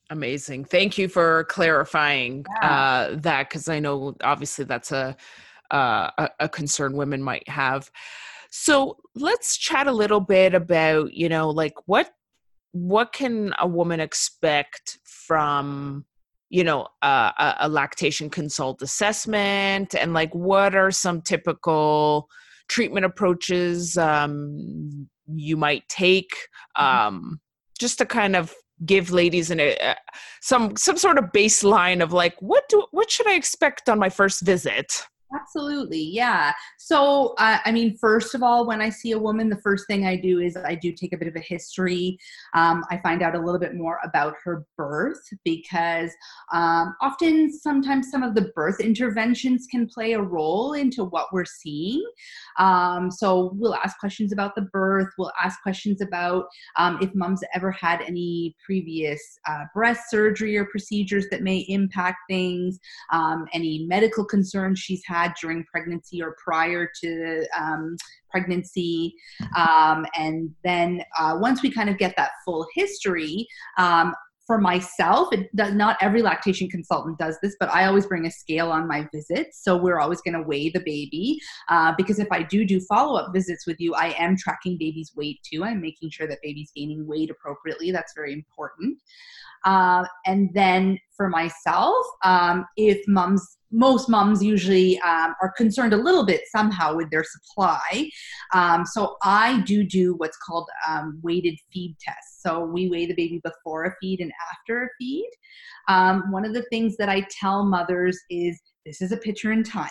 Amazing. 0.09 0.65
Thank 0.65 0.97
you 0.97 1.07
for 1.07 1.43
clarifying 1.45 2.45
yeah. 2.61 2.71
uh, 2.71 3.15
that 3.19 3.49
because 3.49 3.69
i 3.69 3.79
know 3.79 4.15
obviously 4.23 4.65
that's 4.65 4.91
a, 4.91 5.15
uh, 5.71 6.09
a, 6.17 6.29
a 6.41 6.49
concern 6.49 6.93
women 6.93 7.21
might 7.21 7.47
have. 7.47 7.91
So 8.49 8.97
let's 9.13 9.57
chat 9.57 9.85
a 9.85 9.91
little 9.91 10.21
bit 10.21 10.55
about 10.55 11.13
you 11.13 11.29
know 11.29 11.49
like 11.49 11.73
what 11.85 12.09
what 12.71 13.13
can 13.13 13.53
a 13.59 13.67
woman 13.67 13.99
expect 13.99 14.97
from 15.03 16.05
you 16.49 16.63
know 16.63 16.87
uh, 17.01 17.31
a, 17.37 17.55
a, 17.61 17.69
lactation 17.69 18.29
consult 18.29 18.81
assessment 18.81 19.95
and 19.95 20.13
like 20.13 20.33
what 20.33 20.75
are 20.75 20.91
some 20.91 21.21
typical 21.21 22.27
treatment 22.67 23.05
approaches 23.05 23.97
um, 23.97 25.07
you 25.35 25.55
might 25.55 25.87
take 25.87 26.31
mm-hmm. 26.77 27.07
um, 27.07 27.39
just 27.79 27.97
to 27.97 28.05
kind 28.05 28.35
of 28.35 28.53
give 28.85 29.11
ladies 29.11 29.51
an, 29.51 29.59
a, 29.59 29.95
some 30.41 30.75
some 30.75 30.97
sort 30.97 31.17
of 31.17 31.25
baseline 31.25 32.01
of 32.01 32.13
like 32.13 32.35
what 32.41 32.63
do 32.69 32.85
what 32.91 33.11
should 33.11 33.27
i 33.27 33.35
expect 33.35 33.89
on 33.89 33.99
my 33.99 34.09
first 34.09 34.41
visit 34.41 35.03
Absolutely. 35.33 36.01
Yeah. 36.01 36.53
So, 36.77 37.35
uh, 37.37 37.59
I 37.63 37.71
mean, 37.71 37.95
first 37.97 38.33
of 38.33 38.41
all, 38.41 38.65
when 38.65 38.81
I 38.81 38.89
see 38.89 39.11
a 39.11 39.19
woman, 39.19 39.47
the 39.47 39.61
first 39.61 39.85
thing 39.85 40.07
I 40.07 40.15
do 40.15 40.39
is 40.39 40.57
I 40.57 40.73
do 40.73 40.91
take 40.91 41.13
a 41.13 41.17
bit 41.17 41.27
of 41.27 41.35
a 41.35 41.39
history. 41.39 42.17
Um, 42.55 42.83
I 42.89 42.97
find 42.97 43.21
out 43.21 43.35
a 43.35 43.39
little 43.39 43.59
bit 43.59 43.75
more 43.75 43.99
about 44.03 44.33
her 44.43 44.65
birth 44.75 45.21
because 45.45 46.09
um, 46.51 46.95
often, 46.99 47.51
sometimes, 47.53 48.09
some 48.09 48.23
of 48.23 48.33
the 48.33 48.51
birth 48.55 48.79
interventions 48.79 49.67
can 49.69 49.87
play 49.87 50.13
a 50.13 50.21
role 50.21 50.73
into 50.73 51.03
what 51.03 51.27
we're 51.31 51.45
seeing. 51.45 52.03
Um, 52.57 53.11
so, 53.11 53.51
we'll 53.55 53.75
ask 53.75 53.99
questions 53.99 54.31
about 54.31 54.55
the 54.55 54.63
birth. 54.73 55.09
We'll 55.19 55.31
ask 55.43 55.61
questions 55.61 56.01
about 56.01 56.45
um, 56.77 56.97
if 57.01 57.13
mom's 57.13 57.43
ever 57.53 57.71
had 57.71 58.01
any 58.01 58.55
previous 58.65 59.21
uh, 59.47 59.65
breast 59.75 60.09
surgery 60.09 60.57
or 60.57 60.65
procedures 60.65 61.27
that 61.29 61.43
may 61.43 61.59
impact 61.69 62.17
things, 62.27 62.79
um, 63.11 63.45
any 63.53 63.85
medical 63.87 64.25
concerns 64.25 64.79
she's 64.79 65.03
had 65.05 65.18
had 65.19 65.33
during 65.41 65.63
pregnancy 65.65 66.21
or 66.21 66.35
prior 66.43 66.89
to 67.01 67.45
um, 67.57 67.95
pregnancy. 68.29 69.13
Um, 69.57 70.05
and 70.17 70.51
then 70.63 71.03
uh, 71.19 71.37
once 71.39 71.61
we 71.61 71.71
kind 71.71 71.89
of 71.89 71.97
get 71.97 72.15
that 72.17 72.31
full 72.45 72.65
history, 72.75 73.47
um, 73.77 74.13
for 74.49 74.57
myself, 74.59 75.31
it 75.31 75.55
does 75.55 75.75
not 75.75 75.95
every 76.01 76.23
lactation 76.23 76.67
consultant 76.69 77.19
does 77.19 77.37
this, 77.43 77.55
but 77.59 77.69
I 77.69 77.85
always 77.85 78.07
bring 78.07 78.25
a 78.25 78.31
scale 78.31 78.71
on 78.71 78.87
my 78.87 79.07
visits. 79.13 79.63
So 79.63 79.77
we're 79.77 79.99
always 79.99 80.21
going 80.21 80.33
to 80.33 80.41
weigh 80.41 80.71
the 80.71 80.79
baby 80.79 81.39
uh, 81.67 81.93
because 81.95 82.17
if 82.17 82.27
I 82.31 82.41
do 82.41 82.65
do 82.65 82.81
follow 82.89 83.15
up 83.19 83.31
visits 83.31 83.67
with 83.67 83.79
you, 83.79 83.93
I 83.93 84.15
am 84.17 84.35
tracking 84.35 84.75
baby's 84.79 85.11
weight 85.15 85.37
too. 85.47 85.63
I'm 85.63 85.79
making 85.79 86.09
sure 86.09 86.27
that 86.27 86.39
baby's 86.41 86.71
gaining 86.75 87.05
weight 87.05 87.29
appropriately. 87.29 87.91
That's 87.91 88.13
very 88.15 88.33
important. 88.33 88.97
Uh, 89.65 90.05
and 90.25 90.49
then 90.53 90.97
for 91.15 91.29
myself, 91.29 92.05
um, 92.23 92.65
if 92.77 93.01
mom's 93.07 93.57
most 93.71 94.09
moms 94.09 94.43
usually 94.43 94.99
um, 95.01 95.35
are 95.41 95.53
concerned 95.55 95.93
a 95.93 95.97
little 95.97 96.25
bit 96.25 96.41
somehow 96.51 96.95
with 96.95 97.09
their 97.11 97.23
supply. 97.23 98.09
Um, 98.53 98.85
so 98.85 99.17
I 99.21 99.61
do 99.61 99.83
do 99.83 100.15
what's 100.15 100.37
called 100.37 100.67
um, 100.87 101.19
weighted 101.21 101.55
feed 101.71 101.95
tests. 101.99 102.41
So 102.41 102.65
we 102.65 102.89
weigh 102.89 103.05
the 103.05 103.13
baby 103.13 103.39
before 103.43 103.85
a 103.85 103.95
feed 104.01 104.21
and 104.21 104.31
after 104.51 104.85
a 104.85 104.87
feed. 104.97 105.29
Um, 105.87 106.31
one 106.31 106.45
of 106.45 106.53
the 106.53 106.63
things 106.63 106.97
that 106.97 107.09
I 107.09 107.27
tell 107.39 107.63
mothers 107.63 108.17
is 108.29 108.59
this 108.85 109.01
is 109.01 109.11
a 109.11 109.17
picture 109.17 109.51
in 109.51 109.63
time. 109.63 109.89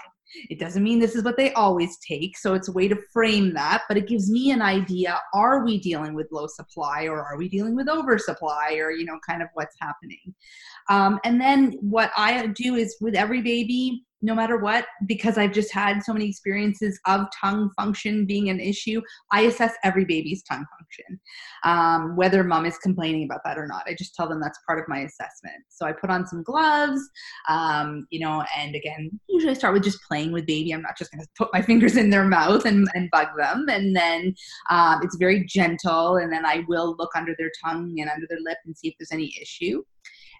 It 0.51 0.59
doesn't 0.59 0.83
mean 0.83 0.99
this 0.99 1.15
is 1.15 1.25
what 1.25 1.37
they 1.37 1.53
always 1.53 1.99
take, 1.99 2.37
so 2.37 2.55
it's 2.55 2.69
a 2.69 2.73
way 2.73 2.89
to 2.89 2.99
frame 3.13 3.55
that, 3.55 3.83
but 3.89 3.97
it 3.97 4.09
gives 4.09 4.31
me 4.31 4.51
an 4.51 4.63
idea 4.63 5.21
are 5.35 5.65
we 5.65 5.79
dealing 5.79 6.15
with 6.15 6.29
low 6.33 6.47
supply 6.47 7.05
or 7.05 7.23
are 7.23 7.37
we 7.37 7.49
dealing 7.49 7.75
with 7.75 7.89
oversupply 7.89 8.75
or, 8.75 8.91
you 8.91 9.05
know, 9.05 9.19
kind 9.27 9.43
of 9.43 9.49
what's 9.55 9.77
happening. 9.81 10.35
Um, 10.89 11.19
and 11.25 11.41
then 11.41 11.73
what 11.81 12.11
I 12.17 12.47
do 12.49 12.75
is 12.77 12.97
with 13.01 13.15
every 13.15 13.43
baby, 13.43 14.05
no 14.21 14.35
matter 14.35 14.57
what, 14.59 14.87
because 15.07 15.39
I've 15.39 15.53
just 15.53 15.73
had 15.73 16.03
so 16.03 16.13
many 16.13 16.29
experiences 16.29 16.99
of 17.07 17.27
tongue 17.41 17.71
function 17.77 18.27
being 18.27 18.49
an 18.49 18.59
issue, 18.59 19.01
I 19.33 19.43
assess 19.43 19.75
every 19.85 20.05
baby's 20.05 20.43
tongue 20.43 20.65
function, 20.77 21.21
um, 21.65 22.17
whether 22.17 22.43
mom 22.43 22.67
is 22.67 22.79
complaining 22.79 23.25
about 23.25 23.41
that 23.45 23.59
or 23.59 23.67
not. 23.67 23.85
I 23.87 23.95
just 23.95 24.15
tell 24.15 24.29
them 24.29 24.41
that's 24.41 24.59
part 24.67 24.81
of 24.81 24.87
my 24.89 25.01
assessment. 25.01 25.57
So 25.69 25.87
I 25.87 25.93
put 25.93 26.11
on 26.11 26.27
some 26.27 26.43
gloves, 26.43 27.01
um, 27.49 28.07
you 28.11 28.21
know, 28.21 28.45
and 28.57 28.75
again, 28.75 29.11
usually 29.29 29.53
I 29.53 29.55
start 29.55 29.75
with 29.75 29.85
just 29.85 30.03
playing 30.09 30.33
with 30.33 30.47
baby. 30.47 30.73
I'm 30.73 30.83
not 30.83 30.99
just 30.99 31.13
going 31.13 31.23
to 31.23 31.29
put 31.37 31.53
my 31.53 31.63
fingers 31.69 31.97
in 31.97 32.11
their 32.11 32.25
mouth 32.25 32.65
and, 32.65 32.89
and 32.95 33.11
bug 33.11 33.29
them. 33.37 33.67
And 33.69 33.95
then 33.95 34.35
um, 34.71 35.01
it's 35.03 35.17
very 35.17 35.45
gentle. 35.45 36.17
And 36.17 36.33
then 36.33 36.45
I 36.45 36.65
will 36.69 36.97
look 36.99 37.11
under 37.15 37.35
their 37.39 37.53
tongue 37.65 37.95
and 37.99 38.11
under 38.11 38.27
their 38.29 38.41
lip 38.41 38.59
and 38.67 38.77
see 38.77 38.89
if 38.89 38.95
there's 38.99 39.13
any 39.13 39.33
issue. 39.41 39.83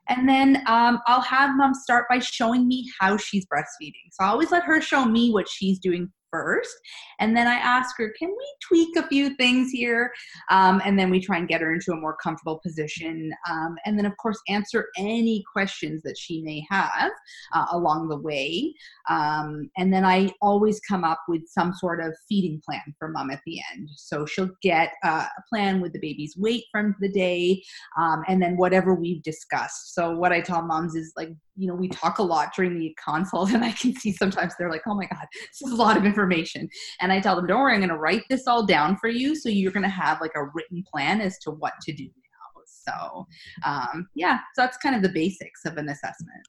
And 0.09 0.29
then 0.29 0.63
um, 0.67 1.01
I'll 1.07 1.21
have 1.21 1.57
mom 1.57 1.75
start 1.75 2.07
by 2.09 2.19
showing 2.19 2.67
me 2.67 2.91
how 2.99 3.17
she's 3.17 3.47
breastfeeding. 3.47 4.09
So 4.13 4.25
I 4.25 4.29
always 4.29 4.51
let 4.51 4.65
her 4.65 4.81
show 4.81 5.05
me 5.05 5.31
what 5.31 5.49
she's 5.49 5.79
doing 5.79 6.11
first. 6.31 6.75
And 7.21 7.37
then 7.37 7.47
I 7.47 7.55
ask 7.55 7.97
her, 7.99 8.13
can 8.19 8.29
we 8.29 8.55
tweak 8.63 8.97
a 8.97 9.07
few 9.09 9.35
things 9.37 9.71
here? 9.71 10.13
Um, 10.51 10.81
and 10.85 10.99
then 10.99 11.11
we 11.11 11.21
try 11.21 11.39
and 11.39 11.49
get 11.49 11.61
her 11.61 11.73
into 11.73 11.93
a 11.93 11.97
more 11.97 12.17
comfortable 12.23 12.59
position. 12.59 13.33
Um, 13.51 13.77
and 13.85 13.99
then, 13.99 14.07
of 14.07 14.17
course, 14.17 14.41
answer 14.49 14.87
any 14.99 15.45
questions 15.53 16.03
that 16.03 16.19
she 16.19 16.43
may 16.43 16.65
have 16.71 17.11
uh, 17.55 17.67
along 17.73 18.09
the 18.09 18.19
way. 18.19 18.75
Um, 19.09 19.71
and 19.77 19.93
then 19.93 20.05
I 20.05 20.31
always 20.41 20.81
come 20.81 21.05
up 21.05 21.21
with 21.29 21.43
some 21.49 21.73
sort 21.75 22.01
of 22.01 22.15
feeding 22.29 22.61
plan 22.65 22.95
for 22.99 23.09
mom 23.09 23.31
at 23.31 23.41
the 23.47 23.59
end. 23.73 23.89
So 23.97 24.27
she'll 24.27 24.51
get 24.63 24.93
uh, 25.05 25.27
a 25.37 25.43
plan 25.49 25.81
with 25.81 25.93
the 25.93 26.01
baby's 26.01 26.37
weight 26.37 26.65
from 26.71 26.95
the 27.01 27.09
day 27.09 27.63
um, 27.99 28.23
and 28.29 28.43
then 28.43 28.57
whatever 28.57 28.95
we've 28.95 29.23
discussed. 29.23 29.95
So, 29.95 30.17
what 30.17 30.33
I 30.33 30.41
tell 30.41 30.63
moms 30.63 30.95
is 30.95 31.13
like, 31.17 31.31
you 31.59 31.67
know, 31.67 31.75
we 31.75 31.89
talk 31.89 32.19
a 32.19 32.23
lot 32.23 32.55
during 32.55 32.79
the 32.79 32.97
consult, 33.05 33.51
and 33.55 33.65
I 33.65 33.73
can 33.73 33.95
see 33.95 34.13
sometimes 34.13 34.55
they're 34.59 34.71
like, 34.71 34.83
oh 34.87 34.95
my 34.95 35.07
God, 35.07 35.27
this 35.33 35.69
is 35.69 35.73
a 35.73 35.77
lot 35.77 35.97
of 35.97 36.05
information. 36.05 36.69
And 37.01 37.13
I 37.13 37.21
tell 37.21 37.37
them, 37.37 37.47
don't 37.47 37.61
worry, 37.61 37.75
I'm 37.75 37.81
going 37.81 37.91
to 37.91 37.97
write 37.97 38.23
this 38.31 38.47
all 38.47 38.65
down 38.65 38.97
for 38.97 39.09
you. 39.09 39.35
So 39.35 39.49
you're 39.49 39.73
going 39.73 39.83
to 39.83 39.89
have 39.89 40.21
like 40.21 40.35
a 40.37 40.45
written 40.55 40.85
plan 40.91 41.21
as 41.21 41.39
to 41.41 41.51
what 41.51 41.75
to 41.83 41.93
do 41.93 42.05
now. 42.05 42.63
So, 42.67 43.27
um, 43.67 44.09
yeah, 44.15 44.39
so 44.55 44.63
that's 44.63 44.77
kind 44.79 44.95
of 44.95 45.03
the 45.03 45.09
basics 45.09 45.65
of 45.67 45.77
an 45.77 45.89
assessment. 45.89 46.41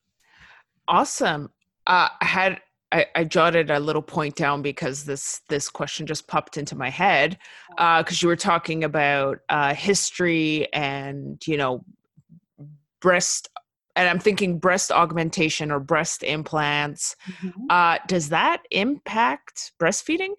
Awesome. 0.87 1.49
Uh, 1.87 2.09
I 2.21 2.25
had 2.25 2.61
I, 2.91 3.05
I, 3.15 3.23
jotted 3.23 3.69
a 3.69 3.79
little 3.79 4.01
point 4.01 4.35
down 4.35 4.61
because 4.63 5.05
this 5.05 5.41
this 5.49 5.69
question 5.69 6.07
just 6.07 6.27
popped 6.27 6.57
into 6.57 6.75
my 6.75 6.89
head 6.89 7.37
because 7.69 8.03
uh, 8.11 8.19
you 8.21 8.27
were 8.27 8.35
talking 8.35 8.83
about 8.83 9.39
uh, 9.49 9.75
history 9.75 10.71
and 10.73 11.41
you 11.45 11.57
know 11.57 11.83
breast 12.99 13.49
and 13.99 14.07
I'm 14.07 14.19
thinking 14.19 14.59
breast 14.59 14.93
augmentation 14.93 15.71
or 15.71 15.79
breast 15.81 16.23
implants. 16.23 17.17
Mm-hmm. 17.27 17.65
Uh, 17.69 17.97
does 18.07 18.29
that 18.29 18.63
impact 18.71 19.73
breastfeeding? 19.77 20.35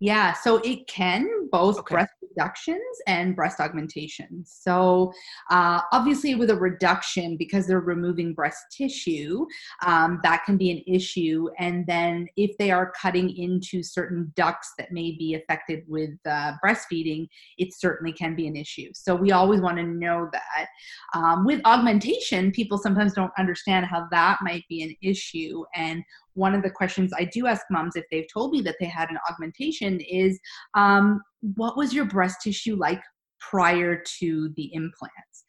Yeah, 0.00 0.32
so 0.32 0.56
it 0.58 0.86
can 0.86 1.45
both 1.50 1.78
okay. 1.78 1.94
breast 1.94 2.12
reductions 2.36 2.80
and 3.06 3.34
breast 3.34 3.60
augmentations. 3.60 4.56
So, 4.60 5.12
uh, 5.50 5.80
obviously, 5.92 6.34
with 6.34 6.50
a 6.50 6.56
reduction, 6.56 7.36
because 7.36 7.66
they're 7.66 7.80
removing 7.80 8.34
breast 8.34 8.62
tissue, 8.76 9.46
um, 9.84 10.20
that 10.22 10.44
can 10.44 10.56
be 10.56 10.70
an 10.70 10.82
issue. 10.86 11.48
And 11.58 11.86
then, 11.86 12.28
if 12.36 12.56
they 12.58 12.70
are 12.70 12.92
cutting 13.00 13.34
into 13.36 13.82
certain 13.82 14.32
ducts 14.36 14.72
that 14.78 14.92
may 14.92 15.16
be 15.18 15.34
affected 15.34 15.84
with 15.88 16.10
uh, 16.28 16.52
breastfeeding, 16.64 17.26
it 17.58 17.68
certainly 17.76 18.12
can 18.12 18.34
be 18.34 18.46
an 18.46 18.56
issue. 18.56 18.90
So, 18.94 19.14
we 19.14 19.32
always 19.32 19.60
want 19.60 19.78
to 19.78 19.84
know 19.84 20.28
that. 20.32 20.66
Um, 21.14 21.44
with 21.44 21.60
augmentation, 21.64 22.50
people 22.50 22.78
sometimes 22.78 23.14
don't 23.14 23.32
understand 23.38 23.86
how 23.86 24.06
that 24.10 24.38
might 24.42 24.64
be 24.68 24.82
an 24.82 24.94
issue. 25.02 25.64
And 25.74 26.02
one 26.36 26.54
of 26.54 26.62
the 26.62 26.70
questions 26.70 27.12
I 27.18 27.24
do 27.24 27.46
ask 27.46 27.62
moms 27.70 27.96
if 27.96 28.04
they've 28.10 28.26
told 28.32 28.52
me 28.52 28.60
that 28.62 28.76
they 28.78 28.86
had 28.86 29.10
an 29.10 29.18
augmentation 29.28 30.00
is 30.00 30.38
um, 30.74 31.20
what 31.54 31.76
was 31.76 31.92
your 31.92 32.04
breast 32.04 32.38
tissue 32.42 32.76
like 32.76 33.00
prior 33.40 34.02
to 34.18 34.52
the 34.56 34.70
implants? 34.74 35.44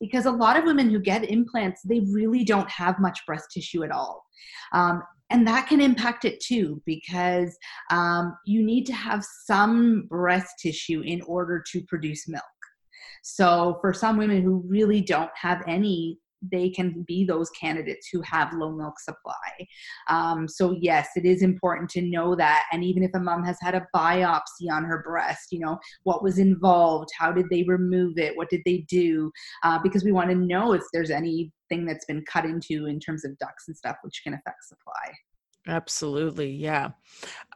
Because 0.00 0.26
a 0.26 0.30
lot 0.30 0.56
of 0.56 0.64
women 0.64 0.90
who 0.90 1.00
get 1.00 1.28
implants, 1.28 1.80
they 1.82 2.00
really 2.12 2.44
don't 2.44 2.70
have 2.70 3.00
much 3.00 3.20
breast 3.26 3.46
tissue 3.52 3.82
at 3.82 3.90
all. 3.90 4.24
Um, 4.72 5.02
and 5.30 5.46
that 5.46 5.68
can 5.68 5.80
impact 5.80 6.24
it 6.24 6.40
too 6.40 6.82
because 6.86 7.56
um, 7.90 8.36
you 8.46 8.62
need 8.62 8.86
to 8.86 8.94
have 8.94 9.24
some 9.44 10.06
breast 10.08 10.54
tissue 10.60 11.02
in 11.02 11.20
order 11.22 11.62
to 11.72 11.82
produce 11.82 12.28
milk. 12.28 12.44
So, 13.22 13.78
for 13.80 13.92
some 13.92 14.16
women 14.16 14.42
who 14.42 14.62
really 14.66 15.02
don't 15.02 15.30
have 15.34 15.62
any 15.66 16.18
they 16.42 16.70
can 16.70 17.04
be 17.06 17.24
those 17.24 17.50
candidates 17.50 18.08
who 18.12 18.20
have 18.22 18.52
low 18.54 18.72
milk 18.72 18.98
supply. 19.00 19.66
Um, 20.08 20.48
so 20.48 20.76
yes, 20.80 21.08
it 21.16 21.24
is 21.24 21.42
important 21.42 21.90
to 21.90 22.02
know 22.02 22.34
that. 22.36 22.64
And 22.72 22.84
even 22.84 23.02
if 23.02 23.10
a 23.14 23.20
mom 23.20 23.44
has 23.44 23.58
had 23.60 23.74
a 23.74 23.86
biopsy 23.94 24.70
on 24.70 24.84
her 24.84 25.02
breast, 25.06 25.48
you 25.50 25.60
know 25.60 25.78
what 26.04 26.22
was 26.22 26.38
involved, 26.38 27.08
how 27.18 27.32
did 27.32 27.46
they 27.50 27.64
remove 27.64 28.18
it, 28.18 28.36
what 28.36 28.50
did 28.50 28.62
they 28.64 28.84
do, 28.88 29.30
uh, 29.62 29.78
because 29.82 30.04
we 30.04 30.12
want 30.12 30.30
to 30.30 30.36
know 30.36 30.72
if 30.72 30.82
there's 30.92 31.10
anything 31.10 31.86
that's 31.86 32.04
been 32.06 32.24
cut 32.30 32.44
into 32.44 32.86
in 32.86 32.98
terms 33.00 33.24
of 33.24 33.36
ducts 33.38 33.64
and 33.68 33.76
stuff, 33.76 33.96
which 34.02 34.20
can 34.24 34.34
affect 34.34 34.64
supply. 34.64 35.12
Absolutely, 35.66 36.50
yeah. 36.50 36.90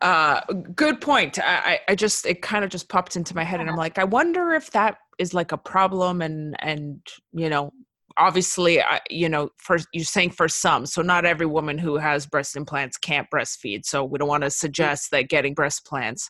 Uh, 0.03 0.41
good 0.75 1.01
point. 1.01 1.39
I, 1.43 1.81
I 1.89 1.95
just 1.95 2.27
it 2.27 2.43
kind 2.43 2.63
of 2.63 2.71
just 2.71 2.91
popped 2.91 3.17
into 3.17 3.35
my 3.35 3.43
head, 3.43 3.61
and 3.61 3.71
I'm 3.71 3.77
like, 3.77 3.99
I 3.99 4.05
wonder 4.05 4.53
if 4.53 4.71
that 4.73 4.99
is 5.19 5.33
like 5.33 5.53
a 5.53 5.57
problem, 5.57 6.21
and 6.21 6.55
and 6.61 7.01
you 7.33 7.49
know 7.49 7.73
obviously 8.17 8.81
you 9.11 9.29
know 9.29 9.49
for 9.59 9.79
you're 9.93 10.05
saying 10.05 10.31
for 10.31 10.49
some 10.49 10.87
so 10.87 11.03
not 11.03 11.25
every 11.25 11.47
woman 11.47 11.79
who 11.79 11.97
has 11.97 12.27
breast 12.27 12.57
implants 12.57 12.97
can't 12.97 13.29
breastfeed 13.33 13.85
so 13.85 14.05
we 14.05 14.19
don't 14.19 14.29
want 14.29 14.43
to 14.43 14.51
suggest 14.51 15.11
that 15.11 15.29
getting 15.29 15.55
breast 15.55 15.83
implants 15.85 16.29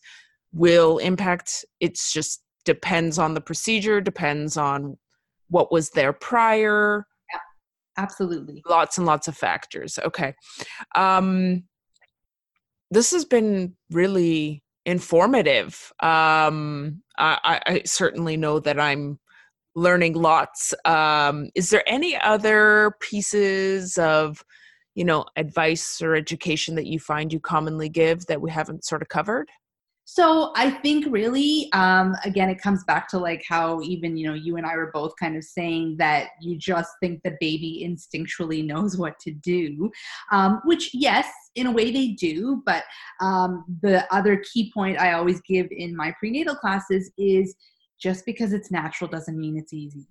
will 0.52 0.98
impact 0.98 1.64
it's 1.80 2.12
just 2.12 2.42
depends 2.64 3.18
on 3.18 3.34
the 3.34 3.40
procedure 3.40 4.00
depends 4.00 4.56
on 4.56 4.96
what 5.48 5.70
was 5.70 5.90
there 5.90 6.14
prior. 6.14 7.06
Yeah, 7.30 8.02
absolutely. 8.02 8.62
Lots 8.66 8.96
and 8.96 9.06
lots 9.06 9.28
of 9.28 9.36
factors 9.36 9.98
okay. 10.04 10.34
Um 10.94 11.64
this 12.90 13.10
has 13.12 13.24
been 13.24 13.74
really 13.90 14.62
informative 14.84 15.92
um 16.00 17.02
I, 17.16 17.60
I 17.66 17.82
certainly 17.84 18.36
know 18.36 18.58
that 18.58 18.80
i'm 18.80 19.20
learning 19.74 20.14
lots. 20.14 20.74
Um, 20.84 21.48
is 21.54 21.70
there 21.70 21.84
any 21.86 22.16
other 22.16 22.96
pieces 23.00 23.98
of, 23.98 24.44
you 24.94 25.04
know, 25.04 25.24
advice 25.36 26.02
or 26.02 26.14
education 26.14 26.74
that 26.74 26.86
you 26.86 26.98
find 26.98 27.32
you 27.32 27.40
commonly 27.40 27.88
give 27.88 28.26
that 28.26 28.40
we 28.40 28.50
haven't 28.50 28.84
sort 28.84 29.02
of 29.02 29.08
covered? 29.08 29.48
So 30.04 30.52
I 30.56 30.70
think 30.70 31.06
really, 31.08 31.70
um, 31.72 32.14
again, 32.24 32.50
it 32.50 32.60
comes 32.60 32.82
back 32.84 33.08
to 33.10 33.18
like 33.18 33.44
how 33.48 33.80
even 33.82 34.16
you 34.16 34.28
know 34.28 34.34
you 34.34 34.56
and 34.56 34.66
I 34.66 34.76
were 34.76 34.90
both 34.92 35.12
kind 35.18 35.36
of 35.36 35.44
saying 35.44 35.96
that 35.98 36.30
you 36.40 36.58
just 36.58 36.90
think 37.00 37.22
the 37.22 37.36
baby 37.40 37.88
instinctually 37.88 38.62
knows 38.66 38.98
what 38.98 39.18
to 39.20 39.30
do, 39.30 39.90
um, 40.30 40.60
which 40.64 40.90
yes, 40.92 41.28
in 41.54 41.66
a 41.66 41.70
way 41.70 41.90
they 41.90 42.08
do. 42.08 42.62
But 42.66 42.84
um, 43.20 43.64
the 43.80 44.04
other 44.12 44.42
key 44.52 44.70
point 44.74 45.00
I 45.00 45.12
always 45.12 45.40
give 45.48 45.68
in 45.70 45.96
my 45.96 46.12
prenatal 46.18 46.56
classes 46.56 47.10
is 47.16 47.54
just 48.02 48.26
because 48.26 48.52
it's 48.52 48.70
natural 48.72 49.08
doesn't 49.08 49.38
mean 49.38 49.56
it's 49.56 49.72
easy. 49.72 50.06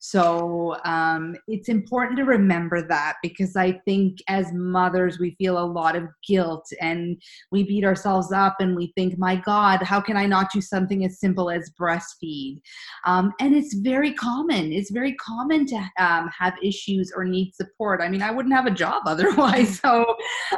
So 0.00 0.76
um, 0.84 1.36
it's 1.48 1.68
important 1.68 2.18
to 2.18 2.24
remember 2.24 2.86
that 2.88 3.16
because 3.22 3.56
I 3.56 3.72
think 3.84 4.18
as 4.28 4.52
mothers, 4.52 5.18
we 5.18 5.34
feel 5.38 5.58
a 5.58 5.64
lot 5.64 5.96
of 5.96 6.04
guilt 6.26 6.66
and 6.80 7.20
we 7.50 7.64
beat 7.64 7.84
ourselves 7.84 8.32
up 8.32 8.56
and 8.60 8.76
we 8.76 8.92
think, 8.96 9.18
my 9.18 9.36
God, 9.36 9.82
how 9.82 10.00
can 10.00 10.16
I 10.16 10.26
not 10.26 10.52
do 10.52 10.60
something 10.60 11.04
as 11.04 11.18
simple 11.18 11.50
as 11.50 11.70
breastfeed? 11.80 12.60
Um, 13.04 13.32
and 13.40 13.54
it's 13.54 13.74
very 13.74 14.12
common. 14.12 14.72
It's 14.72 14.90
very 14.90 15.14
common 15.14 15.66
to 15.66 15.76
um, 15.98 16.30
have 16.38 16.54
issues 16.62 17.12
or 17.14 17.24
need 17.24 17.54
support. 17.54 18.00
I 18.00 18.08
mean, 18.08 18.22
I 18.22 18.30
wouldn't 18.30 18.54
have 18.54 18.66
a 18.66 18.70
job 18.70 19.02
otherwise. 19.06 19.80
So, 19.80 20.04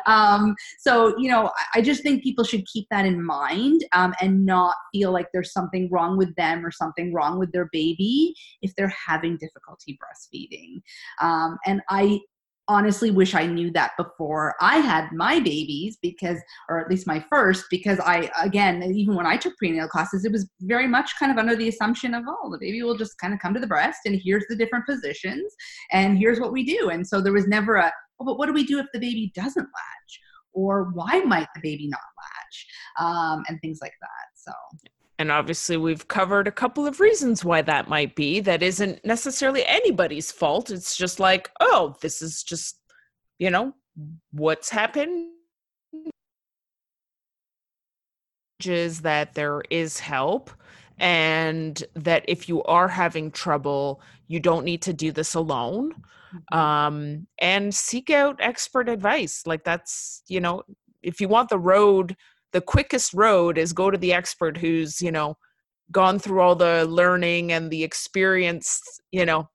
um, 0.06 0.54
so 0.78 1.14
you 1.18 1.30
know, 1.30 1.50
I 1.74 1.80
just 1.80 2.02
think 2.02 2.22
people 2.22 2.44
should 2.44 2.66
keep 2.66 2.86
that 2.90 3.06
in 3.06 3.24
mind 3.24 3.84
um, 3.92 4.14
and 4.20 4.44
not 4.44 4.74
feel 4.92 5.12
like 5.12 5.28
there's 5.32 5.52
something 5.52 5.88
wrong 5.90 6.16
with 6.16 6.34
them 6.36 6.64
or 6.64 6.70
something 6.70 7.12
wrong 7.12 7.38
with 7.38 7.52
their 7.52 7.68
baby 7.72 8.34
if 8.62 8.74
they're 8.76 8.92
having 9.06 9.37
difficulty 9.38 9.98
breastfeeding. 10.02 10.80
Um, 11.20 11.58
and 11.66 11.80
I 11.88 12.20
honestly 12.68 13.10
wish 13.10 13.34
I 13.34 13.46
knew 13.46 13.70
that 13.72 13.92
before 13.96 14.54
I 14.60 14.76
had 14.76 15.10
my 15.12 15.40
babies 15.40 15.96
because, 16.02 16.38
or 16.68 16.78
at 16.78 16.90
least 16.90 17.06
my 17.06 17.24
first, 17.30 17.64
because 17.70 17.98
I, 18.00 18.30
again, 18.42 18.82
even 18.82 19.14
when 19.16 19.26
I 19.26 19.38
took 19.38 19.56
prenatal 19.56 19.88
classes, 19.88 20.26
it 20.26 20.32
was 20.32 20.48
very 20.60 20.86
much 20.86 21.12
kind 21.18 21.32
of 21.32 21.38
under 21.38 21.56
the 21.56 21.68
assumption 21.68 22.12
of, 22.14 22.24
oh, 22.28 22.50
the 22.52 22.58
baby 22.58 22.82
will 22.82 22.96
just 22.96 23.18
kind 23.18 23.32
of 23.32 23.40
come 23.40 23.54
to 23.54 23.60
the 23.60 23.66
breast 23.66 24.00
and 24.04 24.20
here's 24.22 24.44
the 24.48 24.56
different 24.56 24.84
positions 24.86 25.54
and 25.92 26.18
here's 26.18 26.40
what 26.40 26.52
we 26.52 26.62
do. 26.62 26.90
And 26.90 27.06
so 27.06 27.22
there 27.22 27.32
was 27.32 27.46
never 27.46 27.76
a, 27.76 27.90
oh, 28.20 28.24
but 28.26 28.38
what 28.38 28.46
do 28.46 28.52
we 28.52 28.66
do 28.66 28.78
if 28.78 28.86
the 28.92 29.00
baby 29.00 29.32
doesn't 29.34 29.62
latch? 29.62 30.20
Or 30.52 30.90
why 30.92 31.20
might 31.20 31.48
the 31.54 31.60
baby 31.62 31.88
not 31.88 32.00
latch? 32.18 32.66
Um, 33.00 33.44
and 33.48 33.58
things 33.62 33.78
like 33.80 33.94
that. 34.00 34.26
So 34.34 34.52
and 35.18 35.32
obviously 35.32 35.76
we've 35.76 36.06
covered 36.08 36.46
a 36.46 36.52
couple 36.52 36.86
of 36.86 37.00
reasons 37.00 37.44
why 37.44 37.60
that 37.62 37.88
might 37.88 38.14
be 38.14 38.40
that 38.40 38.62
isn't 38.62 39.04
necessarily 39.04 39.64
anybody's 39.66 40.30
fault. 40.30 40.70
It's 40.70 40.96
just 40.96 41.18
like 41.20 41.50
oh 41.60 41.96
this 42.00 42.22
is 42.22 42.42
just 42.42 42.78
you 43.38 43.50
know 43.50 43.74
what's 44.32 44.70
happened. 44.70 45.32
Is 48.64 49.02
that 49.02 49.34
there 49.34 49.62
is 49.70 50.00
help 50.00 50.50
and 50.98 51.82
that 51.94 52.24
if 52.26 52.48
you 52.48 52.62
are 52.64 52.88
having 52.88 53.30
trouble 53.30 54.00
you 54.26 54.40
don't 54.40 54.64
need 54.64 54.82
to 54.82 54.92
do 54.92 55.12
this 55.12 55.34
alone 55.34 55.92
mm-hmm. 56.34 56.58
um, 56.58 57.26
and 57.40 57.74
seek 57.74 58.10
out 58.10 58.36
expert 58.40 58.88
advice. 58.88 59.42
Like 59.46 59.64
that's 59.64 60.22
you 60.28 60.40
know 60.40 60.62
if 61.02 61.20
you 61.20 61.28
want 61.28 61.48
the 61.48 61.58
road 61.58 62.16
the 62.52 62.60
quickest 62.60 63.12
road 63.14 63.58
is 63.58 63.72
go 63.72 63.90
to 63.90 63.98
the 63.98 64.12
expert 64.12 64.56
who's 64.56 65.00
you 65.00 65.12
know 65.12 65.36
gone 65.90 66.18
through 66.18 66.40
all 66.40 66.54
the 66.54 66.86
learning 66.88 67.52
and 67.52 67.70
the 67.70 67.82
experience 67.82 68.80
you 69.10 69.24
know 69.24 69.48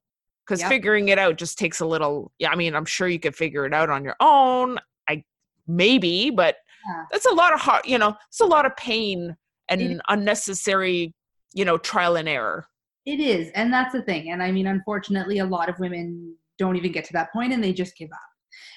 because 0.46 0.62
yep. 0.62 0.70
figuring 0.70 1.10
it 1.10 1.20
out 1.20 1.38
just 1.38 1.58
takes 1.58 1.80
a 1.80 1.86
little 1.86 2.32
yeah 2.39 2.50
i 2.50 2.56
mean 2.56 2.76
i'm 2.76 2.86
sure 2.86 3.08
you 3.08 3.20
could 3.20 3.36
figure 3.36 3.66
it 3.66 3.74
out 3.74 3.89
on 3.89 4.04
your 4.04 4.16
own 4.20 4.78
i 5.08 5.24
maybe 5.68 6.30
but 6.30 6.58
yeah. 6.88 7.04
that's 7.12 7.26
a 7.26 7.34
lot 7.34 7.54
of 7.54 7.60
hard 7.60 7.86
you 7.86 7.98
know 7.98 8.16
it's 8.30 8.41
a 8.41 8.46
lot 8.46 8.66
of 8.66 8.76
pain 8.76 9.36
and 9.70 9.82
it, 9.82 10.02
unnecessary 10.10 11.14
you 11.54 11.66
know 11.66 11.78
trial 11.78 12.16
and 12.16 12.28
error 12.28 12.68
it 13.06 13.20
is 13.20 13.52
and 13.54 13.72
that's 13.72 13.94
the 13.94 14.02
thing 14.02 14.32
and 14.32 14.41
i 14.41 14.52
mean 14.52 14.68
unfortunately 14.68 15.39
a 15.39 15.46
lot 15.46 15.70
of 15.70 15.80
women 15.80 16.36
don't 16.58 16.76
even 16.76 16.91
get 16.91 17.06
to 17.06 17.14
that 17.14 17.32
point 17.32 17.54
and 17.54 17.64
they 17.64 17.74
just 17.74 17.96
give 17.96 18.10
up 18.12 18.33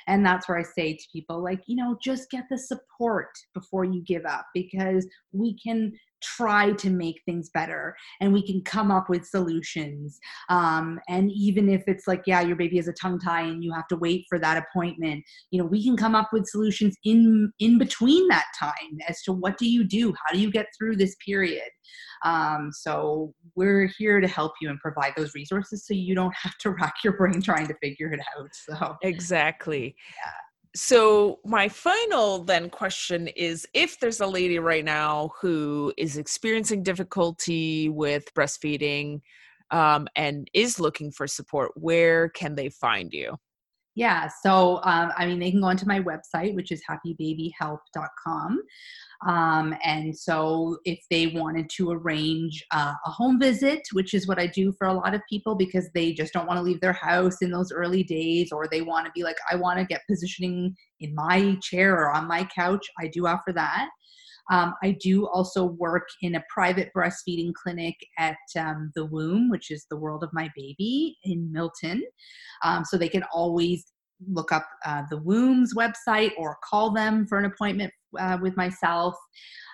and 0.07 0.25
that's 0.25 0.49
where 0.49 0.59
I 0.59 0.63
say 0.63 0.95
to 0.95 1.09
people, 1.13 1.43
like, 1.43 1.63
you 1.67 1.77
know, 1.77 1.97
just 2.03 2.31
get 2.31 2.45
the 2.51 2.59
support 2.59 3.31
before 3.55 3.85
you 3.85 4.03
give 4.03 4.25
up 4.25 4.47
because 4.55 5.07
we 5.33 5.59
can 5.59 5.93
try 6.37 6.73
to 6.73 6.91
make 6.91 7.21
things 7.25 7.51
better 7.51 7.97
and 8.21 8.33
we 8.33 8.45
can 8.45 8.63
come 8.63 8.91
up 8.91 9.09
with 9.09 9.25
solutions. 9.25 10.19
Um, 10.49 10.99
and 11.09 11.31
even 11.33 11.69
if 11.69 11.85
it's 11.87 12.07
like 12.07 12.23
yeah 12.27 12.41
your 12.41 12.57
baby 12.57 12.77
has 12.77 12.89
a 12.89 12.93
tongue 12.93 13.19
tie 13.19 13.43
and 13.43 13.63
you 13.63 13.73
have 13.73 13.89
to 13.89 13.97
wait 13.97 14.25
for 14.29 14.39
that 14.39 14.63
appointment 14.63 15.25
you 15.51 15.59
know 15.59 15.67
we 15.67 15.83
can 15.83 15.97
come 15.97 16.15
up 16.15 16.31
with 16.33 16.47
solutions 16.47 16.97
in 17.05 17.53
in 17.59 17.79
between 17.79 18.27
that 18.29 18.47
time 18.59 18.99
as 19.09 19.23
to 19.23 19.33
what 19.33 19.59
do 19.59 19.69
you 19.69 19.85
do? 19.85 20.15
How 20.25 20.33
do 20.33 20.41
you 20.41 20.51
get 20.51 20.67
through 20.77 20.97
this 20.97 21.17
period? 21.25 21.69
Um, 22.25 22.71
so 22.73 23.35
we're 23.55 23.91
here 23.99 24.21
to 24.21 24.29
help 24.29 24.53
you 24.61 24.71
and 24.71 24.79
provide 24.81 25.13
those 25.17 25.35
resources 25.35 25.87
so 25.87 25.95
you 25.95 26.15
don't 26.15 26.35
have 26.43 26.57
to 26.59 26.71
rack 26.71 26.95
your 27.05 27.17
brain 27.17 27.41
trying 27.41 27.69
to 27.69 27.75
figure 27.83 28.13
it 28.13 28.21
out 28.39 28.49
so. 28.53 28.97
Exactly. 29.03 29.95
Yeah 30.25 30.46
so 30.77 31.39
my 31.45 31.69
final 31.69 32.45
then 32.45 32.69
question 32.69 33.29
is 33.29 33.67
if 33.73 33.99
there's 33.99 34.21
a 34.21 34.27
lady 34.27 34.59
right 34.59 34.85
now 34.85 35.31
who 35.41 35.91
is 35.97 36.19
experiencing 36.19 36.83
difficulty 36.83 37.89
with 37.89 38.33
breastfeeding 38.35 39.21
um, 39.71 40.07
and 40.17 40.51
is 40.53 40.79
looking 40.79 41.11
for 41.11 41.27
support 41.27 41.73
where 41.77 42.29
can 42.29 42.55
they 42.55 42.69
find 42.69 43.13
you? 43.13 43.35
Yeah 43.95 44.29
so 44.43 44.81
um, 44.85 45.11
i 45.17 45.25
mean 45.27 45.39
they 45.39 45.51
can 45.51 45.63
go 45.63 45.69
onto 45.69 45.87
my 45.87 46.01
website 46.01 46.55
which 46.55 46.71
is 46.71 46.83
happybabyhelp.com 46.89 48.61
um, 49.27 49.75
and 49.85 50.17
so, 50.17 50.79
if 50.85 50.99
they 51.11 51.29
wanted 51.29 51.71
to 51.77 51.91
arrange 51.91 52.65
uh, 52.73 52.93
a 53.07 53.11
home 53.11 53.41
visit, 53.41 53.81
which 53.93 54.13
is 54.13 54.29
what 54.29 54.39
I 54.39 54.47
do 54.47 54.73
for 54.77 54.87
a 54.87 54.93
lot 54.93 55.15
of 55.15 55.23
people 55.29 55.55
because 55.55 55.89
they 55.95 56.13
just 56.13 56.33
don't 56.33 56.47
want 56.47 56.59
to 56.59 56.63
leave 56.63 56.81
their 56.81 56.93
house 56.93 57.41
in 57.41 57.51
those 57.51 57.73
early 57.73 58.03
days, 58.03 58.53
or 58.53 58.69
they 58.69 58.83
want 58.83 59.07
to 59.07 59.13
be 59.15 59.23
like, 59.23 59.37
I 59.51 59.57
want 59.57 59.79
to 59.79 59.87
get 59.87 60.03
positioning 60.09 60.75
in 61.01 61.15
my 61.15 61.57
chair 61.63 61.95
or 61.95 62.13
on 62.13 62.29
my 62.29 62.47
couch, 62.55 62.87
I 63.01 63.09
do 63.09 63.27
offer 63.27 63.53
that. 63.55 63.89
Um, 64.51 64.75
I 64.83 64.97
do 65.01 65.27
also 65.27 65.65
work 65.65 66.07
in 66.23 66.37
a 66.37 66.45
private 66.53 66.91
breastfeeding 66.97 67.53
clinic 67.55 67.97
at 68.19 68.37
um, 68.57 68.93
the 68.95 69.07
Womb, 69.07 69.51
which 69.51 69.71
is 69.71 69.87
the 69.91 69.97
world 69.97 70.23
of 70.23 70.31
my 70.33 70.49
baby 70.55 71.17
in 71.25 71.51
Milton. 71.51 72.05
Um, 72.63 72.85
so 72.85 72.97
they 72.97 73.09
can 73.09 73.25
always 73.33 73.87
look 74.27 74.53
up 74.53 74.67
uh, 74.85 75.03
the 75.11 75.19
Womb's 75.19 75.75
website 75.75 76.31
or 76.39 76.59
call 76.69 76.91
them 76.91 77.27
for 77.27 77.39
an 77.39 77.45
appointment 77.45 77.93
uh, 78.19 78.39
with 78.41 78.57
myself. 78.57 79.17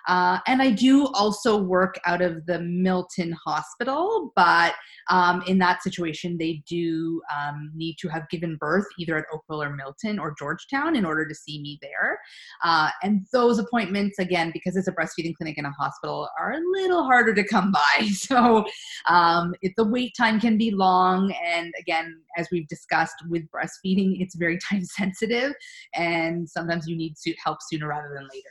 Uh, 0.09 0.39
and 0.47 0.61
I 0.61 0.71
do 0.71 1.07
also 1.15 1.57
work 1.57 1.95
out 2.05 2.23
of 2.23 2.45
the 2.47 2.61
Milton 2.61 3.37
Hospital, 3.45 4.33
but 4.35 4.75
um, 5.11 5.43
in 5.47 5.59
that 5.59 5.83
situation, 5.83 6.37
they 6.39 6.63
do 6.69 7.21
um, 7.35 7.71
need 7.75 7.97
to 8.01 8.09
have 8.09 8.29
given 8.29 8.57
birth 8.57 8.87
either 8.99 9.17
at 9.17 9.25
Oakville 9.33 9.63
or 9.63 9.71
Milton 9.71 10.19
or 10.19 10.35
Georgetown 10.39 10.97
in 10.97 11.05
order 11.05 11.27
to 11.27 11.35
see 11.35 11.61
me 11.61 11.79
there. 11.83 12.19
Uh, 12.65 12.91
and 13.03 13.27
those 13.33 13.59
appointments, 13.59 14.19
again, 14.19 14.51
because 14.53 14.77
it's 14.77 14.89
a 14.89 14.93
breastfeeding 14.93 15.35
clinic 15.37 15.59
in 15.59 15.67
a 15.67 15.73
hospital, 15.73 16.29
are 16.39 16.53
a 16.53 16.81
little 16.81 17.05
harder 17.05 17.35
to 17.35 17.45
come 17.45 17.73
by. 17.73 18.09
So 18.33 18.65
um, 19.09 19.55
the 19.77 19.85
wait 19.85 20.15
time 20.17 20.39
can 20.41 20.57
be 20.57 20.71
long. 20.71 21.35
And 21.45 21.73
again, 21.79 22.21
as 22.37 22.49
we've 22.51 22.69
discussed 22.69 23.17
with 23.29 23.43
breastfeeding, 23.51 24.21
it's 24.21 24.35
very 24.37 24.59
time 24.71 24.85
sensitive. 24.85 25.53
And 25.95 26.49
sometimes 26.49 26.89
you 26.89 26.97
need 26.97 27.15
help 27.45 27.59
sooner 27.69 27.89
rather 27.89 28.13
than 28.15 28.25
later. 28.25 28.49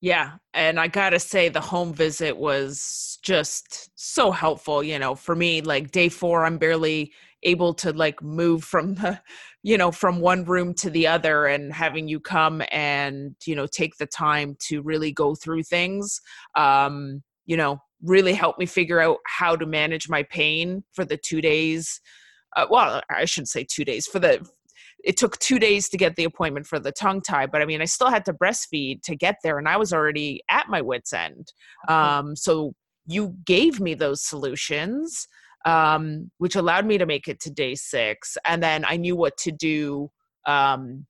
Yeah. 0.00 0.32
And 0.52 0.78
I 0.78 0.88
got 0.88 1.10
to 1.10 1.18
say, 1.18 1.48
the 1.48 1.62
home 1.62 1.94
visit 1.94 2.36
was 2.36 3.18
just 3.22 3.90
so 3.94 4.30
helpful. 4.30 4.82
You 4.82 4.98
know, 4.98 5.14
for 5.14 5.34
me, 5.34 5.62
like 5.62 5.92
day 5.92 6.10
four, 6.10 6.44
I'm 6.44 6.58
barely 6.58 7.10
able 7.42 7.72
to 7.74 7.92
like 7.92 8.22
move 8.22 8.64
from 8.64 8.96
the, 8.96 9.18
you 9.62 9.78
know, 9.78 9.90
from 9.90 10.20
one 10.20 10.44
room 10.44 10.74
to 10.74 10.90
the 10.90 11.06
other 11.06 11.46
and 11.46 11.72
having 11.72 12.06
you 12.06 12.20
come 12.20 12.62
and, 12.70 13.34
you 13.46 13.56
know, 13.56 13.66
take 13.66 13.96
the 13.96 14.06
time 14.06 14.56
to 14.68 14.82
really 14.82 15.10
go 15.10 15.34
through 15.34 15.62
things, 15.62 16.20
um, 16.54 17.22
you 17.46 17.56
know, 17.56 17.78
really 18.02 18.34
help 18.34 18.58
me 18.58 18.66
figure 18.66 19.00
out 19.00 19.18
how 19.26 19.56
to 19.56 19.64
manage 19.64 20.08
my 20.08 20.22
pain 20.24 20.84
for 20.92 21.06
the 21.06 21.16
two 21.16 21.40
days. 21.40 22.00
Uh, 22.56 22.66
well, 22.70 23.02
I 23.10 23.24
shouldn't 23.24 23.48
say 23.48 23.66
two 23.68 23.84
days 23.84 24.06
for 24.06 24.18
the 24.18 24.46
it 25.04 25.18
took 25.18 25.38
two 25.38 25.58
days 25.58 25.88
to 25.90 25.98
get 25.98 26.16
the 26.16 26.24
appointment 26.24 26.66
for 26.66 26.80
the 26.80 26.90
tongue 26.90 27.20
tie 27.20 27.46
but 27.46 27.60
i 27.60 27.66
mean 27.66 27.82
i 27.82 27.84
still 27.84 28.08
had 28.08 28.24
to 28.24 28.32
breastfeed 28.32 29.02
to 29.02 29.14
get 29.14 29.36
there 29.42 29.58
and 29.58 29.68
i 29.68 29.76
was 29.76 29.92
already 29.92 30.42
at 30.48 30.68
my 30.68 30.80
wits 30.80 31.12
end. 31.12 31.52
Um, 31.88 32.34
so 32.34 32.72
you 33.06 33.34
gave 33.44 33.80
me 33.80 33.94
those 33.94 34.24
solutions 34.24 35.28
um, 35.66 36.30
which 36.38 36.56
allowed 36.56 36.86
me 36.86 36.98
to 36.98 37.06
make 37.06 37.28
it 37.28 37.40
to 37.40 37.50
day 37.50 37.74
six 37.74 38.36
and 38.46 38.62
then 38.62 38.84
i 38.86 38.96
knew 38.96 39.14
what 39.14 39.36
to 39.36 39.52
do 39.52 40.10
um, 40.46 41.06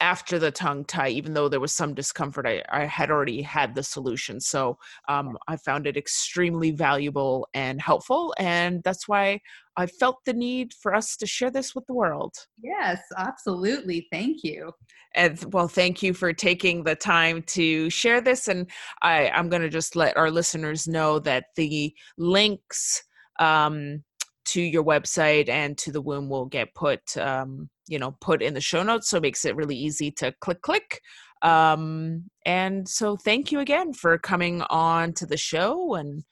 after 0.00 0.38
the 0.38 0.50
tongue 0.50 0.84
tie, 0.84 1.08
even 1.08 1.34
though 1.34 1.48
there 1.48 1.60
was 1.60 1.72
some 1.72 1.94
discomfort, 1.94 2.46
I, 2.46 2.62
I 2.70 2.84
had 2.84 3.10
already 3.10 3.42
had 3.42 3.74
the 3.74 3.82
solution. 3.82 4.40
So 4.40 4.78
um, 5.08 5.36
I 5.48 5.56
found 5.56 5.86
it 5.86 5.96
extremely 5.96 6.70
valuable 6.70 7.48
and 7.54 7.80
helpful. 7.80 8.34
And 8.38 8.82
that's 8.82 9.08
why 9.08 9.40
I 9.76 9.86
felt 9.86 10.18
the 10.24 10.32
need 10.32 10.72
for 10.74 10.94
us 10.94 11.16
to 11.16 11.26
share 11.26 11.50
this 11.50 11.74
with 11.74 11.86
the 11.86 11.94
world. 11.94 12.34
Yes, 12.62 13.00
absolutely. 13.16 14.06
Thank 14.12 14.44
you. 14.44 14.72
And 15.14 15.42
well, 15.52 15.68
thank 15.68 16.02
you 16.02 16.12
for 16.12 16.32
taking 16.32 16.82
the 16.82 16.96
time 16.96 17.42
to 17.42 17.88
share 17.90 18.20
this. 18.20 18.48
And 18.48 18.68
I, 19.02 19.28
I'm 19.30 19.48
going 19.48 19.62
to 19.62 19.68
just 19.68 19.96
let 19.96 20.16
our 20.16 20.30
listeners 20.30 20.88
know 20.88 21.18
that 21.20 21.46
the 21.56 21.94
links 22.18 23.02
um, 23.38 24.02
to 24.46 24.60
your 24.60 24.84
website 24.84 25.48
and 25.48 25.76
to 25.78 25.92
the 25.92 26.00
womb 26.00 26.28
will 26.28 26.46
get 26.46 26.74
put 26.74 27.16
um, 27.16 27.68
you 27.86 27.98
know 27.98 28.16
put 28.20 28.42
in 28.42 28.54
the 28.54 28.60
show 28.60 28.82
notes 28.82 29.10
so 29.10 29.18
it 29.18 29.22
makes 29.22 29.44
it 29.44 29.56
really 29.56 29.76
easy 29.76 30.10
to 30.12 30.32
click 30.40 30.62
click. 30.62 31.00
Um, 31.42 32.24
and 32.46 32.88
so 32.88 33.16
thank 33.16 33.52
you 33.52 33.60
again 33.60 33.92
for 33.92 34.16
coming 34.16 34.62
on 34.70 35.12
to 35.14 35.26
the 35.26 35.36
show 35.36 35.94
and 35.94 36.24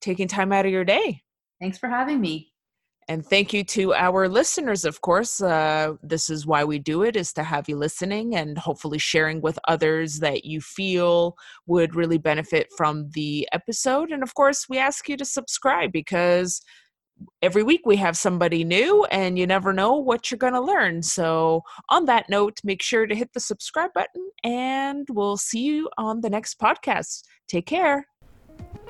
taking 0.00 0.28
time 0.28 0.52
out 0.52 0.66
of 0.66 0.72
your 0.72 0.84
day. 0.84 1.22
Thanks 1.60 1.78
for 1.78 1.88
having 1.88 2.20
me. 2.20 2.52
And 3.08 3.26
thank 3.26 3.52
you 3.52 3.64
to 3.64 3.92
our 3.94 4.28
listeners 4.28 4.84
of 4.84 5.00
course. 5.00 5.40
Uh, 5.40 5.94
this 6.02 6.30
is 6.30 6.46
why 6.46 6.64
we 6.64 6.78
do 6.78 7.02
it 7.02 7.16
is 7.16 7.32
to 7.32 7.42
have 7.42 7.68
you 7.68 7.76
listening 7.76 8.36
and 8.36 8.56
hopefully 8.56 8.98
sharing 8.98 9.40
with 9.40 9.58
others 9.66 10.20
that 10.20 10.44
you 10.44 10.60
feel 10.60 11.34
would 11.66 11.96
really 11.96 12.18
benefit 12.18 12.68
from 12.76 13.10
the 13.14 13.48
episode. 13.52 14.12
And 14.12 14.22
of 14.22 14.34
course 14.34 14.68
we 14.68 14.78
ask 14.78 15.08
you 15.08 15.16
to 15.16 15.24
subscribe 15.24 15.92
because 15.92 16.62
every 17.42 17.62
week 17.62 17.82
we 17.84 17.96
have 17.96 18.16
somebody 18.16 18.64
new 18.64 19.04
and 19.06 19.38
you 19.38 19.46
never 19.46 19.72
know 19.72 19.94
what 19.94 20.30
you're 20.30 20.38
going 20.38 20.52
to 20.52 20.60
learn. 20.60 21.02
So, 21.02 21.62
on 21.88 22.04
that 22.06 22.28
note, 22.28 22.60
make 22.64 22.82
sure 22.82 23.06
to 23.06 23.14
hit 23.14 23.32
the 23.32 23.40
subscribe 23.40 23.92
button 23.94 24.30
and 24.44 25.06
we'll 25.10 25.36
see 25.36 25.62
you 25.62 25.88
on 25.98 26.20
the 26.20 26.30
next 26.30 26.58
podcast. 26.60 27.22
Take 27.48 27.66
care. 27.66 28.06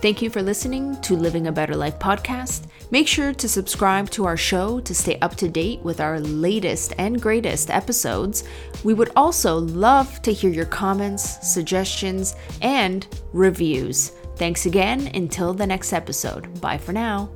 Thank 0.01 0.22
you 0.22 0.31
for 0.31 0.41
listening 0.41 0.99
to 1.03 1.14
Living 1.14 1.47
a 1.47 1.53
Better 1.53 1.76
Life 1.76 1.99
podcast. 1.99 2.68
Make 2.91 3.07
sure 3.07 3.35
to 3.35 3.49
subscribe 3.49 4.09
to 4.11 4.24
our 4.24 4.37
show 4.37 4.81
to 4.81 4.95
stay 4.95 5.18
up 5.20 5.37
to 5.37 5.49
date 5.49 5.81
with 5.81 6.01
our 6.01 6.18
latest 6.20 6.95
and 6.97 7.20
greatest 7.20 7.70
episodes. 7.70 8.45
We 8.83 8.95
would 8.95 9.11
also 9.14 9.59
love 9.59 10.22
to 10.22 10.33
hear 10.33 10.51
your 10.51 10.64
comments, 10.64 11.47
suggestions, 11.53 12.35
and 12.62 13.07
reviews. 13.35 14.12
Thanks 14.37 14.64
again. 14.64 15.11
Until 15.14 15.53
the 15.53 15.66
next 15.66 15.93
episode. 15.93 16.62
Bye 16.62 16.78
for 16.78 16.95
now. 16.95 17.31